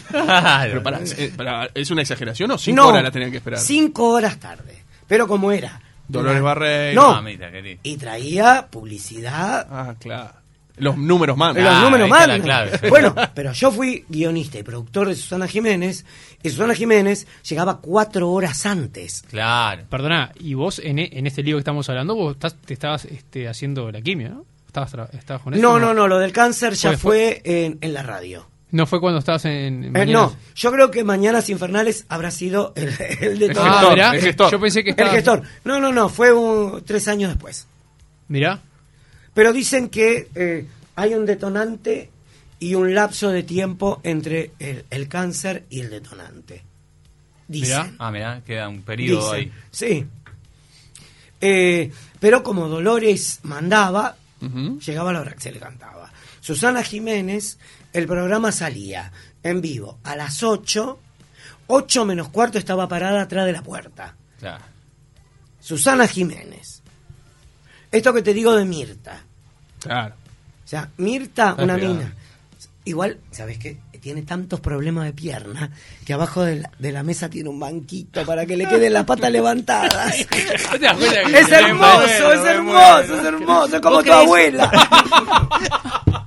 Pero 0.09 0.81
pará, 0.83 0.99
eh, 1.17 1.31
pará, 1.35 1.69
¿es 1.73 1.91
una 1.91 2.01
exageración 2.01 2.49
o 2.51 2.57
cinco 2.57 2.81
No, 2.81 2.87
horas 2.87 3.03
la 3.03 3.11
tenían 3.11 3.29
que 3.31 3.37
esperar? 3.37 3.59
Cinco 3.59 4.09
horas 4.09 4.39
tarde. 4.39 4.83
Pero 5.07 5.27
como 5.27 5.51
era. 5.51 5.81
Dolores 6.07 6.41
Barreiro. 6.41 7.01
No. 7.01 7.11
Mamita 7.15 7.51
querida. 7.51 7.79
Y 7.83 7.97
traía 7.97 8.67
publicidad. 8.71 9.67
Ah, 9.69 9.93
claro. 9.99 10.31
Los 10.77 10.97
números 10.97 11.35
mandan. 11.37 11.63
los 11.63 11.73
Ah, 11.73 11.81
números 11.83 12.05
ahí 12.05 12.11
está 12.11 12.27
la 12.27 12.33
mandan. 12.33 12.41
clave, 12.45 12.77
sí. 12.79 12.87
Bueno, 12.89 13.15
pero 13.33 13.51
yo 13.53 13.71
fui 13.71 14.05
guionista 14.09 14.59
y 14.59 14.63
productor 14.63 15.07
de 15.07 15.15
Susana 15.15 15.47
Jiménez. 15.47 16.05
Y 16.43 16.49
Susana 16.51 16.75
Jiménez 16.75 17.25
llegaba 17.49 17.79
cuatro 17.81 18.29
horas 18.29 18.65
antes. 18.65 19.23
Claro. 19.29 19.83
Perdona, 19.89 20.31
y 20.39 20.53
vos 20.53 20.79
en, 20.79 20.99
e- 20.99 21.09
en 21.13 21.25
este 21.27 21.41
lío 21.43 21.55
que 21.55 21.59
estamos 21.61 21.89
hablando, 21.89 22.13
vos 22.15 22.35
estás- 22.35 22.55
te 22.63 22.73
estabas 22.73 23.05
este, 23.05 23.47
haciendo 23.47 23.91
la 23.91 24.01
quimio, 24.01 24.29
¿no? 24.29 24.45
¿Estabas, 24.67 24.93
tra- 24.93 25.09
estabas 25.17 25.41
con 25.41 25.53
eso? 25.55 25.61
No, 25.63 25.79
no, 25.79 25.93
no, 25.95 26.07
lo 26.07 26.19
del 26.19 26.31
cáncer 26.31 26.73
ya 26.73 26.89
Fue- 26.91 26.97
fue 26.97 27.41
en, 27.43 27.77
en 27.81 27.93
la 27.93 28.03
radio. 28.03 28.47
¿No 28.69 28.85
fue 28.85 28.99
cuando 28.99 29.17
estabas 29.19 29.45
en... 29.45 29.51
en 29.53 29.83
Eh, 29.85 29.89
Mañanas? 29.91 30.13
no, 30.33 30.35
yo 30.53 30.71
creo 30.73 30.91
que 30.91 31.03
Mañanas 31.05 31.49
Infernales 31.49 32.05
habrá 32.09 32.31
sido 32.31 32.73
el, 32.75 32.89
el 33.21 33.39
de 33.39 33.45
El 33.47 33.53
todo. 33.53 33.63
Ah, 33.65 33.71
gestor, 33.71 33.93
mirá, 33.93 34.11
el 34.15 34.21
gestor. 34.21 34.51
yo 34.51 34.59
pensé 34.59 34.83
que 34.83 34.89
El 34.91 34.95
estaba... 34.99 35.11
gestor. 35.13 35.41
No, 35.63 35.79
no, 35.79 35.91
no, 35.93 36.09
fue 36.09 36.33
un- 36.33 36.83
tres 36.85 37.07
años 37.07 37.29
después. 37.31 37.65
Mirá, 38.27 38.59
Pero 39.37 39.53
dicen 39.53 39.89
que 39.89 40.29
eh, 40.33 40.65
hay 40.95 41.13
un 41.13 41.27
detonante 41.27 42.09
y 42.57 42.73
un 42.73 42.95
lapso 42.95 43.29
de 43.29 43.43
tiempo 43.43 44.01
entre 44.01 44.53
el, 44.57 44.83
el 44.89 45.07
cáncer 45.07 45.63
y 45.69 45.81
el 45.81 45.91
detonante. 45.91 46.63
Dicen. 47.47 47.83
Mirá. 47.83 47.95
Ah, 47.99 48.09
mirá, 48.09 48.41
queda 48.43 48.67
un 48.67 48.81
periodo 48.81 49.31
dicen. 49.31 49.35
ahí. 49.35 49.51
Sí. 49.69 50.05
Eh, 51.39 51.91
pero 52.19 52.41
como 52.41 52.67
Dolores 52.67 53.41
mandaba, 53.43 54.17
llegaba 54.83 55.13
la 55.13 55.21
hora 55.21 55.33
que 55.33 55.41
se 55.41 55.51
le 55.51 55.59
cantaba. 55.59 56.11
Susana 56.39 56.81
Jiménez, 56.81 57.59
el 57.93 58.07
programa 58.07 58.51
salía 58.51 59.11
en 59.43 59.61
vivo 59.61 59.99
a 60.03 60.15
las 60.15 60.41
8, 60.41 60.99
8 61.67 62.05
menos 62.05 62.29
cuarto 62.29 62.57
estaba 62.57 62.87
parada 62.87 63.21
atrás 63.21 63.45
de 63.45 63.51
la 63.51 63.61
puerta. 63.61 64.15
Claro. 64.39 64.65
Susana 65.59 66.07
Jiménez. 66.07 66.81
Esto 67.91 68.15
que 68.15 68.23
te 68.23 68.33
digo 68.33 68.55
de 68.55 68.65
Mirta. 68.65 69.26
Claro. 69.79 70.15
O 70.65 70.67
sea, 70.67 70.89
Mirta, 70.97 71.55
una 71.57 71.73
cuidado. 71.75 71.93
mina. 71.95 72.13
Igual, 72.85 73.17
¿sabes 73.31 73.57
qué? 73.57 73.77
Tiene 74.01 74.21
tantos 74.21 74.59
problemas 74.61 75.03
de 75.05 75.11
pierna 75.11 75.69
que 76.05 76.13
abajo 76.13 76.43
de 76.43 76.57
la, 76.57 76.71
de 76.79 76.91
la 76.93 77.03
mesa 77.03 77.29
tiene 77.29 77.49
un 77.49 77.59
banquito 77.59 78.25
para 78.25 78.45
que 78.45 78.55
le 78.55 78.65
queden 78.65 78.93
las 78.93 79.03
patas 79.05 79.29
levantadas. 79.31 80.15
¿No 80.71 80.79
te 80.79 80.85
das 80.85 80.97
cuenta 80.97 81.23
que- 81.23 81.39
Es 81.39 81.51
hermoso, 81.51 82.31
es 82.33 82.45
hermoso, 82.45 83.19
es 83.19 83.25
hermoso, 83.25 83.75
es 83.75 83.81
como 83.81 83.95
¿Vos 83.97 84.05
tu 84.05 84.13
abuela. 84.13 84.71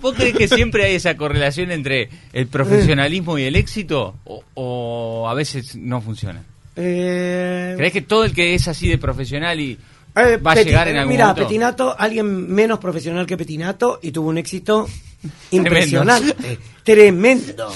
¿Vos 0.00 0.14
crees 0.14 0.34
que 0.36 0.48
siempre 0.48 0.84
hay 0.84 0.94
esa 0.94 1.16
correlación 1.16 1.70
entre 1.70 2.08
el 2.32 2.46
profesionalismo 2.46 3.38
y 3.38 3.44
el 3.44 3.56
éxito? 3.56 4.14
¿O, 4.24 4.42
o 4.54 5.28
a 5.28 5.34
veces 5.34 5.76
no 5.76 6.00
funciona? 6.00 6.42
Eh, 6.76 7.74
¿Crees 7.76 7.92
que 7.92 8.02
todo 8.02 8.24
el 8.24 8.32
que 8.32 8.54
es 8.54 8.68
así 8.68 8.88
de 8.88 8.98
profesional 8.98 9.58
y 9.60 9.78
eh, 10.16 10.36
va 10.38 10.52
a 10.52 10.54
Peti- 10.54 10.64
llegar 10.64 10.88
en 10.88 10.96
algún 10.98 11.12
Mira, 11.12 11.26
momento? 11.28 11.46
Petinato, 11.48 11.94
alguien 11.98 12.52
menos 12.52 12.78
profesional 12.78 13.26
que 13.26 13.36
Petinato 13.36 13.98
y 14.02 14.10
tuvo 14.12 14.28
un 14.30 14.38
éxito 14.38 14.86
impresionante. 15.50 16.58
Tremendo. 16.82 17.72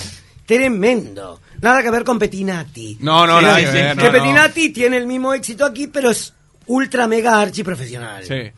Tremendo. 0.46 1.40
Nada 1.60 1.82
que 1.82 1.90
ver 1.90 2.04
con 2.04 2.18
Petinati. 2.18 2.98
No, 3.00 3.26
no, 3.26 3.38
Sí, 3.38 3.44
nada 3.44 3.58
que 3.60 3.70
ver, 3.70 3.96
Que 3.96 4.02
no, 4.04 4.12
no. 4.12 4.12
Petinati 4.12 4.70
tiene 4.70 4.96
el 4.98 5.06
mismo 5.06 5.32
éxito 5.32 5.64
aquí, 5.64 5.86
pero 5.86 6.10
es 6.10 6.32
ultra 6.66 7.06
mega 7.06 7.40
archi 7.40 7.62
profesional. 7.62 8.24
Sí. 8.24 8.50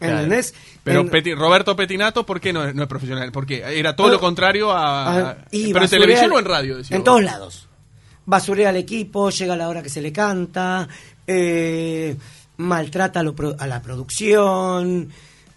¿Entendés? 0.00 0.54
Pero 0.84 1.00
En- 1.00 1.10
Peti- 1.10 1.34
Roberto 1.36 1.74
Petinato, 1.74 2.24
¿por 2.24 2.40
qué 2.40 2.52
no 2.52 2.64
es, 2.64 2.74
no 2.74 2.82
es 2.84 2.88
profesional? 2.88 3.32
Porque 3.32 3.64
era 3.78 3.96
todo 3.96 4.06
Ah, 4.06 4.10
lo 4.12 4.20
contrario 4.20 4.70
a... 4.70 5.30
Ah, 5.30 5.36
y 5.50 5.72
¿Pero 5.72 5.84
en 5.84 5.90
televisión 5.90 6.30
o 6.32 6.38
en 6.38 6.44
radio? 6.44 6.76
decís 6.76 6.92
En 6.92 7.02
todos 7.02 7.22
lados. 7.22 7.66
Basurea 8.24 8.68
al 8.68 8.76
equipo, 8.76 9.30
llega 9.30 9.54
a 9.54 9.56
la 9.56 9.68
hora 9.68 9.82
que 9.82 9.88
se 9.88 10.00
le 10.00 10.12
canta, 10.12 10.86
eh, 11.26 12.14
maltrata 12.58 13.20
a, 13.20 13.22
lo 13.22 13.34
pro- 13.34 13.56
a 13.58 13.66
la 13.66 13.80
producción. 13.82 15.10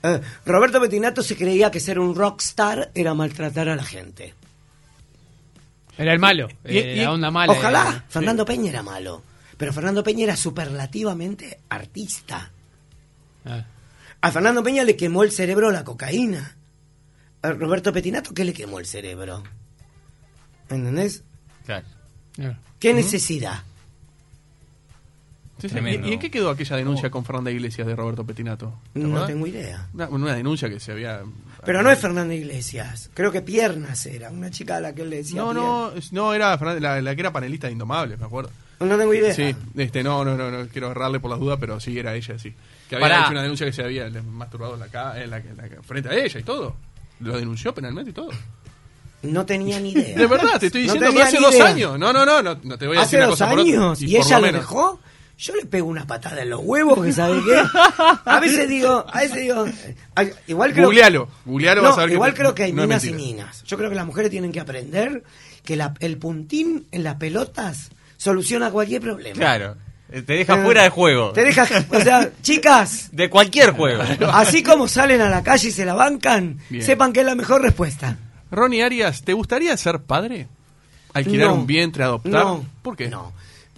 Eh, 0.03 0.21
Roberto 0.45 0.79
Petinato 0.81 1.21
se 1.21 1.35
creía 1.35 1.69
que 1.69 1.79
ser 1.79 1.99
un 1.99 2.15
rockstar 2.15 2.89
era 2.95 3.13
maltratar 3.13 3.69
a 3.69 3.75
la 3.75 3.83
gente. 3.83 4.33
era 5.97 6.13
el 6.13 6.19
malo, 6.19 6.47
Y- 6.65 6.77
eh, 6.77 6.95
y- 6.97 7.01
la 7.01 7.11
onda 7.11 7.29
mala. 7.29 7.51
Ojalá, 7.53 7.97
eh. 7.97 8.01
Fernando 8.09 8.43
Peña 8.45 8.69
era 8.71 8.81
malo, 8.81 9.21
pero 9.57 9.71
Fernando 9.73 10.03
Peña 10.03 10.23
era 10.23 10.35
superlativamente 10.35 11.59
artista. 11.69 12.49
Ah. 13.45 13.65
A 14.21 14.31
Fernando 14.31 14.63
Peña 14.63 14.83
le 14.83 14.95
quemó 14.95 15.23
el 15.23 15.31
cerebro 15.31 15.69
la 15.71 15.83
cocaína. 15.83 16.55
A 17.43 17.51
Roberto 17.51 17.91
Petinato, 17.93 18.33
¿qué 18.33 18.45
le 18.45 18.53
quemó 18.53 18.79
el 18.79 18.85
cerebro? 18.85 19.43
¿Entendés? 20.69 21.23
Claro. 21.65 21.85
Claro. 22.33 22.55
¿Qué 22.79 22.93
necesidad? 22.93 23.63
Sí, 25.61 25.67
sí. 25.69 25.73
Tremendo. 25.75 26.07
¿Y, 26.07 26.13
en 26.13 26.19
qué 26.19 26.31
quedó 26.31 26.49
aquella 26.49 26.75
denuncia 26.75 27.09
con 27.11 27.23
Fernanda 27.23 27.51
Iglesias 27.51 27.85
de 27.87 27.95
Roberto 27.95 28.25
Petinato? 28.25 28.73
¿Te 28.93 28.99
No 28.99 29.07
acordás? 29.09 29.27
tengo 29.27 29.47
idea. 29.47 29.87
Una, 29.93 30.07
una 30.09 30.33
denuncia 30.35 30.67
que 30.69 30.79
se 30.79 30.91
había... 30.91 31.21
Pero 31.65 31.83
no 31.83 31.91
es 31.91 31.99
Fernanda 31.99 32.33
Iglesias. 32.33 33.09
Creo 33.13 33.31
que 33.31 33.41
Piernas 33.41 34.05
era, 34.07 34.31
una 34.31 34.49
chica 34.49 34.77
a 34.77 34.79
la 34.81 34.93
que 34.95 35.03
él 35.03 35.09
le 35.11 35.17
decía. 35.17 35.39
No, 35.41 35.53
no, 35.53 35.91
no, 36.11 36.33
era 36.33 36.57
Fernanda- 36.57 36.79
la, 36.95 37.01
la 37.01 37.15
que 37.15 37.21
era 37.21 37.31
panelista 37.31 37.67
de 37.67 37.73
Indomables, 37.73 38.17
me 38.19 38.25
acuerdo. 38.25 38.49
No 38.79 38.97
tengo 38.97 39.13
idea. 39.13 39.31
Sí, 39.31 39.55
este, 39.77 40.01
no, 40.01 40.25
no, 40.25 40.35
no, 40.35 40.49
no 40.49 40.67
quiero 40.67 40.87
agarrarle 40.87 41.19
por 41.19 41.29
las 41.29 41.39
dudas, 41.39 41.57
pero 41.59 41.79
sí 41.79 41.99
era 41.99 42.15
ella, 42.15 42.39
sí. 42.39 42.51
Que 42.89 42.95
había 42.95 43.07
Pará. 43.09 43.21
hecho 43.21 43.31
una 43.33 43.43
denuncia 43.43 43.67
que 43.67 43.73
se 43.73 43.83
había 43.83 44.09
masturbado 44.09 44.73
en 44.73 44.79
la, 44.79 45.21
en 45.23 45.29
la, 45.29 45.37
en 45.37 45.55
la- 45.57 45.83
frente 45.83 46.09
a 46.09 46.15
ella 46.15 46.39
y 46.39 46.43
todo. 46.43 46.75
Lo 47.19 47.37
denunció 47.37 47.75
penalmente 47.75 48.09
y 48.09 48.13
todo. 48.13 48.29
No 49.21 49.45
tenía 49.45 49.79
ni 49.79 49.91
idea. 49.91 50.17
De 50.17 50.25
verdad, 50.25 50.59
te 50.59 50.65
estoy 50.65 50.87
No 50.87 50.93
diciendo 50.93 51.15
que 51.15 51.21
hace 51.23 51.37
dos 51.39 51.59
años. 51.59 51.99
No, 51.99 52.11
no, 52.11 52.25
no, 52.25 52.41
no, 52.41 52.57
no 52.63 52.77
te 52.79 52.87
voy 52.87 52.97
a 52.97 53.01
Hace 53.01 53.17
decir 53.17 53.19
una 53.19 53.27
dos 53.27 53.33
cosa 53.39 53.49
por 53.51 53.59
otra. 53.59 53.71
años. 53.71 54.01
¿Y, 54.01 54.15
por 54.17 54.25
ella 54.25 54.39
lo 54.39 54.45
menos. 54.47 54.61
dejó? 54.61 54.99
Yo 55.41 55.55
le 55.55 55.65
pego 55.65 55.87
una 55.87 56.05
patada 56.05 56.43
en 56.43 56.51
los 56.51 56.59
huevos, 56.63 57.03
que 57.03 57.11
sabe 57.11 57.41
qué. 57.43 57.59
A 58.25 58.39
veces 58.39 58.69
digo, 58.69 59.03
a 59.11 59.21
veces 59.21 59.37
digo, 59.41 59.65
igual 60.47 60.71
creo 60.73 60.85
Googlealo, 60.85 61.27
googlealo, 61.45 61.81
No, 61.81 61.89
vas 61.89 61.97
a 61.97 62.01
ver 62.01 62.09
que 62.09 62.13
igual 62.15 62.31
te- 62.33 62.37
creo 62.37 62.53
que 62.53 62.63
hay 62.63 62.73
no 62.73 62.83
minas 62.83 63.03
y 63.05 63.13
minas. 63.13 63.63
Yo 63.63 63.75
creo 63.77 63.89
que 63.89 63.95
las 63.95 64.05
mujeres 64.05 64.29
tienen 64.29 64.51
que 64.51 64.59
aprender 64.59 65.23
que 65.65 65.75
la- 65.75 65.95
el 65.99 66.17
puntín 66.19 66.85
en 66.91 67.03
las 67.03 67.15
pelotas 67.15 67.89
soluciona 68.17 68.69
cualquier 68.69 69.01
problema. 69.01 69.35
Claro. 69.35 69.77
Eh, 70.11 70.21
Te 70.21 70.33
deja 70.33 70.59
Eh, 70.59 70.63
fuera 70.63 70.83
de 70.83 70.89
juego. 70.89 71.31
Te 71.31 71.43
deja, 71.43 71.63
o 71.89 71.99
sea, 72.01 72.29
chicas, 72.43 73.09
De 73.11 73.29
cualquier 73.29 73.71
juego. 73.71 74.03
así 74.33 74.61
como 74.61 74.87
salen 74.87 75.21
a 75.21 75.29
la 75.29 75.41
calle 75.41 75.69
y 75.69 75.71
se 75.71 75.85
la 75.85 75.93
bancan, 75.95 76.59
Bien. 76.69 76.85
sepan 76.85 77.13
que 77.13 77.21
es 77.21 77.25
la 77.25 77.33
mejor 77.35 77.61
respuesta. 77.63 78.17
Ronnie 78.51 78.83
Arias, 78.83 79.23
¿te 79.23 79.33
gustaría 79.33 79.75
ser 79.77 80.01
padre? 80.03 80.47
¿Alquilar 81.13 81.47
No. 81.47 81.55
un 81.55 81.65
vientre, 81.67 82.03
adoptar? 82.03 82.31
No. 82.43 82.65
¿Por 82.83 82.95
qué? 82.95 83.09
No. 83.09 83.31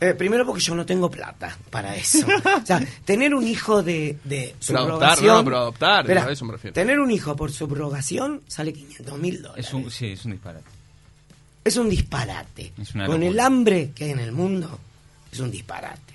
Eh, 0.04 0.16
primero 0.16 0.46
porque 0.46 0.62
yo 0.62 0.76
no 0.76 0.86
tengo 0.86 1.10
plata 1.10 1.58
para 1.70 1.96
eso. 1.96 2.28
o 2.62 2.66
sea, 2.66 2.86
tener 3.06 3.34
un 3.34 3.48
hijo 3.48 3.82
de, 3.82 4.18
de 4.26 4.54
Pero 4.68 4.80
adoptar, 4.80 5.22
no, 5.24 5.46
pero 5.46 5.58
adoptar, 5.60 6.02
Esperá, 6.02 6.26
a 6.26 6.32
eso 6.32 6.44
me 6.44 6.52
refiero. 6.52 6.74
Tener 6.74 7.00
un 7.00 7.10
hijo 7.10 7.38
por 7.38 7.54
subrogación 7.54 8.42
sale 8.46 8.74
500 8.74 9.18
mil 9.18 9.42
dólares. 9.42 9.66
Es 9.66 9.74
un, 9.74 9.90
sí, 9.90 10.08
es 10.08 10.26
un 10.26 10.32
disparate. 10.32 10.66
Es 11.64 11.78
un 11.78 11.88
disparate. 11.88 12.74
Es 12.82 12.94
una 12.94 13.06
Con 13.06 13.24
el 13.24 13.40
hambre 13.40 13.92
que 13.96 14.04
hay 14.04 14.12
en 14.12 14.20
el 14.20 14.34
mundo, 14.34 14.78
es 15.32 15.40
un 15.40 15.50
disparate. 15.50 16.14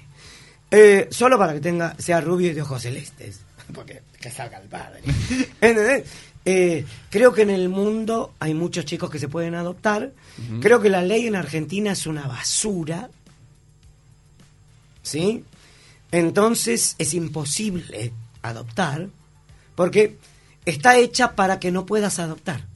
Eh, 0.71 1.09
solo 1.11 1.39
para 1.39 1.55
que 1.55 1.61
tenga 1.61 1.97
sea 1.99 2.21
rubio 2.21 2.51
y 2.51 2.53
de 2.53 2.61
ojos 2.61 2.83
celestes. 2.83 3.41
Porque 3.73 4.03
que 4.21 4.31
salga 4.31 4.59
el 4.59 4.69
padre. 4.69 5.01
¿Entendés? 5.63 6.05
Eh, 6.45 6.85
creo 7.11 7.33
que 7.33 7.43
en 7.43 7.51
el 7.51 7.69
mundo 7.69 8.33
hay 8.39 8.55
muchos 8.55 8.85
chicos 8.85 9.11
que 9.11 9.19
se 9.19 9.29
pueden 9.29 9.55
adoptar. 9.55 10.13
Creo 10.61 10.81
que 10.81 10.89
la 10.89 11.03
ley 11.03 11.27
en 11.27 11.37
Argentina 11.37 11.93
es 11.93 12.07
una 12.07 12.27
basura. 12.27 13.11
¿Sí? 15.09 15.43
Entonces 16.13 16.95
es 16.99 17.15
imposible 17.15 18.13
adoptar 18.43 19.09
porque 19.75 20.19
está 20.67 20.99
hecha 20.99 21.35
para 21.35 21.59
que 21.59 21.71
no 21.71 21.87
puedas 21.87 22.19
adoptar. 22.19 22.67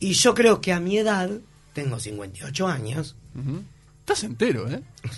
Y 0.00 0.14
yo 0.14 0.34
creo 0.34 0.62
que 0.62 0.72
a 0.72 0.80
mi 0.80 0.96
edad, 0.96 1.30
tengo 1.74 2.00
58 2.00 2.66
años. 2.66 3.14
Estás 4.00 4.24
entero, 4.24 4.70
¿eh? 4.70 4.82
Eh, 5.02 5.08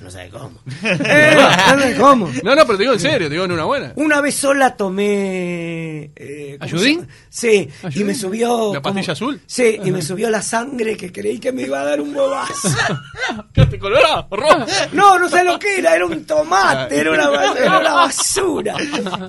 no 0.00 0.10
sabe 0.10 0.30
cómo. 0.30 0.58
Eh, 0.82 1.32
no 1.34 1.50
sabe 1.50 1.96
cómo. 1.96 2.30
No, 2.42 2.54
no, 2.54 2.64
pero 2.66 2.76
te 2.78 2.82
digo 2.84 2.92
en 2.94 3.00
serio, 3.00 3.28
te 3.28 3.34
digo 3.34 3.44
en 3.44 3.52
una 3.52 3.64
buena. 3.64 3.92
Una 3.96 4.20
vez 4.20 4.34
sola 4.34 4.76
tomé. 4.76 6.10
Eh, 6.16 6.56
¿cómo 6.58 6.64
¿Ayudín? 6.64 7.08
Sí, 7.28 7.68
y 7.94 8.04
me 8.04 8.14
subió. 8.14 8.72
¿La 8.74 8.82
pastilla 8.82 9.12
azul? 9.12 9.40
Sí, 9.46 9.78
y 9.84 9.90
me 9.90 10.02
subió 10.02 10.30
la 10.30 10.42
sangre 10.42 10.96
que 10.96 11.12
creí 11.12 11.38
que 11.38 11.52
me 11.52 11.62
iba 11.62 11.80
a 11.80 11.84
dar 11.84 12.00
un 12.00 12.14
bobazo. 12.14 12.68
¿Qué 13.52 13.66
te 13.66 13.78
colorado? 13.78 14.26
Rojo. 14.30 14.66
No, 14.92 15.18
no 15.18 15.28
sé 15.28 15.44
lo 15.44 15.58
que 15.58 15.78
era, 15.78 15.94
era 15.94 16.06
un 16.06 16.24
tomate, 16.24 16.98
era 16.98 17.10
una, 17.12 17.52
era 17.54 17.78
una 17.80 17.92
basura. 17.94 18.76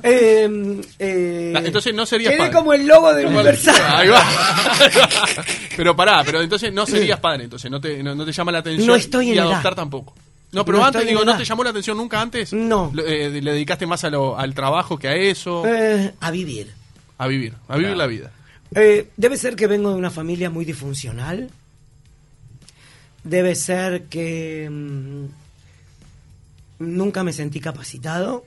Eh, 0.04 0.82
eh, 1.00 1.54
Ah, 1.56 1.62
entonces 1.64 1.94
no 1.94 2.06
padre. 2.06 2.52
como 2.52 2.74
el 2.74 2.88
logo 2.88 3.14
del 3.14 3.28
Universal. 3.28 3.76
Ahí 3.88 4.08
va. 4.10 4.24
pero 5.78 5.96
pará, 5.96 6.24
pero 6.24 6.42
entonces 6.42 6.72
no 6.74 6.86
serías 6.86 7.20
padre, 7.20 7.46
entonces 7.46 7.70
no 7.70 7.80
te, 7.80 8.02
no, 8.04 8.16
no 8.16 8.26
te 8.26 8.32
llama 8.32 8.52
la 8.52 8.60
atención. 8.60 8.88
No 8.88 8.96
estoy 8.96 9.30
en 9.30 9.36
y 9.36 9.38
edad. 9.38 9.52
adoptar 9.52 9.76
tampoco. 9.76 10.14
No, 10.52 10.66
pero 10.66 10.80
No 10.80 10.86
antes 10.86 11.06
digo, 11.06 11.24
¿no 11.24 11.38
te 11.38 11.46
llamó 11.46 11.64
la 11.64 11.70
atención 11.70 11.96
nunca 11.98 12.20
antes? 12.22 12.54
No. 12.54 12.92
Eh, 13.06 13.40
le 13.42 13.52
dedicaste 13.54 13.86
más 13.86 14.04
a 14.04 14.10
lo- 14.10 14.38
al 14.38 14.54
trabajo 14.56 14.98
que 14.98 15.08
a 15.08 15.16
eso, 15.16 15.64
Eh, 15.68 16.14
a 16.20 16.32
vivir. 16.32 16.72
a 17.20 17.28
vivir, 17.28 17.54
a 17.68 17.78
vivir 17.78 17.96
la 17.96 18.08
vida. 18.08 18.32
Eh, 18.76 19.10
debe 19.18 19.38
ser 19.38 19.56
que 19.56 19.68
vengo 19.68 19.90
de 19.92 19.96
una 19.96 20.10
familia 20.12 20.50
muy 20.50 20.66
disfuncional. 20.66 21.50
Debe 23.24 23.54
ser 23.56 24.06
que 24.06 24.68
mm, 24.72 25.26
nunca 26.80 27.24
me 27.24 27.34
sentí 27.34 27.60
capacitado. 27.60 28.44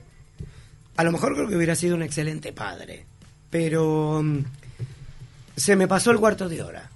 A 0.97 1.03
lo 1.03 1.11
mejor 1.11 1.35
creo 1.35 1.47
que 1.47 1.55
hubiera 1.55 1.75
sido 1.75 1.95
un 1.95 2.03
excelente 2.03 2.51
padre. 2.53 3.05
Pero 3.49 4.21
mm, 4.23 4.39
se 5.55 5.75
me 5.75 5.87
pasó 5.87 6.11
el 6.11 6.19
cuarto 6.19 6.49
de 6.49 6.61
hora. 6.63 6.89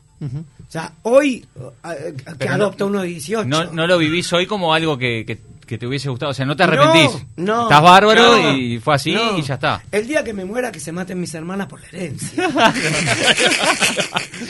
O 0.67 0.71
sea, 0.71 0.91
hoy 1.03 1.45
eh, 1.85 2.13
que 2.17 2.35
Pero 2.37 2.53
adopta 2.55 2.83
no- 2.83 2.89
uno 2.89 3.01
de 3.01 3.07
18. 3.07 3.47
No, 3.47 3.71
no 3.71 3.87
lo 3.87 3.97
vivís 3.97 4.31
hoy 4.33 4.45
como 4.45 4.73
algo 4.73 4.97
que, 4.97 5.23
que- 5.25 5.39
que 5.65 5.77
te 5.77 5.85
hubiese 5.85 6.07
gustado. 6.09 6.31
O 6.31 6.33
sea, 6.33 6.45
no 6.45 6.55
te 6.55 6.63
arrepentís. 6.63 7.25
No, 7.35 7.55
no. 7.57 7.63
Estás 7.63 7.81
bárbaro 7.81 8.37
No, 8.37 8.57
y 8.57 8.79
fue 8.79 8.95
así 8.95 9.11
no. 9.11 9.37
y 9.37 9.41
ya 9.41 9.55
está. 9.55 9.83
El 9.91 10.07
día 10.07 10.23
que 10.23 10.31
me 10.33 10.45
muera, 10.45 10.71
que 10.71 10.79
se 10.79 10.93
maten 10.93 11.19
mis 11.19 11.33
hermanas 11.33 11.67
por 11.67 11.81
la 11.81 11.87
herencia. 11.89 12.49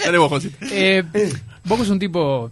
Dale 0.05 0.17
vos, 0.17 0.29
José. 0.29 0.51
Eh, 0.61 1.03
vos 1.65 1.79
sos 1.79 1.89
un 1.89 1.99
tipo. 1.99 2.51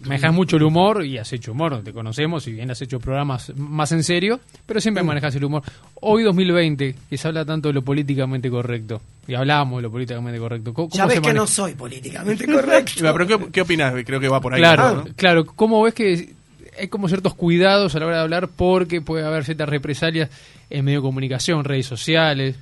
Manejas 0.00 0.32
mucho 0.32 0.56
el 0.56 0.62
humor 0.62 1.04
y 1.04 1.18
has 1.18 1.32
hecho 1.32 1.52
humor, 1.52 1.82
te 1.82 1.92
conocemos 1.92 2.46
y 2.46 2.52
bien 2.52 2.70
has 2.70 2.80
hecho 2.80 3.00
programas 3.00 3.52
más 3.56 3.90
en 3.92 4.04
serio, 4.04 4.40
pero 4.64 4.80
siempre 4.80 5.02
manejas 5.02 5.34
el 5.34 5.44
humor. 5.44 5.62
Hoy 6.00 6.22
2020, 6.22 6.94
que 7.10 7.18
se 7.18 7.28
habla 7.28 7.44
tanto 7.44 7.68
de 7.68 7.74
lo 7.74 7.82
políticamente 7.82 8.48
correcto, 8.48 9.00
y 9.26 9.34
hablamos 9.34 9.78
de 9.78 9.82
lo 9.82 9.90
políticamente 9.90 10.38
correcto. 10.38 10.72
¿Cómo, 10.72 10.88
ya 10.90 11.02
cómo 11.02 11.14
ves 11.14 11.20
que 11.20 11.34
no 11.34 11.46
soy 11.46 11.74
políticamente 11.74 12.46
correcto. 12.46 13.12
Pero 13.12 13.26
¿qué, 13.26 13.50
qué 13.50 13.60
opinás? 13.60 13.94
Creo 14.06 14.20
que 14.20 14.28
va 14.28 14.40
por 14.40 14.54
ahí. 14.54 14.60
Claro, 14.60 14.94
¿no? 14.94 15.14
claro. 15.16 15.46
¿Cómo 15.46 15.82
ves 15.82 15.94
que 15.94 16.34
hay 16.78 16.88
como 16.88 17.08
ciertos 17.08 17.34
cuidados 17.34 17.94
a 17.94 17.98
la 17.98 18.06
hora 18.06 18.16
de 18.16 18.22
hablar 18.22 18.48
porque 18.48 19.00
puede 19.00 19.26
haber 19.26 19.44
ciertas 19.44 19.68
represalias 19.68 20.30
en 20.70 20.84
medio 20.84 21.00
de 21.00 21.02
comunicación, 21.02 21.64
redes 21.64 21.86
sociales? 21.86 22.56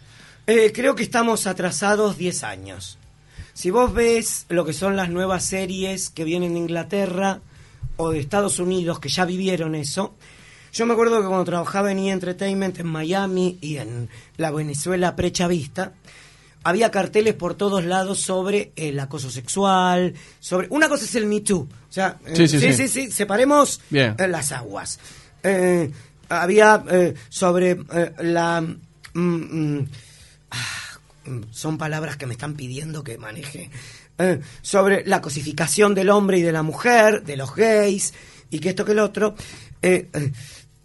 Eh, 0.46 0.72
creo 0.74 0.94
que 0.94 1.02
estamos 1.02 1.46
atrasados 1.46 2.16
10 2.16 2.44
años. 2.44 2.98
Si 3.56 3.70
vos 3.70 3.94
ves 3.94 4.44
lo 4.50 4.66
que 4.66 4.74
son 4.74 4.96
las 4.96 5.08
nuevas 5.08 5.42
series 5.42 6.10
que 6.10 6.24
vienen 6.24 6.52
de 6.52 6.58
Inglaterra 6.58 7.40
o 7.96 8.10
de 8.10 8.18
Estados 8.20 8.58
Unidos, 8.58 9.00
que 9.00 9.08
ya 9.08 9.24
vivieron 9.24 9.74
eso, 9.74 10.14
yo 10.74 10.84
me 10.84 10.92
acuerdo 10.92 11.22
que 11.22 11.26
cuando 11.26 11.46
trabajaba 11.46 11.90
en 11.90 12.00
E! 12.00 12.10
Entertainment 12.10 12.78
en 12.78 12.86
Miami 12.86 13.56
y 13.62 13.78
en 13.78 14.10
la 14.36 14.50
Venezuela 14.50 15.16
prechavista, 15.16 15.94
había 16.64 16.90
carteles 16.90 17.32
por 17.32 17.54
todos 17.54 17.82
lados 17.82 18.20
sobre 18.20 18.72
el 18.76 19.00
acoso 19.00 19.30
sexual, 19.30 20.12
sobre... 20.38 20.66
Una 20.68 20.90
cosa 20.90 21.06
es 21.06 21.14
el 21.14 21.24
Me 21.24 21.40
Too, 21.40 21.60
o 21.60 21.68
sea, 21.88 22.18
eh, 22.26 22.46
Sí, 22.46 22.60
sí, 22.74 22.88
sí, 22.88 23.10
separemos 23.10 23.80
Bien. 23.88 24.16
eh, 24.18 24.28
las 24.28 24.52
aguas. 24.52 24.98
Eh, 25.42 25.90
había 26.28 26.84
eh, 26.90 27.14
sobre 27.30 27.70
eh, 27.70 28.12
la... 28.20 28.60
mm, 28.60 28.76
mm, 29.14 29.78
mm, 29.78 29.88
son 31.50 31.78
palabras 31.78 32.16
que 32.16 32.26
me 32.26 32.34
están 32.34 32.54
pidiendo 32.54 33.04
que 33.04 33.18
maneje, 33.18 33.70
eh, 34.18 34.40
sobre 34.62 35.06
la 35.06 35.20
cosificación 35.20 35.94
del 35.94 36.10
hombre 36.10 36.38
y 36.38 36.42
de 36.42 36.52
la 36.52 36.62
mujer, 36.62 37.24
de 37.24 37.36
los 37.36 37.54
gays, 37.54 38.14
y 38.50 38.58
que 38.58 38.70
esto 38.70 38.84
que 38.84 38.92
el 38.92 38.98
otro. 38.98 39.34
Eh, 39.82 40.08
eh, 40.12 40.32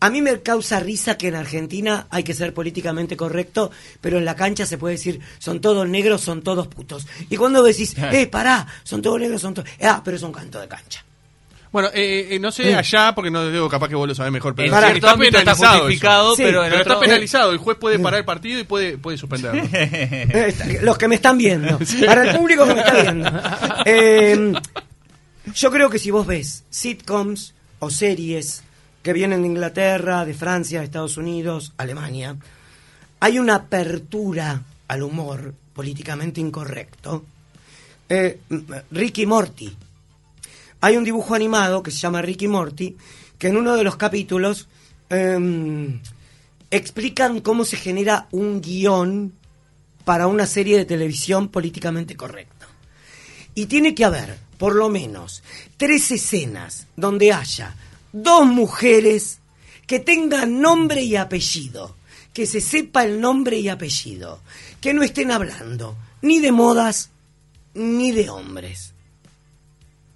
a 0.02 0.10
mí 0.10 0.22
me 0.24 0.42
causa 0.42 0.80
risa 0.80 1.16
que 1.16 1.28
en 1.28 1.36
Argentina 1.36 2.08
hay 2.10 2.24
que 2.24 2.34
ser 2.34 2.56
políticamente 2.56 3.16
correcto, 3.16 3.70
pero 4.02 4.18
en 4.18 4.26
la 4.26 4.36
cancha 4.36 4.66
se 4.66 4.80
puede 4.80 4.96
decir, 4.96 5.20
son 5.38 5.62
todos 5.62 5.88
negros, 5.88 6.22
son 6.22 6.42
todos 6.42 6.68
putos. 6.68 7.06
Y 7.30 7.38
cuando 7.38 7.62
decís, 7.62 7.96
eh, 8.12 8.26
pará, 8.26 8.66
son 8.84 9.02
todos 9.04 9.20
negros, 9.20 9.42
son 9.42 9.54
todos... 9.54 9.70
Ah, 9.80 10.02
pero 10.04 10.18
es 10.18 10.24
un 10.24 10.32
canto 10.32 10.60
de 10.60 10.68
cancha. 10.68 11.06
Bueno, 11.72 11.88
eh, 11.94 12.28
eh, 12.32 12.40
no 12.40 12.52
sé 12.52 12.76
allá, 12.76 13.14
porque 13.16 13.32
no 13.32 13.50
digo 13.50 13.70
capaz 13.70 13.88
que 13.88 13.96
vos 13.96 14.06
lo 14.08 14.14
sabés 14.14 14.32
mejor, 14.32 14.54
pero 14.54 14.74
En 14.76 14.78
cierto 14.78 15.08
está 15.08 15.18
penalizado 15.18 15.74
eso. 15.76 15.84
justificado, 15.84 16.36
Sí, 16.36 16.44
pero 16.44 16.64
en 16.66 16.70
Pero 16.72 16.82
otro... 16.82 16.94
está 16.94 17.06
penalizado, 17.06 17.52
el 17.52 17.58
juez 17.60 17.78
puede 17.78 17.98
parar 18.00 18.20
el 18.20 18.26
partido 18.26 18.60
y 18.60 18.64
puede, 18.66 18.98
puede 18.98 19.18
suspenderlo. 19.18 19.64
Eh, 19.74 20.80
Los 20.82 20.98
que 20.98 21.08
me 21.08 21.16
están 21.16 21.38
viendo. 21.38 21.80
Para 22.06 22.30
el 22.30 22.38
público 22.38 22.66
que 22.68 22.74
me 22.76 22.82
está 22.82 23.02
viendo. 23.02 23.32
Eh, 23.86 24.54
yo 25.56 25.72
creo 25.72 25.90
que 25.90 25.98
si 26.00 26.12
vos 26.12 26.28
ves 26.28 26.64
sitcoms 26.70 27.54
o 27.80 27.90
series 27.90 28.64
que 29.02 29.14
vienen 29.14 29.42
de 29.42 29.48
Inglaterra, 29.48 30.26
de 30.26 30.34
Francia, 30.34 30.80
de 30.80 30.86
Estados 30.86 31.16
Unidos, 31.18 31.74
Alemania, 31.78 32.36
hay 33.22 33.40
una 33.40 33.56
apertura 33.56 34.62
al 34.90 35.04
humor 35.04 35.54
políticamente 35.74 36.42
incorrecto. 36.42 37.24
Eh, 38.10 38.40
Ricky 38.92 39.26
Morty. 39.26 39.74
Hay 40.82 40.98
un 40.98 41.04
dibujo 41.04 41.36
animado 41.36 41.84
que 41.84 41.92
se 41.92 42.00
llama 42.00 42.24
Ricky 42.24 42.48
Morty, 42.48 42.98
que 43.38 43.48
en 43.48 43.58
uno 43.58 43.76
de 43.76 43.84
los 43.84 43.98
capítulos 43.98 44.68
em, 45.10 46.02
explican 46.72 47.42
cómo 47.42 47.66
se 47.66 47.78
genera 47.78 48.28
un 48.32 48.62
guion 48.62 49.34
para 50.06 50.26
una 50.26 50.48
serie 50.48 50.78
de 50.78 50.86
televisión 50.86 51.50
políticamente 51.50 52.16
correcta. 52.16 52.68
Y 53.54 53.68
tiene 53.68 53.94
que 53.94 54.06
haber, 54.06 54.40
por 54.58 54.76
lo 54.76 54.90
menos, 54.90 55.44
tres 55.78 56.10
escenas 56.12 56.88
donde 56.96 57.32
haya 57.32 57.76
dos 58.12 58.48
mujeres 58.48 59.40
que 59.86 60.00
tengan 60.00 60.62
nombre 60.62 61.04
y 61.04 61.16
apellido, 61.16 61.96
que 62.34 62.48
se 62.48 62.62
sepa 62.62 63.04
el 63.04 63.22
nombre 63.22 63.60
y 63.60 63.70
apellido, 63.70 64.40
que 64.80 64.94
no 64.94 65.04
estén 65.04 65.32
hablando 65.32 65.96
ni 66.22 66.40
de 66.40 66.52
modas 66.52 67.12
ni 67.74 68.12
de 68.12 68.30
hombres. 68.30 68.91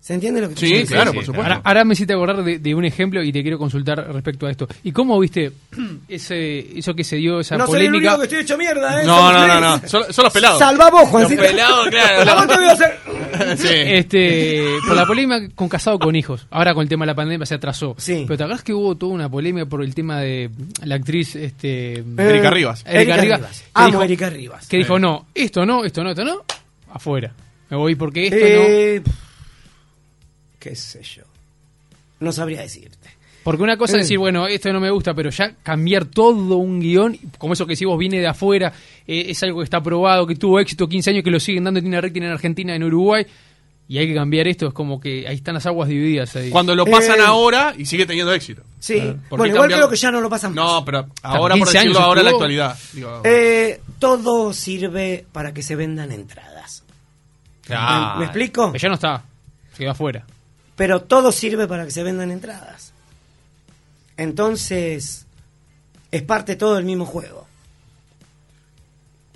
¿Se 0.05 0.13
entiende 0.13 0.39
lo 0.39 0.49
que 0.49 0.53
estoy 0.53 0.69
Sí, 0.69 0.85
claro, 0.85 1.09
sí, 1.09 1.15
por 1.15 1.23
sí. 1.23 1.25
supuesto. 1.25 1.51
Ahora, 1.51 1.61
ahora 1.65 1.83
me 1.83 1.93
hiciste 1.93 2.13
acordar 2.13 2.43
de, 2.43 2.59
de 2.59 2.75
un 2.75 2.85
ejemplo 2.85 3.23
y 3.23 3.31
te 3.31 3.41
quiero 3.41 3.57
consultar 3.57 4.05
respecto 4.13 4.45
a 4.45 4.51
esto. 4.51 4.67
¿Y 4.83 4.91
cómo 4.91 5.19
viste 5.19 5.51
ese, 6.07 6.77
eso 6.77 6.93
que 6.93 7.03
se 7.03 7.15
dio, 7.15 7.39
esa 7.39 7.57
No 7.57 7.65
soy 7.65 7.79
el 7.79 7.87
polémica? 7.87 8.11
único 8.13 8.19
que 8.19 8.23
estoy 8.25 8.39
hecho 8.43 8.55
mierda, 8.55 9.01
¿eh? 9.01 9.05
No, 9.07 9.33
no, 9.33 9.47
no, 9.47 9.59
no. 9.59 9.87
Son, 9.87 10.03
son 10.13 10.25
los 10.25 10.31
pelados. 10.33 10.59
Salva 10.59 10.91
vos, 10.91 11.09
Juancito. 11.09 11.41
Los 11.41 11.51
pelados, 11.51 11.87
claro. 11.87 12.31
¿A 12.31 12.35
vos 12.35 12.47
te 12.47 12.55
voy 12.55 12.65
a 12.65 12.71
hacer? 12.73 12.99
Sí. 13.57 13.67
Este, 13.69 14.63
por 14.87 14.95
la 14.95 15.05
polémica 15.05 15.53
con 15.55 15.67
casado 15.67 15.97
con 15.99 16.15
hijos. 16.15 16.47
Ahora 16.51 16.73
con 16.73 16.83
el 16.83 16.87
tema 16.89 17.03
de 17.03 17.07
la 17.07 17.15
pandemia 17.15 17.45
se 17.47 17.55
atrasó. 17.55 17.93
Sí. 17.97 18.23
Pero 18.27 18.37
te 18.37 18.43
acuerdas 18.43 18.63
que 18.63 18.73
hubo 18.73 18.95
toda 18.95 19.11
una 19.11 19.27
polémica 19.27 19.65
por 19.65 19.83
el 19.83 19.93
tema 19.95 20.21
de 20.21 20.49
la 20.83 20.95
actriz 20.95 21.35
este 21.35 21.95
Erika 22.17 22.49
Rivas. 22.51 22.83
Erika 22.87 23.17
Rivas, 23.17 23.65
Amo 23.73 23.87
dijo- 23.89 24.03
Erika 24.03 24.29
Rivas. 24.29 24.67
que 24.69 24.77
dijo, 24.77 24.99
"No, 24.99 25.25
esto 25.35 25.65
no, 25.65 25.83
esto 25.83 26.01
no, 26.03 26.11
esto 26.11 26.23
no, 26.23 26.43
afuera. 26.93 27.33
Me 27.69 27.75
voy 27.75 27.95
porque 27.95 28.27
esto 28.27 28.37
Eh, 28.39 29.01
qué 30.69 30.75
sé 30.75 31.01
yo. 31.03 31.23
No 32.19 32.31
sabría 32.31 32.61
decirte. 32.61 33.09
no." 33.09 33.15
Porque 33.43 33.61
una 33.61 33.77
cosa 33.77 33.93
Eh. 33.97 33.99
es 33.99 34.05
decir, 34.07 34.17
bueno, 34.17 34.47
esto 34.47 34.73
no 34.73 34.79
me 34.79 34.89
gusta, 34.89 35.13
pero 35.13 35.29
ya 35.29 35.53
cambiar 35.61 36.05
todo 36.05 36.57
un 36.57 36.79
guion, 36.79 37.15
como 37.37 37.53
eso 37.53 37.67
que 37.67 37.75
si 37.75 37.85
vos 37.85 37.95
viene 37.99 38.19
de 38.19 38.25
afuera, 38.27 38.73
eh, 39.05 39.25
es 39.29 39.43
algo 39.43 39.59
que 39.59 39.65
está 39.65 39.81
probado, 39.83 40.25
que 40.25 40.35
tuvo 40.35 40.59
éxito 40.59 40.87
15 40.89 41.11
años, 41.11 41.23
que 41.23 41.29
lo 41.29 41.39
siguen 41.39 41.63
dando 41.65 41.77
en 41.79 41.85
Tina 41.85 42.01
Rectin 42.01 42.23
en 42.23 42.31
Argentina, 42.31 42.73
en 42.75 42.83
Uruguay, 42.83 43.23
y 43.87 43.99
hay 43.99 44.07
que 44.07 44.15
cambiar 44.15 44.47
esto, 44.47 44.65
es 44.69 44.73
como 44.73 44.99
que 44.99 45.27
ahí 45.27 45.35
están 45.35 45.53
las 45.53 45.67
aguas 45.67 45.87
divididas 45.87 46.35
ahí. 46.35 46.49
Cuando 46.49 46.73
lo 46.73 46.87
pasan 46.87 47.19
Eh. 47.19 47.23
ahora 47.23 47.75
y 47.77 47.85
sigue 47.85 48.07
teniendo 48.07 48.33
éxito. 48.33 48.63
Sí. 48.79 48.99
¿Por 49.29 49.37
Bueno, 49.37 49.53
igual 49.53 49.69
creo 49.71 49.89
que 49.89 49.95
ya 49.95 50.09
no 50.09 50.21
lo 50.21 50.27
pasan 50.29 50.55
más. 50.55 50.65
No, 50.65 50.83
pero 50.83 51.05
ahora 51.21 51.53
por 51.53 51.65
15 51.65 51.77
años 51.77 51.89
decirlo 51.93 51.99
ahora 52.07 52.21
en 52.21 52.25
la 52.25 52.31
actualidad. 52.31 52.79
Digo, 52.93 53.21
Eh, 53.23 53.79
todo 53.99 54.53
sirve 54.53 55.23
para 55.31 55.53
que 55.53 55.61
se 55.61 55.75
vendan 55.75 56.11
entradas. 56.11 56.83
Ah, 57.69 58.13
¿Me, 58.15 58.19
me 58.21 58.25
explico? 58.25 58.71
Que 58.71 58.79
ya 58.79 58.87
no 58.89 58.95
está, 58.95 59.23
se 59.73 59.77
quedó 59.83 59.91
afuera. 59.91 60.25
Pero 60.75 61.03
todo 61.03 61.31
sirve 61.31 61.67
para 61.67 61.85
que 61.85 61.91
se 61.91 62.03
vendan 62.03 62.31
entradas. 62.31 62.91
Entonces, 64.17 65.25
es 66.11 66.21
parte 66.21 66.55
todo 66.55 66.75
del 66.75 66.85
mismo 66.85 67.05
juego. 67.05 67.47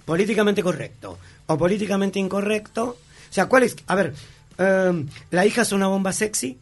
Políticamente 0.06 0.64
correcto 0.64 1.20
o 1.48 1.58
políticamente 1.58 2.20
incorrecto. 2.20 2.98
O 3.30 3.34
sea, 3.34 3.48
¿cuál 3.48 3.64
es? 3.64 3.76
A 3.88 3.96
ver, 3.96 4.14
em, 4.58 5.08
la 5.32 5.46
hija 5.46 5.62
es 5.62 5.72
una 5.72 5.88
bomba 5.88 6.14
sexy, 6.14 6.58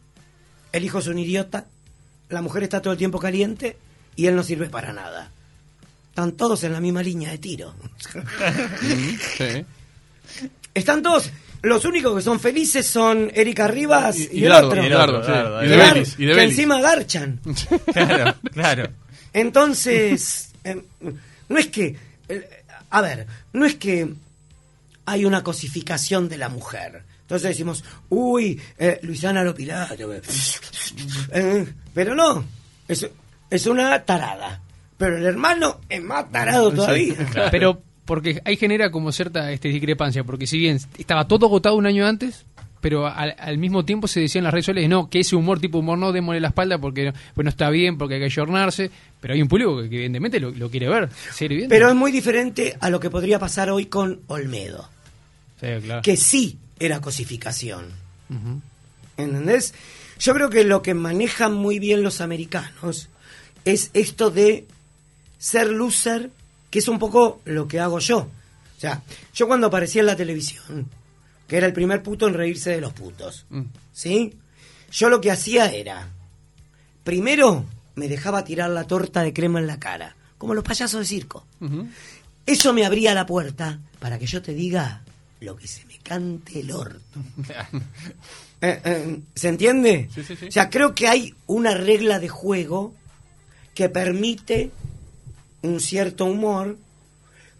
el 0.72 0.84
hijo 0.84 0.98
es 0.98 1.06
un 1.06 1.18
idiota, 1.18 1.66
la 2.28 2.42
mujer 2.42 2.62
está 2.62 2.82
todo 2.82 2.92
el 2.92 2.98
tiempo 2.98 3.18
caliente 3.18 3.76
y 4.16 4.26
él 4.26 4.36
no 4.36 4.42
sirve 4.42 4.68
para 4.68 4.92
nada. 4.92 5.30
Están 6.10 6.32
todos 6.32 6.64
en 6.64 6.72
la 6.72 6.80
misma 6.80 7.02
línea 7.02 7.30
de 7.30 7.38
tiro. 7.38 7.74
sí. 9.36 9.64
Están 10.74 11.02
todos. 11.02 11.30
Los 11.62 11.84
únicos 11.84 12.14
que 12.16 12.22
son 12.22 12.38
felices 12.40 12.86
son 12.86 13.30
Erika 13.34 13.66
Rivas 13.68 14.18
y, 14.18 14.28
Y, 14.32 14.40
y 14.40 14.44
el 14.46 14.52
otro. 14.52 14.80
y 14.80 14.80
sí. 14.80 14.86
Y 14.86 15.68
de 15.68 15.74
Claro, 15.74 15.94
Belis, 15.94 16.14
y 16.18 16.24
de 16.24 16.32
que 16.32 16.36
Belis. 16.36 16.50
encima 16.52 16.80
garchan. 16.80 17.40
Claro, 17.92 18.34
claro. 18.52 18.88
Entonces, 19.32 20.50
em, 20.64 20.82
no 21.48 21.58
es 21.58 21.66
que, 21.68 21.96
eh, 22.28 22.48
a 22.90 23.00
ver, 23.00 23.26
no 23.52 23.64
es 23.66 23.74
que 23.76 24.08
hay 25.06 25.24
una 25.24 25.42
cosificación 25.42 26.28
de 26.28 26.38
la 26.38 26.48
mujer. 26.48 27.02
Entonces 27.22 27.48
decimos, 27.50 27.84
uy, 28.08 28.60
eh, 28.78 28.98
Luisana 29.02 29.42
Lopilato. 29.44 30.12
eh, 30.14 30.22
eh, 31.32 31.66
pero 31.94 32.14
no, 32.14 32.44
es, 32.86 33.08
es 33.50 33.66
una 33.66 34.02
tarada. 34.04 34.60
Pero 34.96 35.16
el 35.16 35.26
hermano 35.26 35.80
es 35.88 36.02
más 36.02 36.30
tarado 36.32 36.72
todavía. 36.72 37.14
Pero 37.50 37.82
porque 38.08 38.40
ahí 38.46 38.56
genera 38.56 38.90
como 38.90 39.12
cierta 39.12 39.52
este, 39.52 39.68
discrepancia, 39.68 40.24
porque 40.24 40.46
si 40.46 40.56
bien 40.56 40.80
estaba 40.96 41.28
todo 41.28 41.44
agotado 41.44 41.76
un 41.76 41.84
año 41.84 42.06
antes, 42.06 42.46
pero 42.80 43.06
al, 43.06 43.36
al 43.38 43.58
mismo 43.58 43.84
tiempo 43.84 44.08
se 44.08 44.20
decía 44.20 44.38
en 44.38 44.44
las 44.44 44.52
redes 44.54 44.64
sociales, 44.64 44.88
no, 44.88 45.10
que 45.10 45.20
ese 45.20 45.36
humor 45.36 45.60
tipo 45.60 45.80
humor 45.80 45.98
no, 45.98 46.10
démosle 46.10 46.40
la 46.40 46.48
espalda 46.48 46.78
porque 46.78 47.12
pues 47.34 47.44
no 47.44 47.50
está 47.50 47.68
bien, 47.68 47.98
porque 47.98 48.14
hay 48.14 48.20
que 48.20 48.24
ayornarse, 48.24 48.90
pero 49.20 49.34
hay 49.34 49.42
un 49.42 49.48
público 49.48 49.76
que, 49.80 49.84
evidentemente 49.84 50.40
lo, 50.40 50.52
lo 50.52 50.70
quiere 50.70 50.88
ver. 50.88 51.10
Pero 51.68 51.90
es 51.90 51.94
muy 51.94 52.10
diferente 52.10 52.78
a 52.80 52.88
lo 52.88 52.98
que 52.98 53.10
podría 53.10 53.38
pasar 53.38 53.68
hoy 53.68 53.84
con 53.84 54.22
Olmedo, 54.28 54.88
Sí, 55.60 55.66
claro. 55.84 56.00
que 56.00 56.16
sí 56.16 56.56
era 56.80 57.02
cosificación. 57.02 57.88
¿Entendés? 59.18 59.74
Yo 60.18 60.32
creo 60.32 60.48
que 60.48 60.64
lo 60.64 60.80
que 60.80 60.94
manejan 60.94 61.52
muy 61.52 61.78
bien 61.78 62.02
los 62.02 62.22
americanos 62.22 63.10
es 63.66 63.90
esto 63.92 64.30
de 64.30 64.66
ser 65.38 65.66
loser, 65.66 66.30
que 66.70 66.78
es 66.80 66.88
un 66.88 66.98
poco 66.98 67.40
lo 67.44 67.66
que 67.68 67.80
hago 67.80 67.98
yo. 67.98 68.18
O 68.18 68.80
sea, 68.80 69.02
yo 69.34 69.46
cuando 69.48 69.66
aparecía 69.68 70.00
en 70.00 70.06
la 70.06 70.16
televisión, 70.16 70.86
que 71.46 71.56
era 71.56 71.66
el 71.66 71.72
primer 71.72 72.02
puto 72.02 72.28
en 72.28 72.34
reírse 72.34 72.70
de 72.70 72.80
los 72.80 72.92
putos, 72.92 73.46
Mm. 73.50 73.62
¿sí? 73.92 74.34
Yo 74.90 75.08
lo 75.08 75.20
que 75.20 75.30
hacía 75.30 75.66
era, 75.70 76.08
primero 77.04 77.64
me 77.94 78.08
dejaba 78.08 78.44
tirar 78.44 78.70
la 78.70 78.84
torta 78.84 79.22
de 79.22 79.32
crema 79.32 79.58
en 79.58 79.66
la 79.66 79.78
cara, 79.78 80.14
como 80.38 80.54
los 80.54 80.64
payasos 80.64 81.00
de 81.00 81.06
circo. 81.06 81.46
Eso 82.46 82.72
me 82.72 82.86
abría 82.86 83.12
la 83.14 83.26
puerta 83.26 83.80
para 83.98 84.18
que 84.18 84.26
yo 84.26 84.40
te 84.40 84.54
diga 84.54 85.02
lo 85.40 85.56
que 85.56 85.66
se 85.68 85.84
me 85.86 85.98
cante 85.98 86.60
el 86.60 86.70
orto. 86.72 87.20
Eh, 88.60 88.80
eh, 88.84 89.20
¿Se 89.36 89.48
entiende? 89.50 90.08
Sí, 90.12 90.24
sí, 90.24 90.34
sí. 90.34 90.46
O 90.48 90.50
sea, 90.50 90.68
creo 90.68 90.92
que 90.92 91.06
hay 91.06 91.32
una 91.46 91.74
regla 91.74 92.18
de 92.18 92.28
juego 92.28 92.92
que 93.72 93.88
permite 93.88 94.72
un 95.62 95.80
cierto 95.80 96.24
humor 96.24 96.76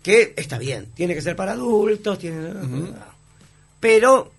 que 0.02 0.32
está 0.36 0.58
bien, 0.58 0.86
tiene 0.94 1.14
que 1.14 1.22
ser 1.22 1.34
para 1.36 1.52
adultos, 1.52 2.18
tiene... 2.18 2.50
pero 3.80 4.32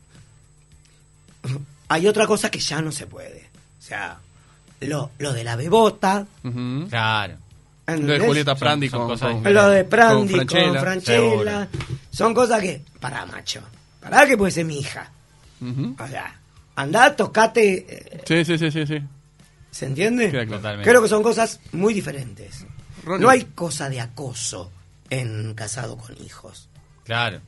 hay 1.87 2.07
otra 2.07 2.27
cosa 2.27 2.49
que 2.51 2.59
ya 2.59 2.81
no 2.81 2.91
se 2.91 3.07
puede. 3.07 3.49
O 3.79 3.81
sea, 3.81 4.19
lo, 4.81 5.11
lo 5.17 5.33
de 5.33 5.43
la 5.43 5.55
bebota. 5.55 6.25
Claro. 6.89 7.37
Lo 7.87 7.95
de. 8.13 8.19
Julieta 8.19 8.51
Son- 8.51 8.59
Prandi 8.59 8.89
son 8.89 8.99
con, 8.99 9.07
cosas 9.09 9.31
con- 9.41 9.53
lo 9.53 9.67
de 9.69 9.83
Prandi 9.83 10.33
con 10.35 10.45
con 10.47 10.77
Franchella. 10.79 11.67
Son 12.11 12.33
cosas 12.33 12.61
que, 12.61 12.81
para 12.99 13.25
macho, 13.25 13.61
para 13.99 14.27
que 14.27 14.37
puede 14.37 14.51
ser 14.51 14.65
mi 14.65 14.79
hija. 14.79 15.09
Ujú. 15.61 15.95
O 15.99 16.07
sea, 16.07 16.35
andá, 16.75 17.15
tocate, 17.15 17.85
eh, 17.89 18.21
Sí, 18.27 18.45
sí, 18.45 18.57
sí, 18.57 18.71
sí, 18.71 18.85
sí. 18.85 19.01
¿se 19.71 19.85
entiende? 19.87 20.29
Creo 20.83 21.01
que 21.01 21.07
son 21.07 21.23
cosas 21.23 21.59
muy 21.71 21.93
diferentes. 21.93 22.65
Ronnie. 23.03 23.23
No 23.23 23.29
hay 23.29 23.43
cosa 23.55 23.89
de 23.89 23.99
acoso 24.01 24.71
en 25.09 25.53
casado 25.55 25.97
con 25.97 26.15
hijos. 26.23 26.69
Claro. 27.03 27.39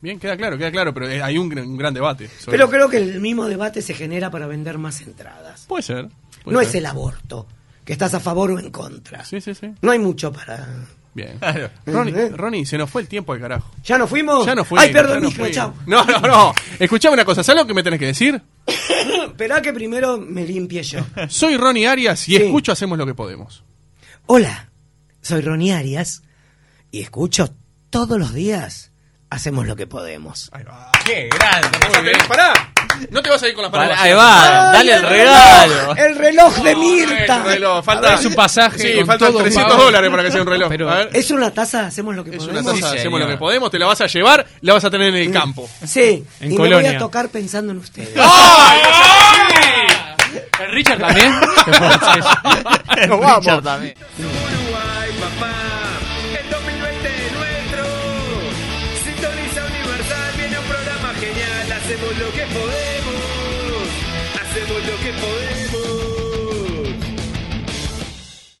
Bien, 0.00 0.18
queda 0.20 0.36
claro, 0.36 0.56
queda 0.56 0.70
claro, 0.70 0.94
pero 0.94 1.08
eh, 1.08 1.22
hay 1.22 1.38
un, 1.38 1.48
gran- 1.48 1.66
un 1.66 1.76
gran 1.76 1.92
debate. 1.94 2.28
sobre 2.28 2.52
Pero 2.52 2.64
eso. 2.64 2.70
creo 2.72 2.88
que 2.88 2.98
el 2.98 3.20
mismo 3.20 3.46
debate 3.46 3.82
se 3.82 3.94
genera 3.94 4.30
para 4.30 4.46
vender 4.46 4.78
más 4.78 5.00
entradas. 5.00 5.64
Puede 5.66 5.82
ser. 5.82 6.08
puede 6.44 6.54
No 6.54 6.60
ser. 6.60 6.68
es 6.68 6.74
el 6.76 6.86
aborto, 6.86 7.46
que 7.84 7.92
estás 7.94 8.14
a 8.14 8.20
favor 8.20 8.52
o 8.52 8.58
en 8.60 8.70
contra. 8.70 9.24
Sí, 9.24 9.40
sí, 9.40 9.54
sí. 9.54 9.72
No 9.82 9.90
hay 9.90 9.98
mucho 9.98 10.32
para... 10.32 10.66
Bien. 11.14 11.36
Claro. 11.40 11.70
Ronnie, 11.84 12.14
¿Eh? 12.14 12.28
Ronnie, 12.28 12.64
se 12.66 12.78
nos 12.78 12.88
fue 12.88 13.02
el 13.02 13.08
tiempo 13.08 13.32
al 13.32 13.40
carajo. 13.40 13.68
¿Ya 13.82 13.98
nos 13.98 14.08
fuimos? 14.08 14.46
Ya 14.46 14.54
no 14.54 14.64
fue. 14.64 14.78
Ay, 14.80 14.92
perdón, 14.92 15.22
no 15.22 15.30
fue. 15.32 15.50
chao. 15.50 15.74
No, 15.86 16.04
no, 16.04 16.20
no. 16.20 16.52
Escuchame 16.78 17.14
una 17.14 17.24
cosa, 17.24 17.42
¿sabes 17.42 17.62
lo 17.62 17.66
que 17.66 17.74
me 17.74 17.82
tenés 17.82 17.98
que 17.98 18.06
decir? 18.06 18.40
Esperá 19.26 19.60
que 19.60 19.72
primero 19.72 20.16
me 20.18 20.44
limpie 20.44 20.82
yo. 20.84 21.00
Soy 21.28 21.56
Ronnie 21.56 21.88
Arias 21.88 22.28
y 22.28 22.36
Sí. 22.36 22.42
escucho 22.44 22.70
Hacemos 22.70 22.98
lo 22.98 23.06
que 23.06 23.14
podemos. 23.14 23.64
Hola, 24.30 24.68
soy 25.22 25.40
Ronnie 25.40 25.72
Arias 25.72 26.22
y 26.90 27.00
escucho 27.00 27.48
todos 27.90 28.18
los 28.18 28.34
días 28.34 28.92
Hacemos 29.30 29.66
lo 29.66 29.76
que 29.76 29.86
podemos. 29.86 30.48
Ahí 30.54 30.62
va. 30.64 30.90
¡Qué 31.04 31.28
grande! 31.28 31.68
Muy 31.92 32.02
bien. 32.02 32.16
Pará. 32.26 32.72
No 33.10 33.20
te 33.20 33.28
vas 33.28 33.42
a 33.42 33.48
ir 33.48 33.54
con 33.54 33.62
la 33.62 33.70
palabra. 33.70 34.00
ahí 34.02 34.14
va, 34.14 34.72
dale 34.72 34.94
el 34.94 35.02
regalo. 35.02 35.94
El 35.96 36.16
reloj 36.16 36.56
de 36.62 36.74
Mirta. 36.74 37.42
reloj, 37.44 37.84
falta 37.84 38.14
Es 38.14 38.24
un 38.24 38.34
pasaje 38.34 38.78
Sí, 38.78 39.04
faltan 39.04 39.30
todo 39.30 39.40
300 39.42 39.70
pago. 39.70 39.84
dólares 39.84 40.10
para 40.10 40.22
que 40.22 40.30
sea 40.32 40.40
un 40.40 40.46
reloj. 40.46 40.68
Pero- 40.70 40.90
a 40.90 40.94
ver. 40.96 41.10
Es 41.12 41.30
una 41.30 41.50
taza, 41.50 41.86
hacemos 41.88 42.16
lo 42.16 42.24
que 42.24 42.30
Es 42.36 42.42
una 42.44 42.62
podemos. 42.62 42.80
taza, 42.80 42.92
Sí, 42.92 42.98
hacemos 43.00 43.20
lo 43.20 43.28
que 43.28 43.36
podemos, 43.36 43.70
te 43.70 43.78
la 43.78 43.84
vas 43.84 44.00
a 44.00 44.06
llevar, 44.06 44.46
la 44.62 44.72
vas 44.72 44.84
a 44.86 44.90
tener 44.90 45.08
en 45.14 45.16
el 45.16 45.30
campo. 45.30 45.68
Sí, 45.86 46.24
En 46.40 46.46
y 46.52 46.54
me 46.54 46.58
voy 46.60 46.70
Colonia. 46.70 46.92
a 46.92 46.98
tocar 46.98 47.28
pensando 47.28 47.72
en 47.72 47.78
ustedes. 47.80 48.14
¿El 50.60 50.72
Richard 50.72 50.98
también? 50.98 51.32
Vamos. 53.10 53.40
Richard 53.40 53.62
también. 53.62 53.94